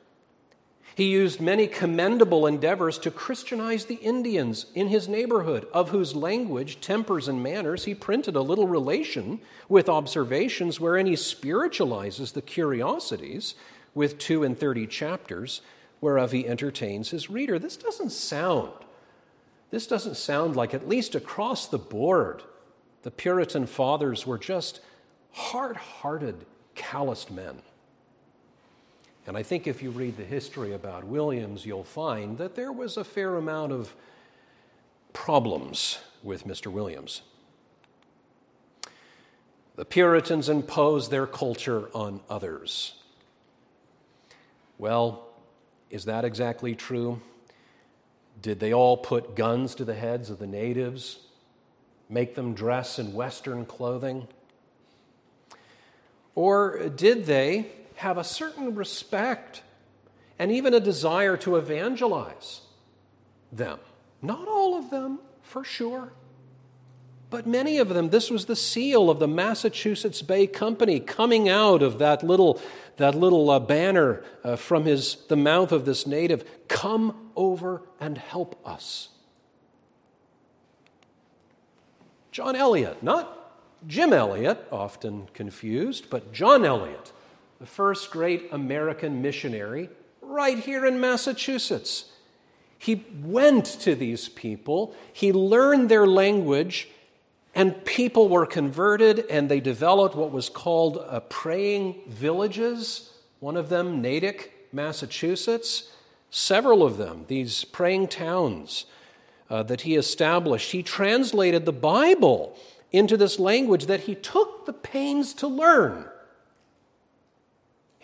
He 0.96 1.12
used 1.12 1.42
many 1.42 1.68
commendable 1.68 2.48
endeavors 2.48 2.98
to 3.00 3.12
Christianize 3.12 3.86
the 3.86 3.96
Indians 3.96 4.68
in 4.74 4.88
his 4.88 5.10
neighborhood, 5.10 5.68
of 5.74 5.90
whose 5.90 6.16
language, 6.16 6.80
tempers, 6.80 7.28
and 7.28 7.44
manners 7.44 7.84
he 7.84 7.94
printed 7.94 8.38
a 8.38 8.42
little 8.42 8.68
relation 8.68 9.42
with 9.68 9.90
observations 9.90 10.80
wherein 10.80 11.06
he 11.06 11.18
spiritualizes 11.18 12.32
the 12.32 12.42
curiosities 12.42 13.56
with 13.94 14.18
two 14.18 14.44
and 14.44 14.58
thirty 14.58 14.88
chapters 14.88 15.60
whereof 16.00 16.32
he 16.32 16.48
entertains 16.48 17.10
his 17.10 17.30
reader. 17.30 17.60
This 17.60 17.76
doesn't 17.76 18.12
sound, 18.12 18.72
this 19.72 19.88
doesn't 19.88 20.16
sound 20.16 20.56
like, 20.56 20.74
at 20.74 20.88
least 20.88 21.14
across 21.14 21.68
the 21.68 21.78
board, 21.78 22.42
the 23.04 23.12
Puritan 23.12 23.66
fathers 23.66 24.26
were 24.26 24.38
just 24.38 24.80
hard 25.32 25.76
hearted, 25.76 26.46
calloused 26.74 27.32
men. 27.32 27.62
And 29.28 29.36
I 29.36 29.44
think 29.44 29.66
if 29.66 29.82
you 29.82 29.90
read 29.90 30.18
the 30.18 30.24
history 30.24 30.74
about 30.74 31.04
Williams, 31.04 31.66
you'll 31.66 31.84
find 31.84 32.38
that 32.38 32.56
there 32.56 32.72
was 32.72 32.96
a 32.96 33.04
fair 33.04 33.38
amount 33.38 33.72
of 33.72 33.96
problems 35.14 36.00
with 36.22 36.46
Mr. 36.46 36.72
Williams. 36.72 37.22
The 39.76 39.86
Puritans 39.86 40.48
imposed 40.48 41.10
their 41.10 41.26
culture 41.26 41.90
on 41.94 42.22
others. 42.30 42.94
Well, 44.78 45.28
is 45.90 46.06
that 46.06 46.24
exactly 46.24 46.76
true? 46.76 47.22
Did 48.42 48.60
they 48.60 48.74
all 48.74 48.98
put 48.98 49.36
guns 49.36 49.74
to 49.76 49.86
the 49.86 49.96
heads 49.96 50.30
of 50.30 50.40
the 50.40 50.48
natives, 50.48 51.20
make 52.10 52.36
them 52.36 52.54
dress 52.54 53.00
in 53.00 53.14
Western 53.14 53.66
clothing? 53.66 54.28
Or 56.36 56.90
did 56.90 57.26
they 57.26 57.72
have 57.96 58.18
a 58.18 58.24
certain 58.24 58.76
respect 58.76 59.62
and 60.38 60.52
even 60.52 60.74
a 60.74 60.80
desire 60.80 61.38
to 61.38 61.56
evangelize 61.56 62.62
them. 63.52 63.80
Not 64.22 64.48
all 64.48 64.78
of 64.78 64.90
them, 64.90 65.20
for 65.42 65.64
sure. 65.64 66.12
But 67.30 67.48
many 67.48 67.78
of 67.78 67.90
them, 67.90 68.10
this 68.10 68.30
was 68.30 68.46
the 68.46 68.56
seal 68.56 69.10
of 69.10 69.20
the 69.20 69.28
Massachusetts 69.28 70.22
Bay 70.22 70.48
Company 70.48 71.00
coming 71.00 71.50
out 71.50 71.82
of 71.82 72.00
that 72.00 72.24
little, 72.24 72.62
that 72.98 73.16
little 73.16 73.50
uh, 73.50 73.60
banner 73.60 74.24
uh, 74.44 74.56
from 74.56 74.86
his, 74.86 75.18
the 75.28 75.36
mouth 75.36 75.72
of 75.72 75.86
this 75.86 76.06
native 76.06 76.46
Come 76.68 77.32
over 77.36 77.82
and 78.00 78.18
help 78.18 78.60
us. 78.66 79.10
John 82.32 82.56
Eliot, 82.56 83.02
not 83.02 83.88
Jim 83.88 84.12
Elliot, 84.12 84.68
often 84.72 85.28
confused, 85.34 86.10
but 86.10 86.34
John 86.34 86.66
Eliot 86.66 87.12
the 87.66 87.72
first 87.72 88.12
great 88.12 88.48
American 88.52 89.24
missionary, 89.24 89.90
right 90.22 90.60
here 90.60 90.86
in 90.86 91.00
Massachusetts. 91.00 92.06
He 92.78 93.04
went 93.24 93.66
to 93.82 93.96
these 93.96 94.30
people, 94.30 94.94
he 95.12 95.34
learned 95.34 95.90
their 95.90 96.06
language, 96.06 96.90
and 97.56 97.84
people 97.84 98.30
were 98.30 98.46
converted, 98.46 99.26
and 99.32 99.50
they 99.50 99.60
developed 99.60 100.16
what 100.16 100.32
was 100.32 100.48
called 100.48 101.04
praying 101.30 101.96
villages, 102.08 103.10
one 103.40 103.58
of 103.58 103.70
them, 103.70 104.00
Natick, 104.00 104.68
Massachusetts, 104.72 105.90
several 106.30 106.84
of 106.84 106.98
them, 106.98 107.26
these 107.30 107.64
praying 107.64 108.10
towns 108.10 108.86
uh, 109.50 109.64
that 109.64 109.82
he 109.82 109.96
established. 109.96 110.72
He 110.72 110.84
translated 110.84 111.66
the 111.66 111.74
Bible 111.74 112.56
into 112.92 113.18
this 113.18 113.40
language 113.40 113.88
that 113.88 114.02
he 114.02 114.14
took 114.14 114.68
the 114.68 114.74
pains 114.74 115.34
to 115.34 115.48
learn. 115.48 116.06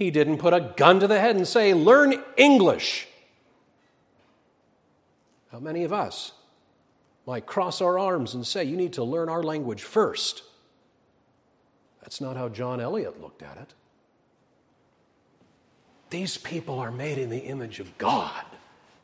He 0.02 0.10
didn't 0.10 0.40
put 0.40 0.52
a 0.52 0.74
gun 0.78 1.00
to 1.02 1.08
the 1.08 1.20
head 1.20 1.36
and 1.36 1.48
say, 1.48 1.76
Learn 1.76 2.16
English. 2.36 3.08
How 5.52 5.60
many 5.60 5.84
of 5.84 5.94
us 5.94 6.32
might 7.28 7.46
cross 7.46 7.82
our 7.82 8.00
arms 8.00 8.34
and 8.34 8.48
say, 8.48 8.64
You 8.64 8.76
need 8.76 8.94
to 8.94 9.04
learn 9.04 9.30
our 9.30 9.44
language 9.44 9.84
first? 9.84 10.42
That's 12.02 12.20
not 12.20 12.36
how 12.36 12.50
John 12.50 12.82
Eliot 12.82 13.22
looked 13.22 13.44
at 13.44 13.58
it. 13.58 13.76
These 16.10 16.36
people 16.36 16.80
are 16.80 16.92
made 16.92 17.20
in 17.20 17.30
the 17.30 17.38
image 17.38 17.80
of 17.80 17.96
God, 18.00 18.44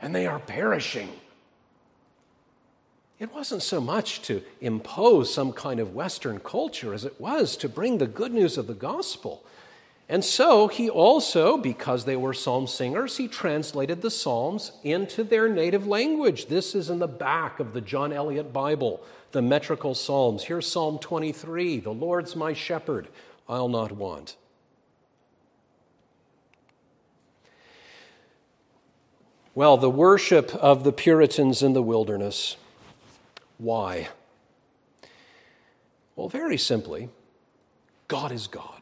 and 0.02 0.16
they 0.16 0.26
are 0.26 0.40
perishing. 0.40 1.12
It 3.20 3.32
wasn't 3.32 3.62
so 3.62 3.80
much 3.80 4.24
to 4.24 4.42
impose 4.62 5.32
some 5.32 5.54
kind 5.54 5.80
of 5.80 5.94
Western 5.94 6.40
culture 6.40 6.96
as 6.96 7.06
it 7.06 7.22
was 7.22 7.56
to 7.58 7.70
bring 7.70 8.00
the 8.00 8.08
good 8.08 8.34
news 8.34 8.58
of 8.58 8.66
the 8.66 8.74
gospel 8.74 9.44
and 10.10 10.24
so 10.24 10.70
he 10.70 10.90
also, 10.90 11.58
because 11.58 12.06
they 12.06 12.16
were 12.16 12.34
psalm 12.34 12.66
singers, 12.66 13.18
he 13.18 13.28
translated 13.28 14.02
the 14.02 14.12
psalms 14.12 14.72
into 14.84 15.24
their 15.24 15.50
native 15.50 15.86
language. 15.86 16.48
This 16.48 16.76
is 16.76 16.90
in 16.90 17.00
the 17.00 17.08
back 17.08 17.60
of 17.60 17.74
the 17.74 17.82
John 17.82 18.14
Eliot 18.14 18.54
Bible, 18.54 19.02
the 19.34 19.42
metrical 19.42 19.94
psalms. 19.94 20.44
Here's 20.44 20.66
Psalm 20.66 20.98
23 21.00 21.80
The 21.80 21.92
Lord's 21.92 22.38
my 22.38 22.54
shepherd, 22.54 23.10
I'll 23.50 23.68
not 23.68 23.92
want. 23.92 24.38
Well, 29.54 29.76
the 29.76 29.90
worship 29.90 30.54
of 30.56 30.84
the 30.84 30.94
Puritans 30.94 31.64
in 31.64 31.74
the 31.74 31.82
wilderness. 31.82 32.56
Why? 33.58 34.08
Well, 36.16 36.30
very 36.30 36.58
simply, 36.58 37.10
God 38.08 38.32
is 38.32 38.48
God. 38.48 38.77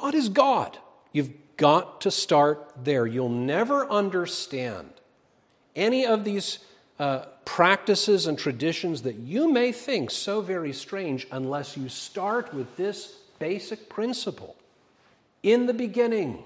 God 0.00 0.14
is 0.14 0.28
God. 0.28 0.78
You've 1.12 1.32
got 1.56 2.02
to 2.02 2.10
start 2.10 2.70
there. 2.82 3.06
You'll 3.06 3.28
never 3.28 3.88
understand 3.90 4.90
any 5.74 6.06
of 6.06 6.24
these 6.24 6.58
uh, 6.98 7.26
practices 7.44 8.26
and 8.26 8.38
traditions 8.38 9.02
that 9.02 9.16
you 9.16 9.52
may 9.52 9.72
think 9.72 10.10
so 10.10 10.40
very 10.40 10.72
strange 10.72 11.26
unless 11.30 11.76
you 11.76 11.88
start 11.88 12.52
with 12.54 12.76
this 12.76 13.16
basic 13.38 13.88
principle 13.88 14.56
In 15.42 15.66
the 15.66 15.74
beginning, 15.74 16.42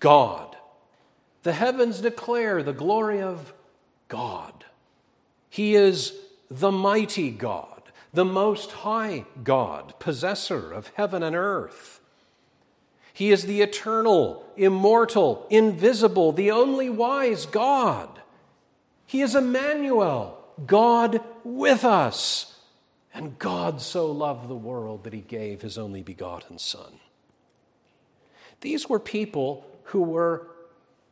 God. 0.00 0.56
The 1.42 1.52
heavens 1.52 2.00
declare 2.00 2.62
the 2.62 2.72
glory 2.72 3.22
of 3.22 3.52
God. 4.08 4.64
He 5.48 5.74
is 5.74 6.14
the 6.50 6.72
mighty 6.72 7.30
God, 7.30 7.82
the 8.12 8.24
most 8.24 8.72
high 8.72 9.24
God, 9.44 9.94
possessor 9.98 10.72
of 10.72 10.90
heaven 10.96 11.22
and 11.22 11.36
earth. 11.36 11.97
He 13.18 13.32
is 13.32 13.46
the 13.46 13.62
eternal, 13.62 14.44
immortal, 14.56 15.44
invisible, 15.50 16.30
the 16.30 16.52
only 16.52 16.88
wise 16.88 17.46
God. 17.46 18.08
He 19.06 19.22
is 19.22 19.34
Emmanuel, 19.34 20.38
God 20.64 21.20
with 21.42 21.84
us. 21.84 22.54
And 23.12 23.36
God 23.36 23.80
so 23.80 24.06
loved 24.06 24.46
the 24.46 24.54
world 24.54 25.02
that 25.02 25.12
he 25.12 25.18
gave 25.18 25.62
his 25.62 25.76
only 25.76 26.00
begotten 26.00 26.60
Son. 26.60 27.00
These 28.60 28.88
were 28.88 29.00
people 29.00 29.66
who 29.86 30.02
were 30.02 30.46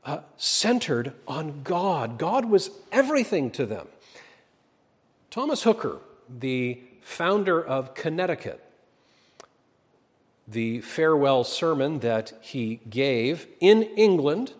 uh, 0.05 0.21
centered 0.37 1.13
on 1.27 1.63
God. 1.65 2.19
God 2.19 2.45
was 2.45 2.71
everything 2.93 3.51
to 3.51 3.67
them. 3.67 3.89
Thomas 5.29 5.65
Hooker, 5.65 5.99
the 6.29 6.79
founder 7.01 7.61
of 7.61 7.95
Connecticut, 7.95 8.63
the 10.49 10.81
farewell 10.81 11.45
sermon 11.45 12.01
that 12.01 12.33
he 12.41 12.81
gave 12.89 13.47
in 13.61 13.83
England, 13.83 14.53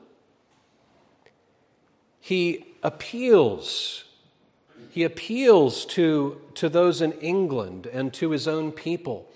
he 2.21 2.67
appeals. 2.83 4.05
He 4.91 5.05
appeals 5.05 5.85
to, 5.87 6.41
to 6.55 6.69
those 6.69 7.01
in 7.01 7.13
England 7.13 7.87
and 7.87 8.13
to 8.15 8.31
his 8.31 8.49
own 8.49 8.73
people, 8.73 9.31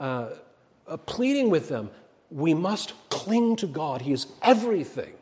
uh, 0.00 0.30
uh, 0.86 0.96
pleading 0.96 1.50
with 1.50 1.68
them 1.68 1.90
we 2.34 2.52
must 2.52 2.94
cling 3.10 3.54
to 3.56 3.66
God. 3.66 4.02
He 4.02 4.12
is 4.12 4.26
everything. 4.42 5.12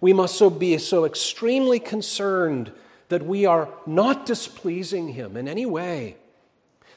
We 0.00 0.12
must 0.12 0.36
so 0.36 0.50
be 0.50 0.76
so 0.78 1.04
extremely 1.04 1.78
concerned 1.78 2.72
that 3.08 3.24
we 3.24 3.46
are 3.46 3.68
not 3.86 4.26
displeasing 4.26 5.08
Him 5.08 5.36
in 5.36 5.46
any 5.46 5.64
way. 5.64 6.16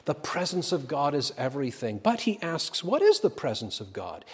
The 0.06 0.14
presence 0.14 0.72
of 0.72 0.88
God 0.88 1.14
is 1.14 1.32
everything. 1.36 1.98
But 2.02 2.22
he 2.22 2.40
asks, 2.40 2.82
What 2.82 3.02
is 3.02 3.20
the 3.20 3.30
presence 3.30 3.80
of 3.80 3.92
God? 3.92 4.24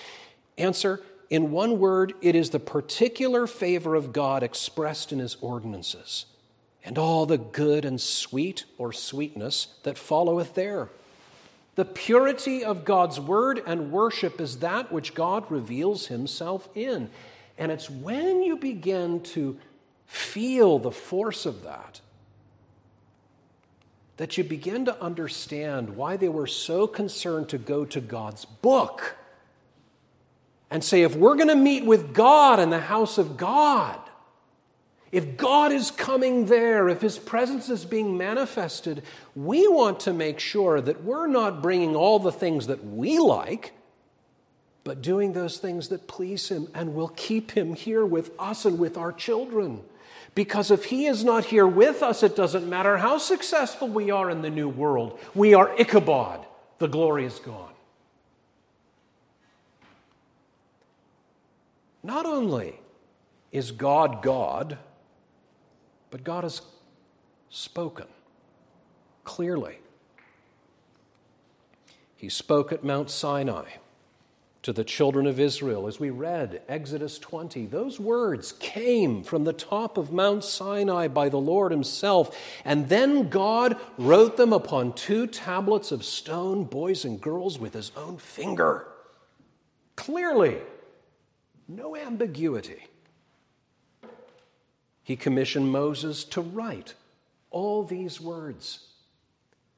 Answer 0.57 1.01
In 1.29 1.51
one 1.51 1.79
word, 1.79 2.13
it 2.21 2.37
is 2.37 2.51
the 2.51 2.61
particular 2.61 3.47
favor 3.47 3.95
of 3.95 4.13
God 4.13 4.43
expressed 4.43 5.13
in 5.13 5.19
his 5.19 5.37
ordinances, 5.41 6.27
and 6.85 6.99
all 6.99 7.25
the 7.25 7.39
good 7.39 7.85
and 7.87 8.01
sweet 8.01 8.65
or 8.77 8.93
sweetness 8.93 9.69
that 9.83 9.99
followeth 9.99 10.55
there. 10.55 10.91
The 11.75 11.87
purity 11.87 12.63
of 12.63 12.85
God's 12.85 13.19
word 13.19 13.63
and 13.67 13.91
worship 13.91 14.43
is 14.43 14.59
that 14.59 14.93
which 14.93 15.15
God 15.15 15.51
reveals 15.51 16.09
himself 16.09 16.69
in. 16.75 17.09
And 17.57 17.73
it's 17.73 17.89
when 17.89 18.43
you 18.43 18.57
begin 18.57 19.23
to 19.23 19.59
feel 20.07 20.79
the 20.79 20.91
force 20.91 21.47
of 21.47 21.63
that 21.63 22.03
that 24.17 24.37
you 24.37 24.45
begin 24.45 24.85
to 24.85 25.03
understand 25.03 25.97
why 25.97 26.17
they 26.17 26.29
were 26.29 26.47
so 26.47 26.87
concerned 26.87 27.49
to 27.49 27.59
go 27.59 27.85
to 27.85 28.01
God's 28.01 28.45
book 28.45 29.17
and 30.71 30.83
say, 30.83 31.03
if 31.03 31.15
we're 31.15 31.35
going 31.37 31.49
to 31.49 31.55
meet 31.55 31.85
with 31.85 32.15
God 32.15 32.59
in 32.61 32.71
the 32.71 32.81
house 32.81 33.19
of 33.19 33.37
God, 33.37 33.99
if 35.11 35.37
God 35.37 35.73
is 35.73 35.91
coming 35.91 36.47
there, 36.47 36.89
if 36.89 37.03
His 37.03 37.19
presence 37.19 37.69
is 37.69 37.85
being 37.85 38.17
manifested, 38.17 39.03
we 39.35 39.69
want 39.69 40.01
to 40.01 40.15
make 40.15 40.41
sure 40.41 40.81
that 40.81 41.05
we're 41.05 41.27
not 41.27 41.63
bringing 41.63 41.95
all 41.95 42.19
the 42.19 42.33
things 42.33 42.67
that 42.69 42.83
we 42.83 43.19
like, 43.19 43.73
but 44.85 45.03
doing 45.03 45.35
those 45.35 45.59
things 45.59 45.89
that 45.89 46.09
please 46.09 46.49
Him 46.49 46.69
and 46.75 46.95
will 46.95 47.09
keep 47.09 47.51
Him 47.51 47.75
here 47.75 48.07
with 48.07 48.31
us 48.39 48.65
and 48.65 48.79
with 48.79 48.97
our 48.97 49.13
children. 49.13 49.83
Because 50.35 50.71
if 50.71 50.87
He 50.87 51.07
is 51.07 51.25
not 51.25 51.47
here 51.47 51.67
with 51.67 52.03
us, 52.03 52.23
it 52.23 52.35
doesn't 52.35 52.69
matter 52.69 52.97
how 52.97 53.19
successful 53.19 53.89
we 53.89 54.11
are 54.11 54.31
in 54.31 54.43
the 54.43 54.51
new 54.51 54.69
world. 54.69 55.19
We 55.35 55.55
are 55.55 55.75
Ichabod. 55.79 56.47
The 56.79 56.89
glory 56.89 57.27
is 57.27 57.39
gone. 57.39 57.73
Not 62.03 62.27
only 62.27 62.81
is 63.53 63.71
God 63.71 64.23
God, 64.23 64.79
but 66.11 66.25
God 66.25 66.45
has 66.45 66.63
spoken 67.51 68.07
clearly. 69.25 69.79
He 72.17 72.29
spoke 72.29 72.73
at 72.73 72.83
Mount 72.83 73.11
Sinai 73.11 73.67
to 74.63 74.73
the 74.73 74.85
children 74.85 75.27
of 75.27 75.41
Israel, 75.41 75.87
as 75.87 75.99
we 75.99 76.11
read 76.11 76.63
Exodus 76.69 77.19
20. 77.19 77.67
Those 77.67 77.99
words 77.99 78.53
came 78.53 79.25
from 79.25 79.45
the 79.45 79.53
top 79.53 79.99
of 79.99 80.13
Mount 80.13 80.45
Sinai 80.45 81.09
by 81.09 81.29
the 81.29 81.41
Lord 81.41 81.73
Himself, 81.73 82.37
and 82.65 82.89
then 82.89 83.29
God 83.29 83.77
wrote 83.99 84.37
them 84.37 84.53
upon 84.53 84.93
two 84.93 85.27
tablets 85.27 85.91
of 85.91 86.05
stone, 86.05 86.65
boys 86.65 87.05
and 87.05 87.21
girls, 87.21 87.59
with 87.59 87.75
His 87.75 87.91
own 87.97 88.19
finger. 88.19 88.87
Clearly, 89.97 90.59
no 91.69 91.97
ambiguity 91.97 92.85
he 95.03 95.17
commissioned 95.17 95.71
Moses 95.71 96.25
to 96.25 96.41
write 96.41 96.95
all 97.51 97.85
these 97.85 98.21
words 98.21 98.87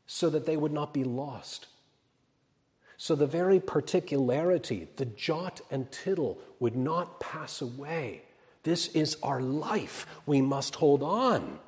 so 0.06 0.28
that 0.30 0.46
they 0.46 0.56
would 0.56 0.72
not 0.72 0.92
be 0.92 1.04
lost. 1.04 1.66
So 3.04 3.14
the 3.14 3.26
very 3.26 3.60
particularity, 3.60 4.88
the 4.96 5.04
jot 5.04 5.60
and 5.70 5.92
tittle, 5.92 6.38
would 6.58 6.74
not 6.74 7.20
pass 7.20 7.60
away. 7.60 8.22
This 8.62 8.88
is 8.94 9.18
our 9.22 9.42
life. 9.42 10.06
We 10.24 10.40
must 10.40 10.76
hold 10.76 11.02
on. 11.02 11.58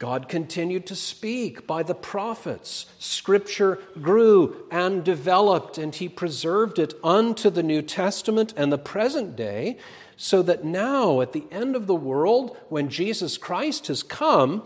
God 0.00 0.28
continued 0.28 0.86
to 0.86 0.96
speak 0.96 1.68
by 1.68 1.84
the 1.84 1.94
prophets. 1.94 2.86
Scripture 2.98 3.78
grew 4.02 4.66
and 4.72 5.04
developed, 5.04 5.78
and 5.78 5.94
He 5.94 6.08
preserved 6.08 6.80
it 6.80 6.94
unto 7.04 7.48
the 7.48 7.62
New 7.62 7.80
Testament 7.80 8.52
and 8.56 8.72
the 8.72 8.76
present 8.76 9.36
day 9.36 9.78
so 10.16 10.42
that 10.42 10.64
now, 10.64 11.20
at 11.20 11.32
the 11.32 11.44
end 11.52 11.76
of 11.76 11.86
the 11.86 11.94
world, 11.94 12.56
when 12.68 12.88
Jesus 12.88 13.38
Christ 13.38 13.86
has 13.86 14.02
come, 14.02 14.64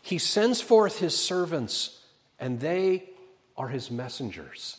he 0.00 0.18
sends 0.18 0.60
forth 0.60 1.00
his 1.00 1.18
servants, 1.18 2.02
and 2.38 2.60
they 2.60 3.02
are 3.56 3.68
his 3.68 3.90
messengers 3.90 4.78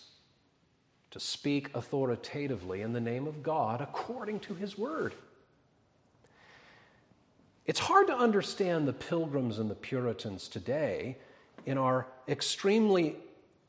to 1.12 1.20
speak 1.20 1.70
authoritatively 1.74 2.82
in 2.82 2.94
the 2.94 3.00
name 3.00 3.28
of 3.28 3.42
God 3.42 3.82
according 3.82 4.40
to 4.42 4.54
his 4.54 4.78
word. 4.78 5.14
It's 7.66 7.80
hard 7.80 8.08
to 8.08 8.16
understand 8.16 8.88
the 8.88 8.94
pilgrims 8.94 9.60
and 9.60 9.70
the 9.70 9.76
Puritans 9.76 10.48
today 10.48 11.18
in 11.66 11.78
our 11.78 12.08
extremely 12.28 13.18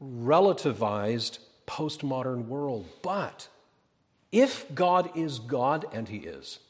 relativized 0.03 1.39
postmodern 1.67 2.47
world, 2.47 2.87
but 3.03 3.49
if 4.31 4.73
God 4.75 5.11
is 5.17 5.39
God, 5.39 5.85
and 5.93 6.09
He 6.09 6.19
is, 6.19 6.61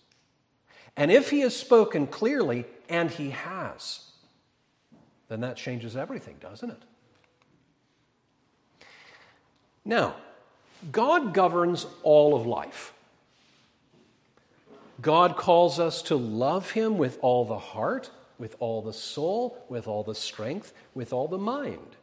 and 0.97 1.11
if 1.11 1.31
He 1.31 1.41
has 1.41 1.55
spoken 1.55 2.07
clearly, 2.07 2.65
and 2.89 3.11
He 3.11 3.31
has, 3.31 4.11
then 5.29 5.41
that 5.41 5.57
changes 5.57 5.97
everything, 5.97 6.37
doesn't 6.41 6.71
it? 6.71 6.83
Now, 9.89 10.17
God 10.93 11.33
governs 11.33 11.87
all 12.03 12.37
of 12.37 12.47
life. 12.47 12.93
God 15.01 15.37
calls 15.37 15.81
us 15.81 16.03
to 16.03 16.17
love 16.17 16.73
Him 16.73 16.99
with 16.99 17.19
all 17.23 17.47
the 17.47 17.59
heart, 17.59 18.11
with 18.39 18.55
all 18.61 18.83
the 18.83 18.93
soul, 18.93 19.65
with 19.71 19.89
all 19.89 20.03
the 20.03 20.15
strength, 20.15 20.75
with 20.95 21.13
all 21.13 21.27
the 21.27 21.39
mind. 21.39 21.97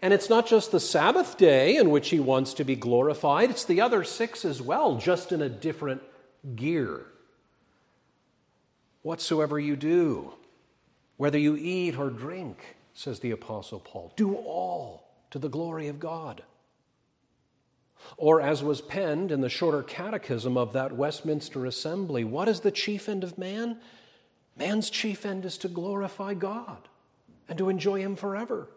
And 0.00 0.14
it's 0.14 0.30
not 0.30 0.46
just 0.46 0.72
the 0.72 0.80
Sabbath 0.80 1.36
day 1.36 1.76
in 1.76 1.90
which 1.90 2.10
he 2.10 2.20
wants 2.20 2.54
to 2.54 2.64
be 2.64 2.76
glorified, 2.76 3.50
it's 3.50 3.64
the 3.64 3.80
other 3.80 4.02
six 4.02 4.44
as 4.44 4.60
well, 4.60 4.96
just 4.96 5.32
in 5.32 5.40
a 5.40 5.48
different 5.48 6.02
gear. 6.56 7.06
Whatsoever 9.02 9.58
you 9.58 9.76
do, 9.76 10.32
whether 11.16 11.38
you 11.38 11.56
eat 11.56 11.98
or 11.98 12.10
drink, 12.10 12.76
says 12.94 13.20
the 13.20 13.30
Apostle 13.30 13.80
Paul, 13.80 14.12
do 14.16 14.34
all 14.34 15.04
to 15.30 15.38
the 15.38 15.48
glory 15.48 15.88
of 15.88 15.98
God. 15.98 16.42
Or, 18.16 18.40
as 18.40 18.62
was 18.62 18.80
penned 18.80 19.32
in 19.32 19.40
the 19.40 19.48
shorter 19.48 19.82
catechism 19.82 20.56
of 20.56 20.72
that 20.72 20.92
Westminster 20.92 21.66
Assembly, 21.66 22.24
what 22.24 22.48
is 22.48 22.60
the 22.60 22.70
chief 22.70 23.08
end 23.08 23.24
of 23.24 23.38
man? 23.38 23.78
Man's 24.56 24.90
chief 24.90 25.26
end 25.26 25.44
is 25.44 25.58
to 25.58 25.68
glorify 25.68 26.34
God 26.34 26.88
and 27.48 27.58
to 27.58 27.68
enjoy 27.68 28.00
Him 28.00 28.16
forever. 28.16 28.68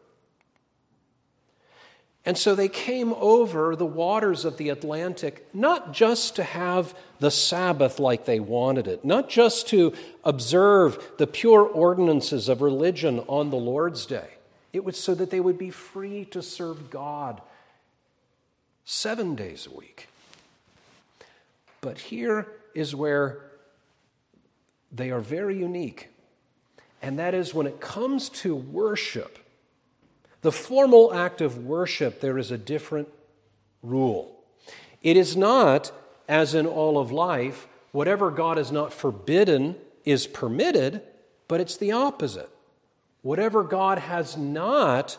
And 2.27 2.37
so 2.37 2.55
they 2.55 2.67
came 2.67 3.13
over 3.13 3.73
the 3.77 3.85
waters 3.85 4.43
of 4.43 4.57
the 4.57 4.67
Atlantic, 4.67 5.47
not 5.53 5.93
just 5.93 6.35
to 6.35 6.43
have 6.43 6.93
the 7.19 7.31
Sabbath 7.31 7.99
like 7.99 8.25
they 8.25 8.41
wanted 8.41 8.85
it, 8.85 9.05
not 9.05 9.29
just 9.29 9.69
to 9.69 9.93
observe 10.25 11.01
the 11.17 11.25
pure 11.25 11.61
ordinances 11.61 12.49
of 12.49 12.61
religion 12.61 13.19
on 13.29 13.49
the 13.49 13.55
Lord's 13.55 14.05
Day. 14.05 14.27
It 14.73 14.83
was 14.83 14.99
so 14.99 15.15
that 15.15 15.29
they 15.29 15.39
would 15.39 15.57
be 15.57 15.69
free 15.69 16.25
to 16.25 16.41
serve 16.41 16.89
God, 16.89 17.41
seven 18.89 19.35
days 19.35 19.67
a 19.67 19.77
week. 19.77 20.07
But 21.81 21.99
here 21.99 22.47
is 22.73 22.95
where 22.95 23.41
they 24.93 25.11
are 25.11 25.19
very 25.19 25.59
unique. 25.59 26.07
And 27.01 27.19
that 27.19 27.33
is 27.33 27.53
when 27.53 27.67
it 27.67 27.81
comes 27.81 28.29
to 28.29 28.55
worship, 28.55 29.39
the 30.41 30.53
formal 30.53 31.13
act 31.13 31.41
of 31.41 31.65
worship, 31.65 32.21
there 32.21 32.37
is 32.37 32.49
a 32.49 32.57
different 32.57 33.09
rule. 33.83 34.39
It 35.03 35.17
is 35.17 35.35
not, 35.35 35.91
as 36.29 36.55
in 36.55 36.65
all 36.65 36.97
of 36.97 37.11
life, 37.11 37.67
whatever 37.91 38.31
God 38.31 38.57
has 38.57 38.71
not 38.71 38.93
forbidden 38.93 39.75
is 40.05 40.27
permitted, 40.27 41.01
but 41.49 41.59
it's 41.59 41.75
the 41.75 41.91
opposite. 41.91 42.49
Whatever 43.21 43.63
God 43.63 43.99
has 43.99 44.37
not 44.37 45.17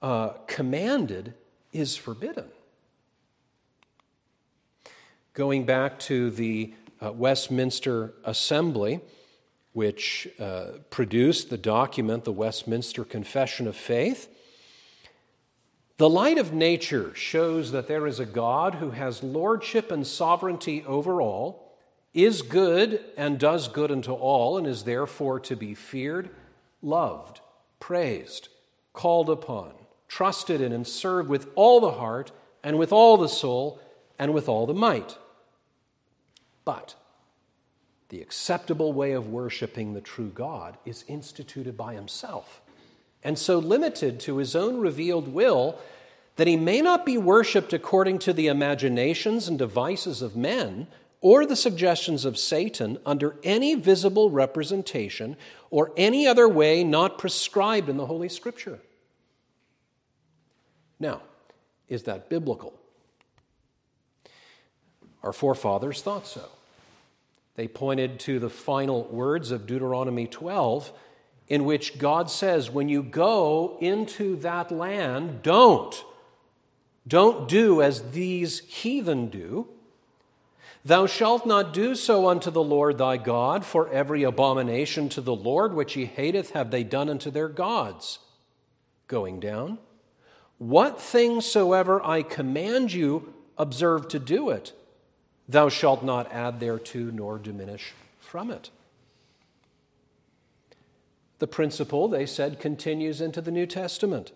uh, 0.00 0.30
commanded 0.46 1.34
is 1.70 1.96
forbidden. 1.96 2.46
Going 5.32 5.64
back 5.64 6.00
to 6.00 6.30
the 6.30 6.74
uh, 7.00 7.12
Westminster 7.12 8.14
Assembly, 8.24 9.00
which 9.72 10.28
uh, 10.40 10.64
produced 10.90 11.50
the 11.50 11.56
document, 11.56 12.24
the 12.24 12.32
Westminster 12.32 13.04
Confession 13.04 13.68
of 13.68 13.76
Faith, 13.76 14.28
the 15.98 16.10
light 16.10 16.38
of 16.38 16.52
nature 16.52 17.14
shows 17.14 17.70
that 17.70 17.86
there 17.86 18.08
is 18.08 18.18
a 18.18 18.26
God 18.26 18.76
who 18.76 18.90
has 18.90 19.22
lordship 19.22 19.92
and 19.92 20.04
sovereignty 20.04 20.82
over 20.84 21.22
all, 21.22 21.76
is 22.12 22.42
good 22.42 23.04
and 23.16 23.38
does 23.38 23.68
good 23.68 23.92
unto 23.92 24.12
all, 24.12 24.58
and 24.58 24.66
is 24.66 24.82
therefore 24.82 25.38
to 25.40 25.54
be 25.54 25.74
feared, 25.74 26.30
loved, 26.82 27.40
praised, 27.78 28.48
called 28.92 29.30
upon, 29.30 29.74
trusted 30.08 30.60
in, 30.60 30.72
and 30.72 30.88
served 30.88 31.28
with 31.28 31.48
all 31.54 31.80
the 31.80 31.92
heart, 31.92 32.32
and 32.64 32.78
with 32.78 32.92
all 32.92 33.16
the 33.16 33.28
soul, 33.28 33.78
and 34.20 34.32
with 34.32 34.48
all 34.48 34.66
the 34.66 34.74
might. 34.74 35.18
But 36.64 36.94
the 38.10 38.20
acceptable 38.20 38.92
way 38.92 39.12
of 39.12 39.28
worshiping 39.28 39.94
the 39.94 40.00
true 40.00 40.30
God 40.32 40.76
is 40.84 41.04
instituted 41.08 41.76
by 41.76 41.94
himself 41.94 42.60
and 43.22 43.38
so 43.38 43.58
limited 43.58 44.20
to 44.20 44.38
his 44.38 44.56
own 44.56 44.78
revealed 44.78 45.28
will 45.28 45.78
that 46.36 46.46
he 46.46 46.56
may 46.56 46.80
not 46.80 47.04
be 47.04 47.18
worshiped 47.18 47.72
according 47.72 48.18
to 48.18 48.32
the 48.32 48.46
imaginations 48.46 49.46
and 49.46 49.58
devices 49.58 50.22
of 50.22 50.36
men 50.36 50.86
or 51.20 51.44
the 51.44 51.56
suggestions 51.56 52.24
of 52.24 52.38
Satan 52.38 52.98
under 53.04 53.36
any 53.42 53.74
visible 53.74 54.30
representation 54.30 55.36
or 55.70 55.92
any 55.96 56.26
other 56.26 56.48
way 56.48 56.82
not 56.82 57.18
prescribed 57.18 57.90
in 57.90 57.98
the 57.98 58.06
Holy 58.06 58.28
Scripture. 58.28 58.80
Now, 60.98 61.20
is 61.88 62.04
that 62.04 62.30
biblical? 62.30 62.79
Our 65.22 65.32
forefathers 65.32 66.02
thought 66.02 66.26
so. 66.26 66.48
They 67.56 67.68
pointed 67.68 68.20
to 68.20 68.38
the 68.38 68.50
final 68.50 69.04
words 69.04 69.50
of 69.50 69.66
Deuteronomy 69.66 70.26
12 70.26 70.92
in 71.48 71.64
which 71.64 71.98
God 71.98 72.30
says, 72.30 72.70
When 72.70 72.88
you 72.88 73.02
go 73.02 73.76
into 73.80 74.36
that 74.36 74.70
land, 74.70 75.42
don't. 75.42 76.04
Don't 77.06 77.48
do 77.48 77.82
as 77.82 78.12
these 78.12 78.60
heathen 78.60 79.28
do. 79.28 79.68
Thou 80.84 81.06
shalt 81.06 81.44
not 81.44 81.74
do 81.74 81.94
so 81.94 82.28
unto 82.28 82.50
the 82.50 82.62
Lord 82.62 82.96
thy 82.96 83.18
God, 83.18 83.66
for 83.66 83.90
every 83.90 84.22
abomination 84.22 85.10
to 85.10 85.20
the 85.20 85.34
Lord 85.34 85.74
which 85.74 85.92
he 85.92 86.06
hateth 86.06 86.52
have 86.52 86.70
they 86.70 86.84
done 86.84 87.10
unto 87.10 87.30
their 87.30 87.48
gods. 87.48 88.20
Going 89.08 89.40
down. 89.40 89.78
What 90.56 91.00
things 91.00 91.44
soever 91.44 92.02
I 92.02 92.22
command 92.22 92.92
you, 92.92 93.34
observe 93.58 94.08
to 94.08 94.18
do 94.18 94.50
it. 94.50 94.72
Thou 95.50 95.68
shalt 95.68 96.04
not 96.04 96.30
add 96.30 96.60
thereto 96.60 97.10
nor 97.12 97.36
diminish 97.36 97.92
from 98.20 98.52
it. 98.52 98.70
The 101.40 101.48
principle, 101.48 102.06
they 102.06 102.24
said, 102.24 102.60
continues 102.60 103.20
into 103.20 103.40
the 103.40 103.50
New 103.50 103.66
Testament. 103.66 104.30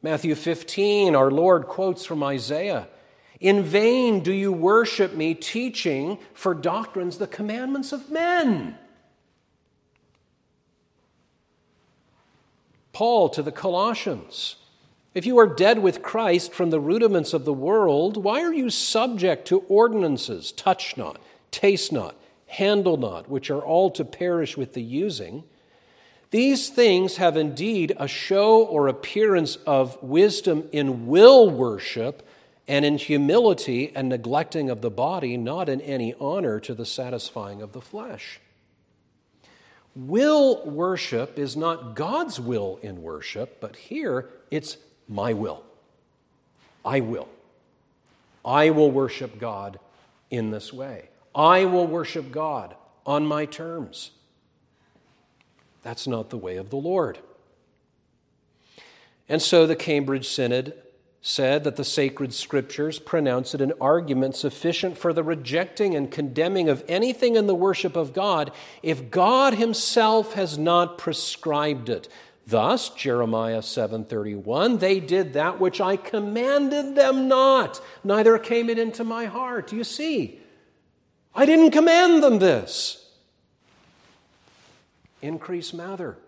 Matthew 0.00 0.34
15, 0.34 1.14
our 1.14 1.30
Lord 1.30 1.66
quotes 1.66 2.06
from 2.06 2.22
Isaiah 2.22 2.88
In 3.40 3.62
vain 3.62 4.20
do 4.22 4.32
you 4.32 4.52
worship 4.52 5.12
me, 5.12 5.34
teaching 5.34 6.18
for 6.32 6.54
doctrines 6.54 7.18
the 7.18 7.26
commandments 7.26 7.92
of 7.92 8.10
men. 8.10 8.78
Paul 12.94 13.28
to 13.30 13.42
the 13.42 13.52
Colossians 13.52 14.56
If 15.16 15.24
you 15.24 15.38
are 15.38 15.46
dead 15.46 15.78
with 15.78 16.02
Christ 16.02 16.52
from 16.52 16.68
the 16.68 16.78
rudiments 16.78 17.32
of 17.32 17.46
the 17.46 17.52
world, 17.54 18.22
why 18.22 18.42
are 18.42 18.52
you 18.52 18.68
subject 18.68 19.48
to 19.48 19.60
ordinances, 19.60 20.52
touch 20.52 20.98
not, 20.98 21.18
taste 21.50 21.90
not, 21.90 22.16
handle 22.48 22.98
not, 22.98 23.26
which 23.26 23.50
are 23.50 23.62
all 23.62 23.90
to 23.92 24.04
perish 24.04 24.58
with 24.58 24.74
the 24.74 24.82
using? 24.82 25.44
These 26.32 26.68
things 26.68 27.16
have 27.16 27.34
indeed 27.34 27.96
a 27.96 28.06
show 28.06 28.62
or 28.62 28.88
appearance 28.88 29.56
of 29.66 29.96
wisdom 30.02 30.68
in 30.70 31.06
will 31.06 31.48
worship 31.48 32.28
and 32.68 32.84
in 32.84 32.98
humility 32.98 33.96
and 33.96 34.10
neglecting 34.10 34.68
of 34.68 34.82
the 34.82 34.90
body, 34.90 35.38
not 35.38 35.70
in 35.70 35.80
any 35.80 36.12
honor 36.20 36.60
to 36.60 36.74
the 36.74 36.84
satisfying 36.84 37.62
of 37.62 37.72
the 37.72 37.80
flesh. 37.80 38.38
Will 39.94 40.62
worship 40.66 41.38
is 41.38 41.56
not 41.56 41.94
God's 41.96 42.38
will 42.38 42.78
in 42.82 43.00
worship, 43.00 43.62
but 43.62 43.76
here 43.76 44.28
it's 44.50 44.76
my 45.08 45.32
will. 45.32 45.62
I 46.84 47.00
will. 47.00 47.28
I 48.44 48.70
will 48.70 48.90
worship 48.90 49.38
God 49.38 49.78
in 50.30 50.50
this 50.50 50.72
way. 50.72 51.08
I 51.34 51.64
will 51.64 51.86
worship 51.86 52.30
God 52.30 52.74
on 53.04 53.26
my 53.26 53.44
terms. 53.44 54.12
That's 55.82 56.06
not 56.06 56.30
the 56.30 56.36
way 56.36 56.56
of 56.56 56.70
the 56.70 56.76
Lord. 56.76 57.18
And 59.28 59.42
so 59.42 59.66
the 59.66 59.76
Cambridge 59.76 60.28
Synod 60.28 60.74
said 61.20 61.64
that 61.64 61.74
the 61.74 61.84
sacred 61.84 62.32
scriptures 62.32 63.00
pronounce 63.00 63.52
it 63.52 63.60
an 63.60 63.72
argument 63.80 64.36
sufficient 64.36 64.96
for 64.96 65.12
the 65.12 65.24
rejecting 65.24 65.96
and 65.96 66.10
condemning 66.10 66.68
of 66.68 66.84
anything 66.86 67.34
in 67.34 67.48
the 67.48 67.54
worship 67.54 67.96
of 67.96 68.12
God 68.12 68.52
if 68.82 69.10
God 69.10 69.54
himself 69.54 70.34
has 70.34 70.56
not 70.56 70.98
prescribed 70.98 71.88
it. 71.88 72.08
Thus, 72.46 72.90
Jeremiah 72.90 73.60
7:31, 73.60 74.78
they 74.78 75.00
did 75.00 75.32
that 75.32 75.58
which 75.58 75.80
I 75.80 75.96
commanded 75.96 76.94
them 76.94 77.26
not, 77.26 77.80
neither 78.04 78.38
came 78.38 78.70
it 78.70 78.78
into 78.78 79.02
my 79.02 79.24
heart. 79.24 79.72
You 79.72 79.82
see? 79.82 80.40
I 81.34 81.44
didn't 81.44 81.72
command 81.72 82.22
them 82.22 82.38
this. 82.38 83.10
Increase 85.20 85.72
Mather. 85.74 86.18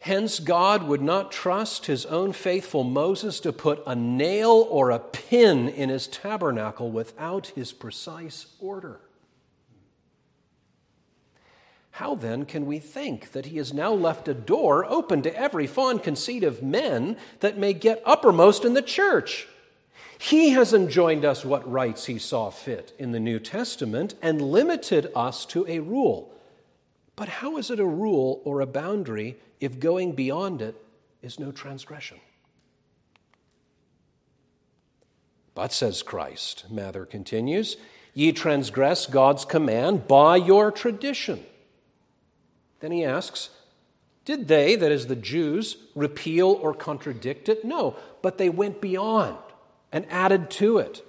Hence, 0.00 0.40
God 0.40 0.82
would 0.88 1.00
not 1.00 1.30
trust 1.30 1.86
his 1.86 2.04
own 2.06 2.32
faithful 2.32 2.82
Moses 2.82 3.38
to 3.38 3.52
put 3.52 3.80
a 3.86 3.94
nail 3.94 4.66
or 4.68 4.90
a 4.90 4.98
pin 4.98 5.68
in 5.68 5.88
his 5.88 6.08
tabernacle 6.08 6.90
without 6.90 7.46
his 7.48 7.72
precise 7.72 8.46
order. 8.58 9.00
How 11.92 12.14
then 12.14 12.46
can 12.46 12.64
we 12.64 12.78
think 12.78 13.32
that 13.32 13.46
he 13.46 13.58
has 13.58 13.74
now 13.74 13.92
left 13.92 14.26
a 14.26 14.32
door 14.32 14.86
open 14.86 15.20
to 15.22 15.36
every 15.36 15.66
fond 15.66 16.02
conceit 16.02 16.42
of 16.42 16.62
men 16.62 17.18
that 17.40 17.58
may 17.58 17.74
get 17.74 18.02
uppermost 18.06 18.64
in 18.64 18.72
the 18.72 18.80
church? 18.80 19.46
He 20.18 20.50
has 20.50 20.72
enjoined 20.72 21.26
us 21.26 21.44
what 21.44 21.70
rites 21.70 22.06
he 22.06 22.18
saw 22.18 22.48
fit 22.48 22.94
in 22.98 23.12
the 23.12 23.20
New 23.20 23.38
Testament 23.38 24.14
and 24.22 24.40
limited 24.40 25.12
us 25.14 25.44
to 25.46 25.66
a 25.68 25.80
rule. 25.80 26.32
But 27.14 27.28
how 27.28 27.58
is 27.58 27.70
it 27.70 27.78
a 27.78 27.84
rule 27.84 28.40
or 28.44 28.62
a 28.62 28.66
boundary 28.66 29.36
if 29.60 29.78
going 29.78 30.12
beyond 30.12 30.62
it 30.62 30.82
is 31.20 31.38
no 31.38 31.52
transgression? 31.52 32.20
But, 35.54 35.74
says 35.74 36.02
Christ, 36.02 36.64
Mather 36.70 37.04
continues, 37.04 37.76
ye 38.14 38.32
transgress 38.32 39.04
God's 39.04 39.44
command 39.44 40.08
by 40.08 40.36
your 40.36 40.72
tradition. 40.72 41.44
Then 42.82 42.90
he 42.90 43.04
asks, 43.04 43.48
Did 44.26 44.48
they, 44.48 44.76
that 44.76 44.92
is 44.92 45.06
the 45.06 45.16
Jews, 45.16 45.76
repeal 45.94 46.48
or 46.60 46.74
contradict 46.74 47.48
it? 47.48 47.64
No, 47.64 47.96
but 48.20 48.36
they 48.36 48.50
went 48.50 48.80
beyond 48.82 49.38
and 49.92 50.04
added 50.10 50.50
to 50.50 50.78
it. 50.78 51.06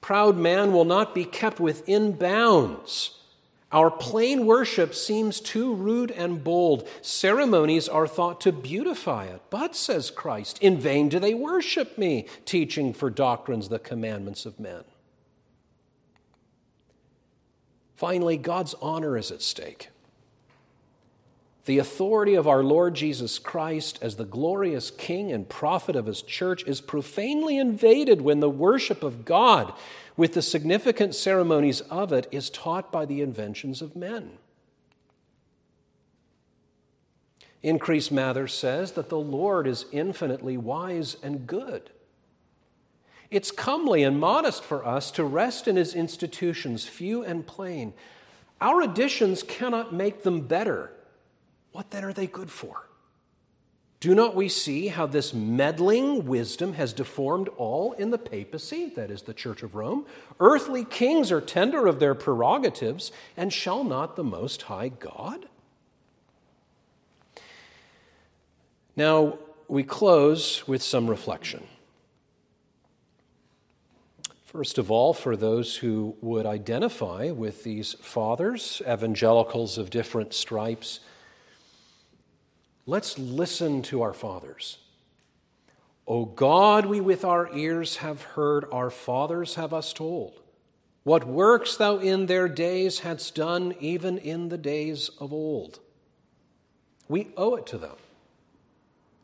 Proud 0.00 0.36
man 0.36 0.72
will 0.72 0.86
not 0.86 1.14
be 1.14 1.24
kept 1.24 1.60
within 1.60 2.12
bounds. 2.12 3.18
Our 3.70 3.90
plain 3.90 4.46
worship 4.46 4.94
seems 4.94 5.38
too 5.38 5.74
rude 5.74 6.10
and 6.10 6.42
bold. 6.42 6.88
Ceremonies 7.02 7.88
are 7.88 8.06
thought 8.06 8.40
to 8.42 8.52
beautify 8.52 9.26
it. 9.26 9.42
But, 9.50 9.76
says 9.76 10.10
Christ, 10.10 10.58
in 10.60 10.78
vain 10.78 11.08
do 11.08 11.18
they 11.18 11.34
worship 11.34 11.96
me, 11.96 12.26
teaching 12.44 12.92
for 12.92 13.10
doctrines 13.10 13.68
the 13.68 13.78
commandments 13.78 14.44
of 14.46 14.58
men. 14.58 14.84
Finally, 17.96 18.38
God's 18.38 18.74
honor 18.82 19.16
is 19.16 19.30
at 19.30 19.42
stake. 19.42 19.88
The 21.64 21.78
authority 21.78 22.34
of 22.34 22.48
our 22.48 22.64
Lord 22.64 22.94
Jesus 22.94 23.38
Christ 23.38 23.98
as 24.02 24.16
the 24.16 24.24
glorious 24.24 24.90
King 24.90 25.30
and 25.30 25.48
prophet 25.48 25.94
of 25.94 26.06
his 26.06 26.22
church 26.22 26.64
is 26.66 26.80
profanely 26.80 27.56
invaded 27.56 28.20
when 28.20 28.40
the 28.40 28.50
worship 28.50 29.04
of 29.04 29.24
God, 29.24 29.72
with 30.16 30.34
the 30.34 30.42
significant 30.42 31.14
ceremonies 31.14 31.80
of 31.82 32.12
it, 32.12 32.26
is 32.32 32.50
taught 32.50 32.90
by 32.90 33.04
the 33.04 33.20
inventions 33.20 33.80
of 33.80 33.94
men. 33.94 34.32
Increase 37.62 38.10
Mather 38.10 38.48
says 38.48 38.92
that 38.92 39.08
the 39.08 39.20
Lord 39.20 39.68
is 39.68 39.86
infinitely 39.92 40.56
wise 40.56 41.16
and 41.22 41.46
good. 41.46 41.90
It's 43.30 43.52
comely 43.52 44.02
and 44.02 44.18
modest 44.18 44.64
for 44.64 44.84
us 44.84 45.12
to 45.12 45.22
rest 45.22 45.68
in 45.68 45.76
his 45.76 45.94
institutions, 45.94 46.86
few 46.86 47.22
and 47.22 47.46
plain. 47.46 47.94
Our 48.60 48.82
additions 48.82 49.44
cannot 49.44 49.94
make 49.94 50.24
them 50.24 50.40
better 50.40 50.90
what 51.72 51.90
then 51.90 52.04
are 52.04 52.12
they 52.12 52.26
good 52.26 52.50
for? 52.50 52.86
Do 54.00 54.14
not 54.16 54.34
we 54.34 54.48
see 54.48 54.88
how 54.88 55.06
this 55.06 55.32
meddling 55.32 56.26
wisdom 56.26 56.72
has 56.72 56.92
deformed 56.92 57.48
all 57.56 57.92
in 57.92 58.10
the 58.10 58.18
papacy, 58.18 58.86
that 58.96 59.12
is, 59.12 59.22
the 59.22 59.32
Church 59.32 59.62
of 59.62 59.76
Rome? 59.76 60.06
Earthly 60.40 60.84
kings 60.84 61.30
are 61.30 61.40
tender 61.40 61.86
of 61.86 62.00
their 62.00 62.14
prerogatives, 62.14 63.12
and 63.36 63.52
shall 63.52 63.84
not 63.84 64.16
the 64.16 64.24
Most 64.24 64.62
High 64.62 64.88
God? 64.88 65.46
Now, 68.96 69.38
we 69.68 69.84
close 69.84 70.66
with 70.66 70.82
some 70.82 71.08
reflection. 71.08 71.62
First 74.44 74.78
of 74.78 74.90
all, 74.90 75.14
for 75.14 75.36
those 75.36 75.76
who 75.76 76.16
would 76.20 76.44
identify 76.44 77.30
with 77.30 77.62
these 77.62 77.94
fathers, 77.94 78.82
evangelicals 78.86 79.78
of 79.78 79.90
different 79.90 80.34
stripes, 80.34 81.00
Let's 82.86 83.18
listen 83.18 83.82
to 83.82 84.02
our 84.02 84.12
fathers. 84.12 84.78
O 86.06 86.24
God, 86.24 86.86
we 86.86 87.00
with 87.00 87.24
our 87.24 87.54
ears 87.56 87.96
have 87.96 88.22
heard, 88.22 88.64
our 88.72 88.90
fathers 88.90 89.54
have 89.54 89.72
us 89.72 89.92
told. 89.92 90.40
What 91.04 91.26
works 91.26 91.76
thou 91.76 91.98
in 91.98 92.26
their 92.26 92.48
days 92.48 93.00
hadst 93.00 93.34
done, 93.34 93.74
even 93.80 94.18
in 94.18 94.48
the 94.48 94.58
days 94.58 95.10
of 95.20 95.32
old. 95.32 95.80
We 97.08 97.28
owe 97.36 97.54
it 97.56 97.66
to 97.66 97.78
them. 97.78 97.96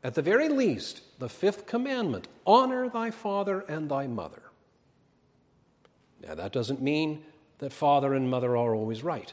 At 0.05 0.15
the 0.15 0.23
very 0.23 0.49
least, 0.49 1.03
the 1.19 1.29
fifth 1.29 1.67
commandment 1.67 2.29
honor 2.47 2.89
thy 2.89 3.11
father 3.11 3.61
and 3.69 3.89
thy 3.89 4.07
mother. 4.07 4.43
Now, 6.27 6.35
that 6.35 6.53
doesn't 6.53 6.83
mean 6.83 7.25
that 7.59 7.73
father 7.73 8.15
and 8.15 8.31
mother 8.31 8.57
are 8.57 8.75
always 8.75 9.03
right 9.03 9.33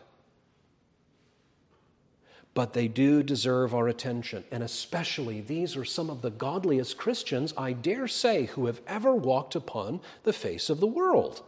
but 2.56 2.74
they 2.74 2.88
do 2.88 3.22
deserve 3.22 3.76
our 3.76 3.88
attention. 3.88 4.46
And 4.50 4.64
especially, 4.64 5.42
these 5.42 5.76
are 5.76 5.86
some 5.86 6.10
of 6.10 6.22
the 6.24 6.32
godliest 6.32 6.98
Christians, 6.98 7.54
I 7.58 7.74
dare 7.74 8.08
say, 8.08 8.46
who 8.46 8.66
have 8.66 8.82
ever 8.88 9.14
walked 9.14 9.56
upon 9.56 10.00
the 10.24 10.34
face 10.34 10.70
of 10.70 10.80
the 10.80 10.88
world. 10.88 11.44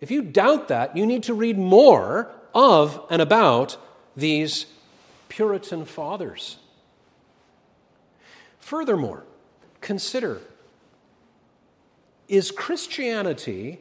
If 0.00 0.10
you 0.10 0.22
doubt 0.22 0.68
that, 0.68 0.96
you 0.96 1.06
need 1.06 1.22
to 1.22 1.34
read 1.34 1.56
more 1.56 2.30
of 2.52 3.06
and 3.10 3.22
about 3.22 3.78
these 4.16 4.66
Puritan 5.28 5.84
fathers. 5.84 6.58
Furthermore, 8.58 9.24
consider 9.80 10.40
is 12.26 12.50
Christianity 12.50 13.78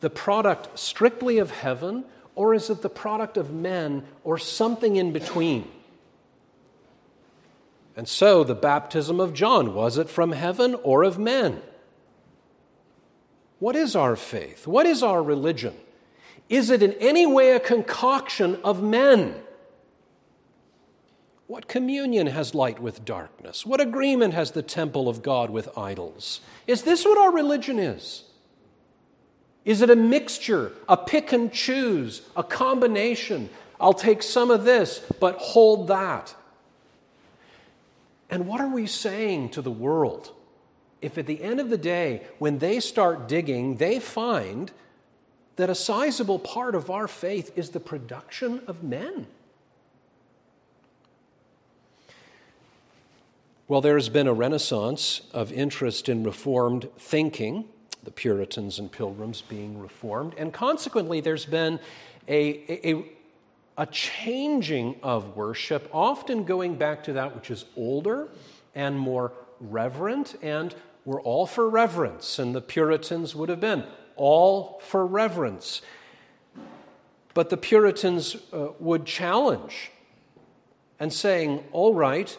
the 0.00 0.10
product 0.10 0.78
strictly 0.78 1.38
of 1.38 1.50
heaven 1.50 2.04
or 2.36 2.54
is 2.54 2.70
it 2.70 2.82
the 2.82 2.88
product 2.88 3.36
of 3.36 3.50
men 3.50 4.04
or 4.22 4.38
something 4.38 4.94
in 4.94 5.12
between? 5.12 5.68
And 7.96 8.06
so, 8.06 8.44
the 8.44 8.54
baptism 8.54 9.18
of 9.18 9.32
John, 9.32 9.74
was 9.74 9.96
it 9.96 10.10
from 10.10 10.32
heaven 10.32 10.76
or 10.84 11.02
of 11.02 11.18
men? 11.18 11.62
What 13.58 13.74
is 13.74 13.96
our 13.96 14.16
faith? 14.16 14.66
What 14.66 14.84
is 14.84 15.02
our 15.02 15.22
religion? 15.22 15.74
Is 16.50 16.68
it 16.68 16.82
in 16.82 16.92
any 17.00 17.26
way 17.26 17.52
a 17.52 17.60
concoction 17.60 18.56
of 18.62 18.82
men? 18.82 19.34
What 21.46 21.68
communion 21.68 22.26
has 22.26 22.54
light 22.54 22.80
with 22.80 23.04
darkness? 23.04 23.64
What 23.64 23.80
agreement 23.80 24.34
has 24.34 24.50
the 24.50 24.62
temple 24.62 25.08
of 25.08 25.22
God 25.22 25.48
with 25.48 25.76
idols? 25.78 26.40
Is 26.66 26.82
this 26.82 27.06
what 27.06 27.16
our 27.16 27.32
religion 27.32 27.78
is? 27.78 28.24
Is 29.66 29.82
it 29.82 29.90
a 29.90 29.96
mixture, 29.96 30.72
a 30.88 30.96
pick 30.96 31.32
and 31.32 31.52
choose, 31.52 32.22
a 32.36 32.44
combination? 32.44 33.50
I'll 33.80 33.92
take 33.92 34.22
some 34.22 34.52
of 34.52 34.64
this, 34.64 35.00
but 35.20 35.36
hold 35.38 35.88
that. 35.88 36.34
And 38.30 38.46
what 38.46 38.60
are 38.60 38.72
we 38.72 38.86
saying 38.86 39.50
to 39.50 39.62
the 39.62 39.70
world? 39.70 40.30
If 41.02 41.18
at 41.18 41.26
the 41.26 41.42
end 41.42 41.58
of 41.58 41.68
the 41.68 41.76
day, 41.76 42.22
when 42.38 42.58
they 42.58 42.78
start 42.78 43.26
digging, 43.26 43.76
they 43.76 43.98
find 43.98 44.70
that 45.56 45.68
a 45.68 45.74
sizable 45.74 46.38
part 46.38 46.76
of 46.76 46.88
our 46.88 47.08
faith 47.08 47.50
is 47.56 47.70
the 47.70 47.80
production 47.80 48.62
of 48.68 48.84
men. 48.84 49.26
Well, 53.66 53.80
there 53.80 53.96
has 53.96 54.08
been 54.08 54.28
a 54.28 54.32
renaissance 54.32 55.22
of 55.34 55.52
interest 55.52 56.08
in 56.08 56.22
Reformed 56.22 56.88
thinking 56.98 57.68
the 58.06 58.12
Puritans 58.12 58.78
and 58.78 58.90
Pilgrims 58.90 59.42
being 59.42 59.78
reformed. 59.78 60.32
And 60.38 60.52
consequently, 60.52 61.20
there's 61.20 61.44
been 61.44 61.80
a, 62.28 62.88
a, 62.88 63.04
a 63.76 63.86
changing 63.86 64.94
of 65.02 65.36
worship, 65.36 65.90
often 65.92 66.44
going 66.44 66.76
back 66.76 67.02
to 67.04 67.12
that 67.14 67.34
which 67.34 67.50
is 67.50 67.64
older 67.76 68.28
and 68.76 68.96
more 68.96 69.32
reverent. 69.60 70.36
And 70.40 70.72
we're 71.04 71.20
all 71.20 71.46
for 71.46 71.68
reverence, 71.68 72.38
and 72.38 72.54
the 72.54 72.60
Puritans 72.60 73.34
would 73.34 73.48
have 73.48 73.60
been 73.60 73.82
all 74.14 74.80
for 74.84 75.04
reverence. 75.04 75.82
But 77.34 77.50
the 77.50 77.56
Puritans 77.56 78.36
uh, 78.52 78.68
would 78.78 79.04
challenge 79.04 79.90
and 81.00 81.12
saying, 81.12 81.64
all 81.72 81.92
right, 81.92 82.38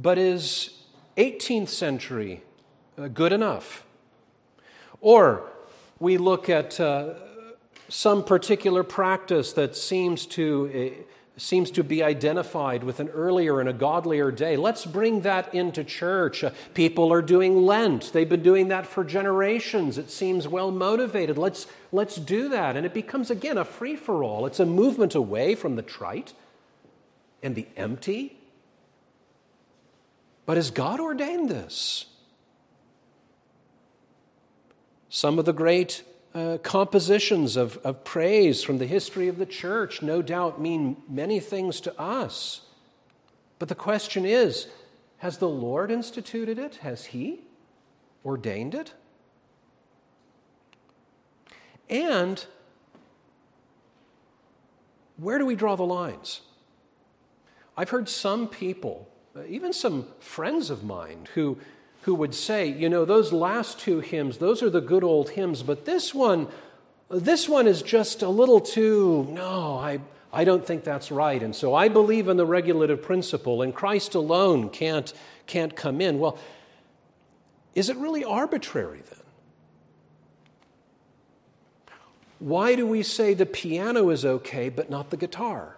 but 0.00 0.16
is 0.16 0.70
18th 1.16 1.68
century 1.68 2.42
good 3.08 3.32
enough. 3.32 3.84
Or 5.00 5.50
we 5.98 6.16
look 6.16 6.48
at 6.48 6.78
uh, 6.80 7.14
some 7.88 8.24
particular 8.24 8.82
practice 8.82 9.52
that 9.52 9.76
seems 9.76 10.26
to, 10.26 10.94
uh, 10.96 11.02
seems 11.36 11.70
to 11.72 11.84
be 11.84 12.02
identified 12.02 12.84
with 12.84 13.00
an 13.00 13.08
earlier 13.08 13.60
and 13.60 13.68
a 13.68 13.72
godlier 13.72 14.30
day. 14.30 14.56
Let's 14.56 14.86
bring 14.86 15.22
that 15.22 15.54
into 15.54 15.84
church. 15.84 16.42
Uh, 16.42 16.50
people 16.74 17.12
are 17.12 17.22
doing 17.22 17.66
Lent, 17.66 18.12
they've 18.12 18.28
been 18.28 18.42
doing 18.42 18.68
that 18.68 18.86
for 18.86 19.04
generations. 19.04 19.98
It 19.98 20.10
seems 20.10 20.48
well 20.48 20.70
motivated. 20.70 21.36
Let's, 21.36 21.66
let's 21.90 22.16
do 22.16 22.48
that. 22.48 22.76
And 22.76 22.86
it 22.86 22.94
becomes, 22.94 23.30
again, 23.30 23.58
a 23.58 23.64
free 23.64 23.96
for 23.96 24.24
all. 24.24 24.46
It's 24.46 24.60
a 24.60 24.66
movement 24.66 25.14
away 25.14 25.54
from 25.54 25.76
the 25.76 25.82
trite 25.82 26.32
and 27.42 27.54
the 27.54 27.66
empty. 27.76 28.38
But 30.46 30.56
has 30.56 30.70
God 30.70 31.00
ordained 31.00 31.48
this? 31.48 32.06
Some 35.14 35.38
of 35.38 35.44
the 35.44 35.52
great 35.52 36.04
uh, 36.34 36.56
compositions 36.62 37.58
of, 37.58 37.76
of 37.84 38.02
praise 38.02 38.64
from 38.64 38.78
the 38.78 38.86
history 38.86 39.28
of 39.28 39.36
the 39.36 39.44
church 39.44 40.00
no 40.00 40.22
doubt 40.22 40.58
mean 40.58 40.96
many 41.06 41.38
things 41.38 41.82
to 41.82 42.00
us. 42.00 42.62
But 43.58 43.68
the 43.68 43.74
question 43.74 44.24
is 44.24 44.68
has 45.18 45.36
the 45.36 45.50
Lord 45.50 45.90
instituted 45.90 46.58
it? 46.58 46.76
Has 46.76 47.04
He 47.04 47.40
ordained 48.24 48.74
it? 48.74 48.94
And 51.90 52.42
where 55.18 55.36
do 55.36 55.44
we 55.44 55.56
draw 55.56 55.76
the 55.76 55.82
lines? 55.82 56.40
I've 57.76 57.90
heard 57.90 58.08
some 58.08 58.48
people, 58.48 59.10
uh, 59.36 59.42
even 59.46 59.74
some 59.74 60.06
friends 60.20 60.70
of 60.70 60.82
mine, 60.82 61.28
who 61.34 61.58
who 62.02 62.14
would 62.14 62.34
say, 62.34 62.66
you 62.66 62.88
know, 62.88 63.04
those 63.04 63.32
last 63.32 63.78
two 63.78 64.00
hymns, 64.00 64.38
those 64.38 64.62
are 64.62 64.70
the 64.70 64.80
good 64.80 65.04
old 65.04 65.30
hymns, 65.30 65.62
but 65.62 65.84
this 65.84 66.14
one, 66.14 66.48
this 67.08 67.48
one 67.48 67.66
is 67.66 67.82
just 67.82 68.22
a 68.22 68.28
little 68.28 68.60
too, 68.60 69.26
no, 69.30 69.78
I, 69.78 70.00
I 70.32 70.44
don't 70.44 70.66
think 70.66 70.82
that's 70.82 71.12
right. 71.12 71.40
And 71.42 71.54
so 71.54 71.74
I 71.74 71.88
believe 71.88 72.26
in 72.26 72.36
the 72.36 72.46
regulative 72.46 73.02
principle, 73.02 73.62
and 73.62 73.74
Christ 73.74 74.14
alone 74.14 74.68
can't, 74.70 75.12
can't 75.46 75.76
come 75.76 76.00
in. 76.00 76.18
Well, 76.18 76.38
is 77.74 77.88
it 77.88 77.96
really 77.96 78.24
arbitrary 78.24 79.02
then? 79.08 79.18
Why 82.40 82.74
do 82.74 82.84
we 82.84 83.04
say 83.04 83.34
the 83.34 83.46
piano 83.46 84.10
is 84.10 84.24
okay 84.24 84.68
but 84.68 84.90
not 84.90 85.10
the 85.10 85.16
guitar? 85.16 85.76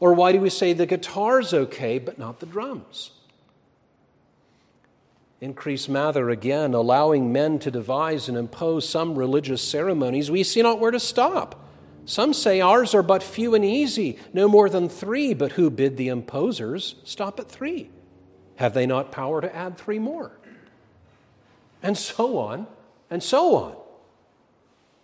Or 0.00 0.12
why 0.12 0.32
do 0.32 0.40
we 0.40 0.50
say 0.50 0.72
the 0.72 0.86
guitar's 0.86 1.54
okay 1.54 2.00
but 2.00 2.18
not 2.18 2.40
the 2.40 2.46
drums? 2.46 3.12
Increase 5.40 5.88
Mather 5.88 6.30
again, 6.30 6.74
allowing 6.74 7.32
men 7.32 7.60
to 7.60 7.70
devise 7.70 8.28
and 8.28 8.36
impose 8.36 8.88
some 8.88 9.16
religious 9.16 9.62
ceremonies, 9.62 10.30
we 10.30 10.42
see 10.42 10.62
not 10.62 10.80
where 10.80 10.90
to 10.90 10.98
stop. 10.98 11.64
Some 12.06 12.32
say 12.32 12.60
ours 12.60 12.94
are 12.94 13.02
but 13.02 13.22
few 13.22 13.54
and 13.54 13.64
easy, 13.64 14.18
no 14.32 14.48
more 14.48 14.68
than 14.68 14.88
three, 14.88 15.34
but 15.34 15.52
who 15.52 15.70
bid 15.70 15.96
the 15.96 16.08
imposers 16.08 16.94
stop 17.04 17.38
at 17.38 17.48
three? 17.48 17.90
Have 18.56 18.74
they 18.74 18.86
not 18.86 19.12
power 19.12 19.40
to 19.40 19.54
add 19.54 19.78
three 19.78 19.98
more? 19.98 20.32
And 21.82 21.96
so 21.96 22.38
on, 22.38 22.66
and 23.08 23.22
so 23.22 23.54
on. 23.54 23.76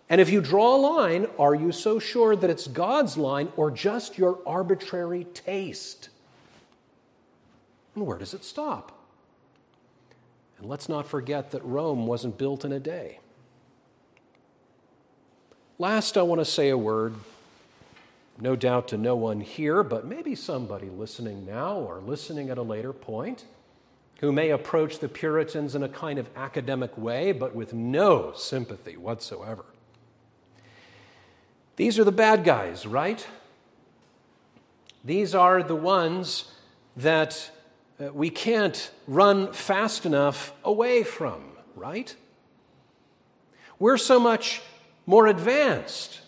And 0.09 0.19
if 0.19 0.29
you 0.29 0.41
draw 0.41 0.75
a 0.75 0.77
line, 0.77 1.27
are 1.39 1.55
you 1.55 1.71
so 1.71 1.97
sure 1.99 2.35
that 2.35 2.49
it's 2.49 2.67
God's 2.67 3.17
line 3.17 3.49
or 3.55 3.71
just 3.71 4.17
your 4.17 4.39
arbitrary 4.45 5.25
taste? 5.33 6.09
And 7.95 8.05
where 8.05 8.17
does 8.17 8.33
it 8.33 8.43
stop? 8.43 8.94
And 10.57 10.67
let's 10.67 10.87
not 10.87 11.07
forget 11.07 11.51
that 11.51 11.63
Rome 11.63 12.07
wasn't 12.07 12.37
built 12.37 12.63
in 12.65 12.71
a 12.71 12.79
day. 12.79 13.19
Last, 15.77 16.17
I 16.17 16.21
want 16.21 16.39
to 16.39 16.45
say 16.45 16.69
a 16.69 16.77
word, 16.77 17.15
no 18.39 18.55
doubt 18.55 18.87
to 18.89 18.97
no 18.97 19.15
one 19.15 19.41
here, 19.41 19.83
but 19.83 20.05
maybe 20.05 20.33
somebody 20.35 20.89
listening 20.89 21.45
now 21.45 21.75
or 21.75 21.99
listening 21.99 22.49
at 22.49 22.57
a 22.57 22.61
later 22.61 22.93
point 22.93 23.45
who 24.21 24.31
may 24.31 24.49
approach 24.49 24.99
the 24.99 25.09
Puritans 25.09 25.75
in 25.75 25.83
a 25.83 25.89
kind 25.89 26.17
of 26.17 26.29
academic 26.37 26.97
way, 26.97 27.33
but 27.33 27.53
with 27.53 27.73
no 27.73 28.31
sympathy 28.33 28.95
whatsoever. 28.95 29.65
These 31.75 31.99
are 31.99 32.05
the 32.05 32.11
bad 32.13 32.45
guys, 32.45 32.85
right? 32.85 33.27
These 35.03 35.35
are 35.35 35.61
the 35.61 35.75
ones 35.75 36.51
that 36.95 37.51
we 37.99 38.29
can't 38.29 38.91
run 39.07 39.53
fast 39.53 40.05
enough 40.05 40.53
away 40.63 41.03
from, 41.03 41.43
right? 41.75 42.15
We're 43.79 43.97
so 43.97 44.19
much 44.19 44.61
more 45.05 45.27
advanced, 45.27 46.21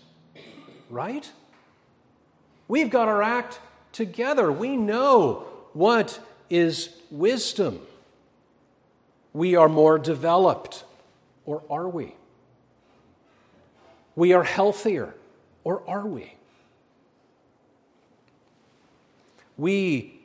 right? 0.90 1.30
We've 2.68 2.90
got 2.90 3.08
our 3.08 3.22
act 3.22 3.60
together. 3.92 4.52
We 4.52 4.78
know 4.78 5.48
what 5.74 6.20
is 6.50 6.90
wisdom. 7.12 7.82
We 9.34 9.56
are 9.56 9.70
more 9.70 10.00
developed, 10.00 10.84
or 11.46 11.64
are 11.70 11.88
we? 11.88 12.16
We 14.16 14.34
are 14.34 14.44
healthier, 14.44 15.14
or 15.64 15.84
are 15.88 16.06
we? 16.06 16.34
We 19.58 20.20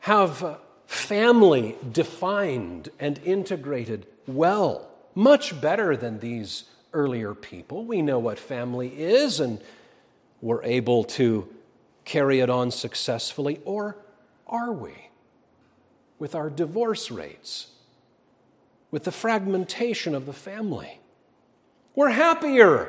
have 0.00 0.42
uh, 0.42 0.56
family 0.88 1.76
defined 1.92 2.88
and 2.98 3.20
integrated 3.22 4.06
well, 4.26 4.88
much 5.14 5.60
better 5.60 5.94
than 5.94 6.18
these 6.18 6.64
earlier 6.94 7.34
people. 7.34 7.84
We 7.84 8.00
know 8.00 8.18
what 8.18 8.38
family 8.38 8.88
is 8.98 9.38
and 9.38 9.60
we're 10.40 10.64
able 10.64 11.04
to 11.04 11.46
carry 12.06 12.40
it 12.40 12.48
on 12.48 12.70
successfully, 12.70 13.60
or 13.66 13.98
are 14.46 14.72
we? 14.72 15.10
With 16.18 16.34
our 16.34 16.48
divorce 16.48 17.10
rates, 17.10 17.66
with 18.90 19.04
the 19.04 19.12
fragmentation 19.12 20.14
of 20.14 20.24
the 20.24 20.32
family. 20.32 21.00
We're 21.94 22.08
happier. 22.08 22.88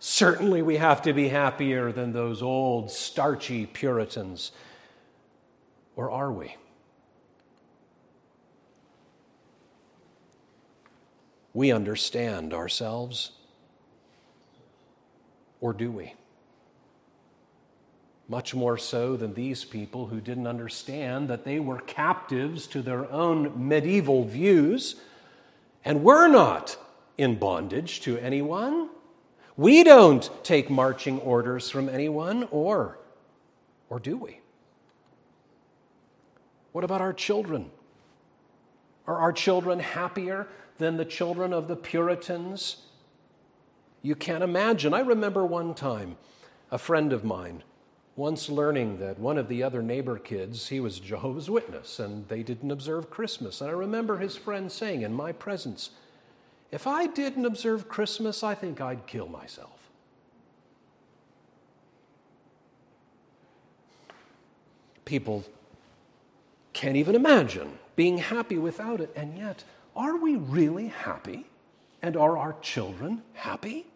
Certainly, 0.00 0.62
we 0.62 0.78
have 0.78 1.00
to 1.02 1.12
be 1.12 1.28
happier 1.28 1.92
than 1.92 2.12
those 2.12 2.42
old, 2.42 2.90
starchy 2.90 3.66
Puritans. 3.66 4.50
Or 5.94 6.10
are 6.10 6.32
we? 6.32 6.56
We 11.56 11.72
understand 11.72 12.52
ourselves? 12.52 13.30
Or 15.62 15.72
do 15.72 15.90
we? 15.90 16.12
Much 18.28 18.54
more 18.54 18.76
so 18.76 19.16
than 19.16 19.32
these 19.32 19.64
people 19.64 20.08
who 20.08 20.20
didn't 20.20 20.46
understand 20.46 21.28
that 21.28 21.46
they 21.46 21.58
were 21.58 21.78
captives 21.78 22.66
to 22.66 22.82
their 22.82 23.10
own 23.10 23.68
medieval 23.68 24.22
views 24.24 24.96
and 25.82 26.04
were 26.04 26.28
not 26.28 26.76
in 27.16 27.38
bondage 27.38 28.02
to 28.02 28.18
anyone. 28.18 28.90
We 29.56 29.82
don't 29.82 30.28
take 30.44 30.68
marching 30.68 31.20
orders 31.20 31.70
from 31.70 31.88
anyone, 31.88 32.46
or, 32.50 32.98
or 33.88 33.98
do 33.98 34.18
we? 34.18 34.40
What 36.72 36.84
about 36.84 37.00
our 37.00 37.14
children? 37.14 37.70
Are 39.06 39.16
our 39.16 39.32
children 39.32 39.78
happier 39.78 40.48
than 40.78 40.96
the 40.96 41.04
children 41.04 41.52
of 41.52 41.68
the 41.68 41.76
Puritans? 41.76 42.76
You 44.02 44.14
can't 44.14 44.44
imagine. 44.44 44.94
I 44.94 45.00
remember 45.00 45.44
one 45.44 45.74
time 45.74 46.16
a 46.70 46.78
friend 46.78 47.12
of 47.12 47.24
mine 47.24 47.62
once 48.16 48.48
learning 48.48 48.98
that 48.98 49.18
one 49.18 49.36
of 49.36 49.48
the 49.48 49.62
other 49.62 49.82
neighbor 49.82 50.18
kids, 50.18 50.68
he 50.68 50.80
was 50.80 50.98
Jehovah's 50.98 51.50
Witness 51.50 51.98
and 51.98 52.26
they 52.28 52.42
didn't 52.42 52.70
observe 52.70 53.10
Christmas. 53.10 53.60
And 53.60 53.68
I 53.68 53.74
remember 53.74 54.18
his 54.18 54.36
friend 54.36 54.72
saying 54.72 55.02
in 55.02 55.12
my 55.12 55.32
presence, 55.32 55.90
If 56.72 56.86
I 56.86 57.06
didn't 57.06 57.44
observe 57.44 57.88
Christmas, 57.88 58.42
I 58.42 58.54
think 58.54 58.80
I'd 58.80 59.06
kill 59.06 59.28
myself. 59.28 59.90
People 65.04 65.44
can't 66.72 66.96
even 66.96 67.14
imagine 67.14 67.78
being 67.96 68.18
happy 68.18 68.58
without 68.58 69.00
it, 69.00 69.10
and 69.16 69.38
yet 69.38 69.64
are 69.96 70.16
we 70.16 70.36
really 70.36 70.88
happy? 70.88 71.46
And 72.02 72.16
are 72.16 72.36
our 72.36 72.54
children 72.60 73.22
happy? 73.32 73.86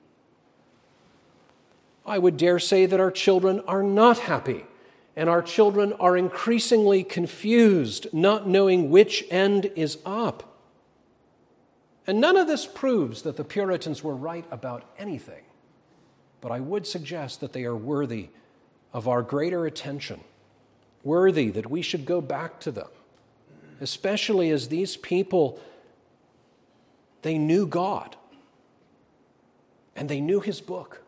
I 2.06 2.18
would 2.18 2.36
dare 2.36 2.58
say 2.58 2.86
that 2.86 2.98
our 2.98 3.10
children 3.10 3.60
are 3.68 3.82
not 3.82 4.18
happy, 4.18 4.64
and 5.14 5.28
our 5.28 5.42
children 5.42 5.92
are 5.94 6.16
increasingly 6.16 7.04
confused, 7.04 8.08
not 8.12 8.48
knowing 8.48 8.90
which 8.90 9.24
end 9.30 9.70
is 9.76 9.98
up. 10.04 10.56
And 12.06 12.20
none 12.20 12.36
of 12.36 12.48
this 12.48 12.66
proves 12.66 13.22
that 13.22 13.36
the 13.36 13.44
Puritans 13.44 14.02
were 14.02 14.16
right 14.16 14.46
about 14.50 14.82
anything, 14.98 15.44
but 16.40 16.50
I 16.50 16.58
would 16.58 16.86
suggest 16.86 17.40
that 17.40 17.52
they 17.52 17.64
are 17.64 17.76
worthy 17.76 18.30
of 18.92 19.06
our 19.06 19.22
greater 19.22 19.66
attention, 19.66 20.20
worthy 21.04 21.50
that 21.50 21.70
we 21.70 21.82
should 21.82 22.06
go 22.06 22.20
back 22.20 22.58
to 22.60 22.72
them, 22.72 22.88
especially 23.80 24.50
as 24.50 24.68
these 24.68 24.96
people 24.96 25.60
they 27.22 27.38
knew 27.38 27.66
God 27.66 28.16
and 29.96 30.08
they 30.08 30.20
knew 30.20 30.40
His 30.40 30.60
book. 30.60 31.02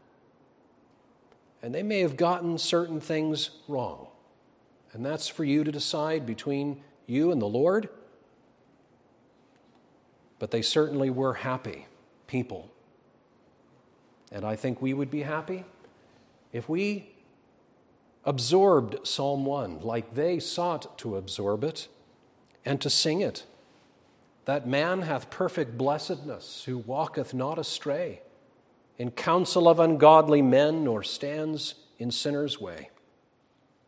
And 1.62 1.74
they 1.74 1.82
may 1.82 2.00
have 2.00 2.16
gotten 2.16 2.58
certain 2.58 3.00
things 3.00 3.50
wrong. 3.68 4.08
And 4.92 5.06
that's 5.06 5.28
for 5.28 5.44
you 5.44 5.64
to 5.64 5.72
decide 5.72 6.26
between 6.26 6.82
you 7.06 7.30
and 7.30 7.40
the 7.40 7.46
Lord. 7.46 7.88
But 10.38 10.50
they 10.50 10.60
certainly 10.60 11.08
were 11.08 11.34
happy 11.34 11.86
people. 12.26 12.68
And 14.32 14.44
I 14.44 14.56
think 14.56 14.82
we 14.82 14.92
would 14.92 15.10
be 15.10 15.22
happy 15.22 15.64
if 16.52 16.68
we 16.68 17.10
absorbed 18.24 19.06
Psalm 19.06 19.44
1 19.44 19.80
like 19.80 20.14
they 20.14 20.38
sought 20.38 20.98
to 20.98 21.16
absorb 21.16 21.64
it 21.64 21.88
and 22.64 22.80
to 22.80 22.90
sing 22.90 23.20
it 23.20 23.44
that 24.44 24.66
man 24.66 25.02
hath 25.02 25.30
perfect 25.30 25.76
blessedness, 25.76 26.64
who 26.64 26.78
walketh 26.78 27.32
not 27.34 27.58
astray, 27.58 28.22
in 28.98 29.10
counsel 29.10 29.68
of 29.68 29.78
ungodly 29.78 30.42
men, 30.42 30.84
nor 30.84 31.02
stands 31.02 31.74
in 31.98 32.10
sinners' 32.10 32.60
way. 32.60 32.90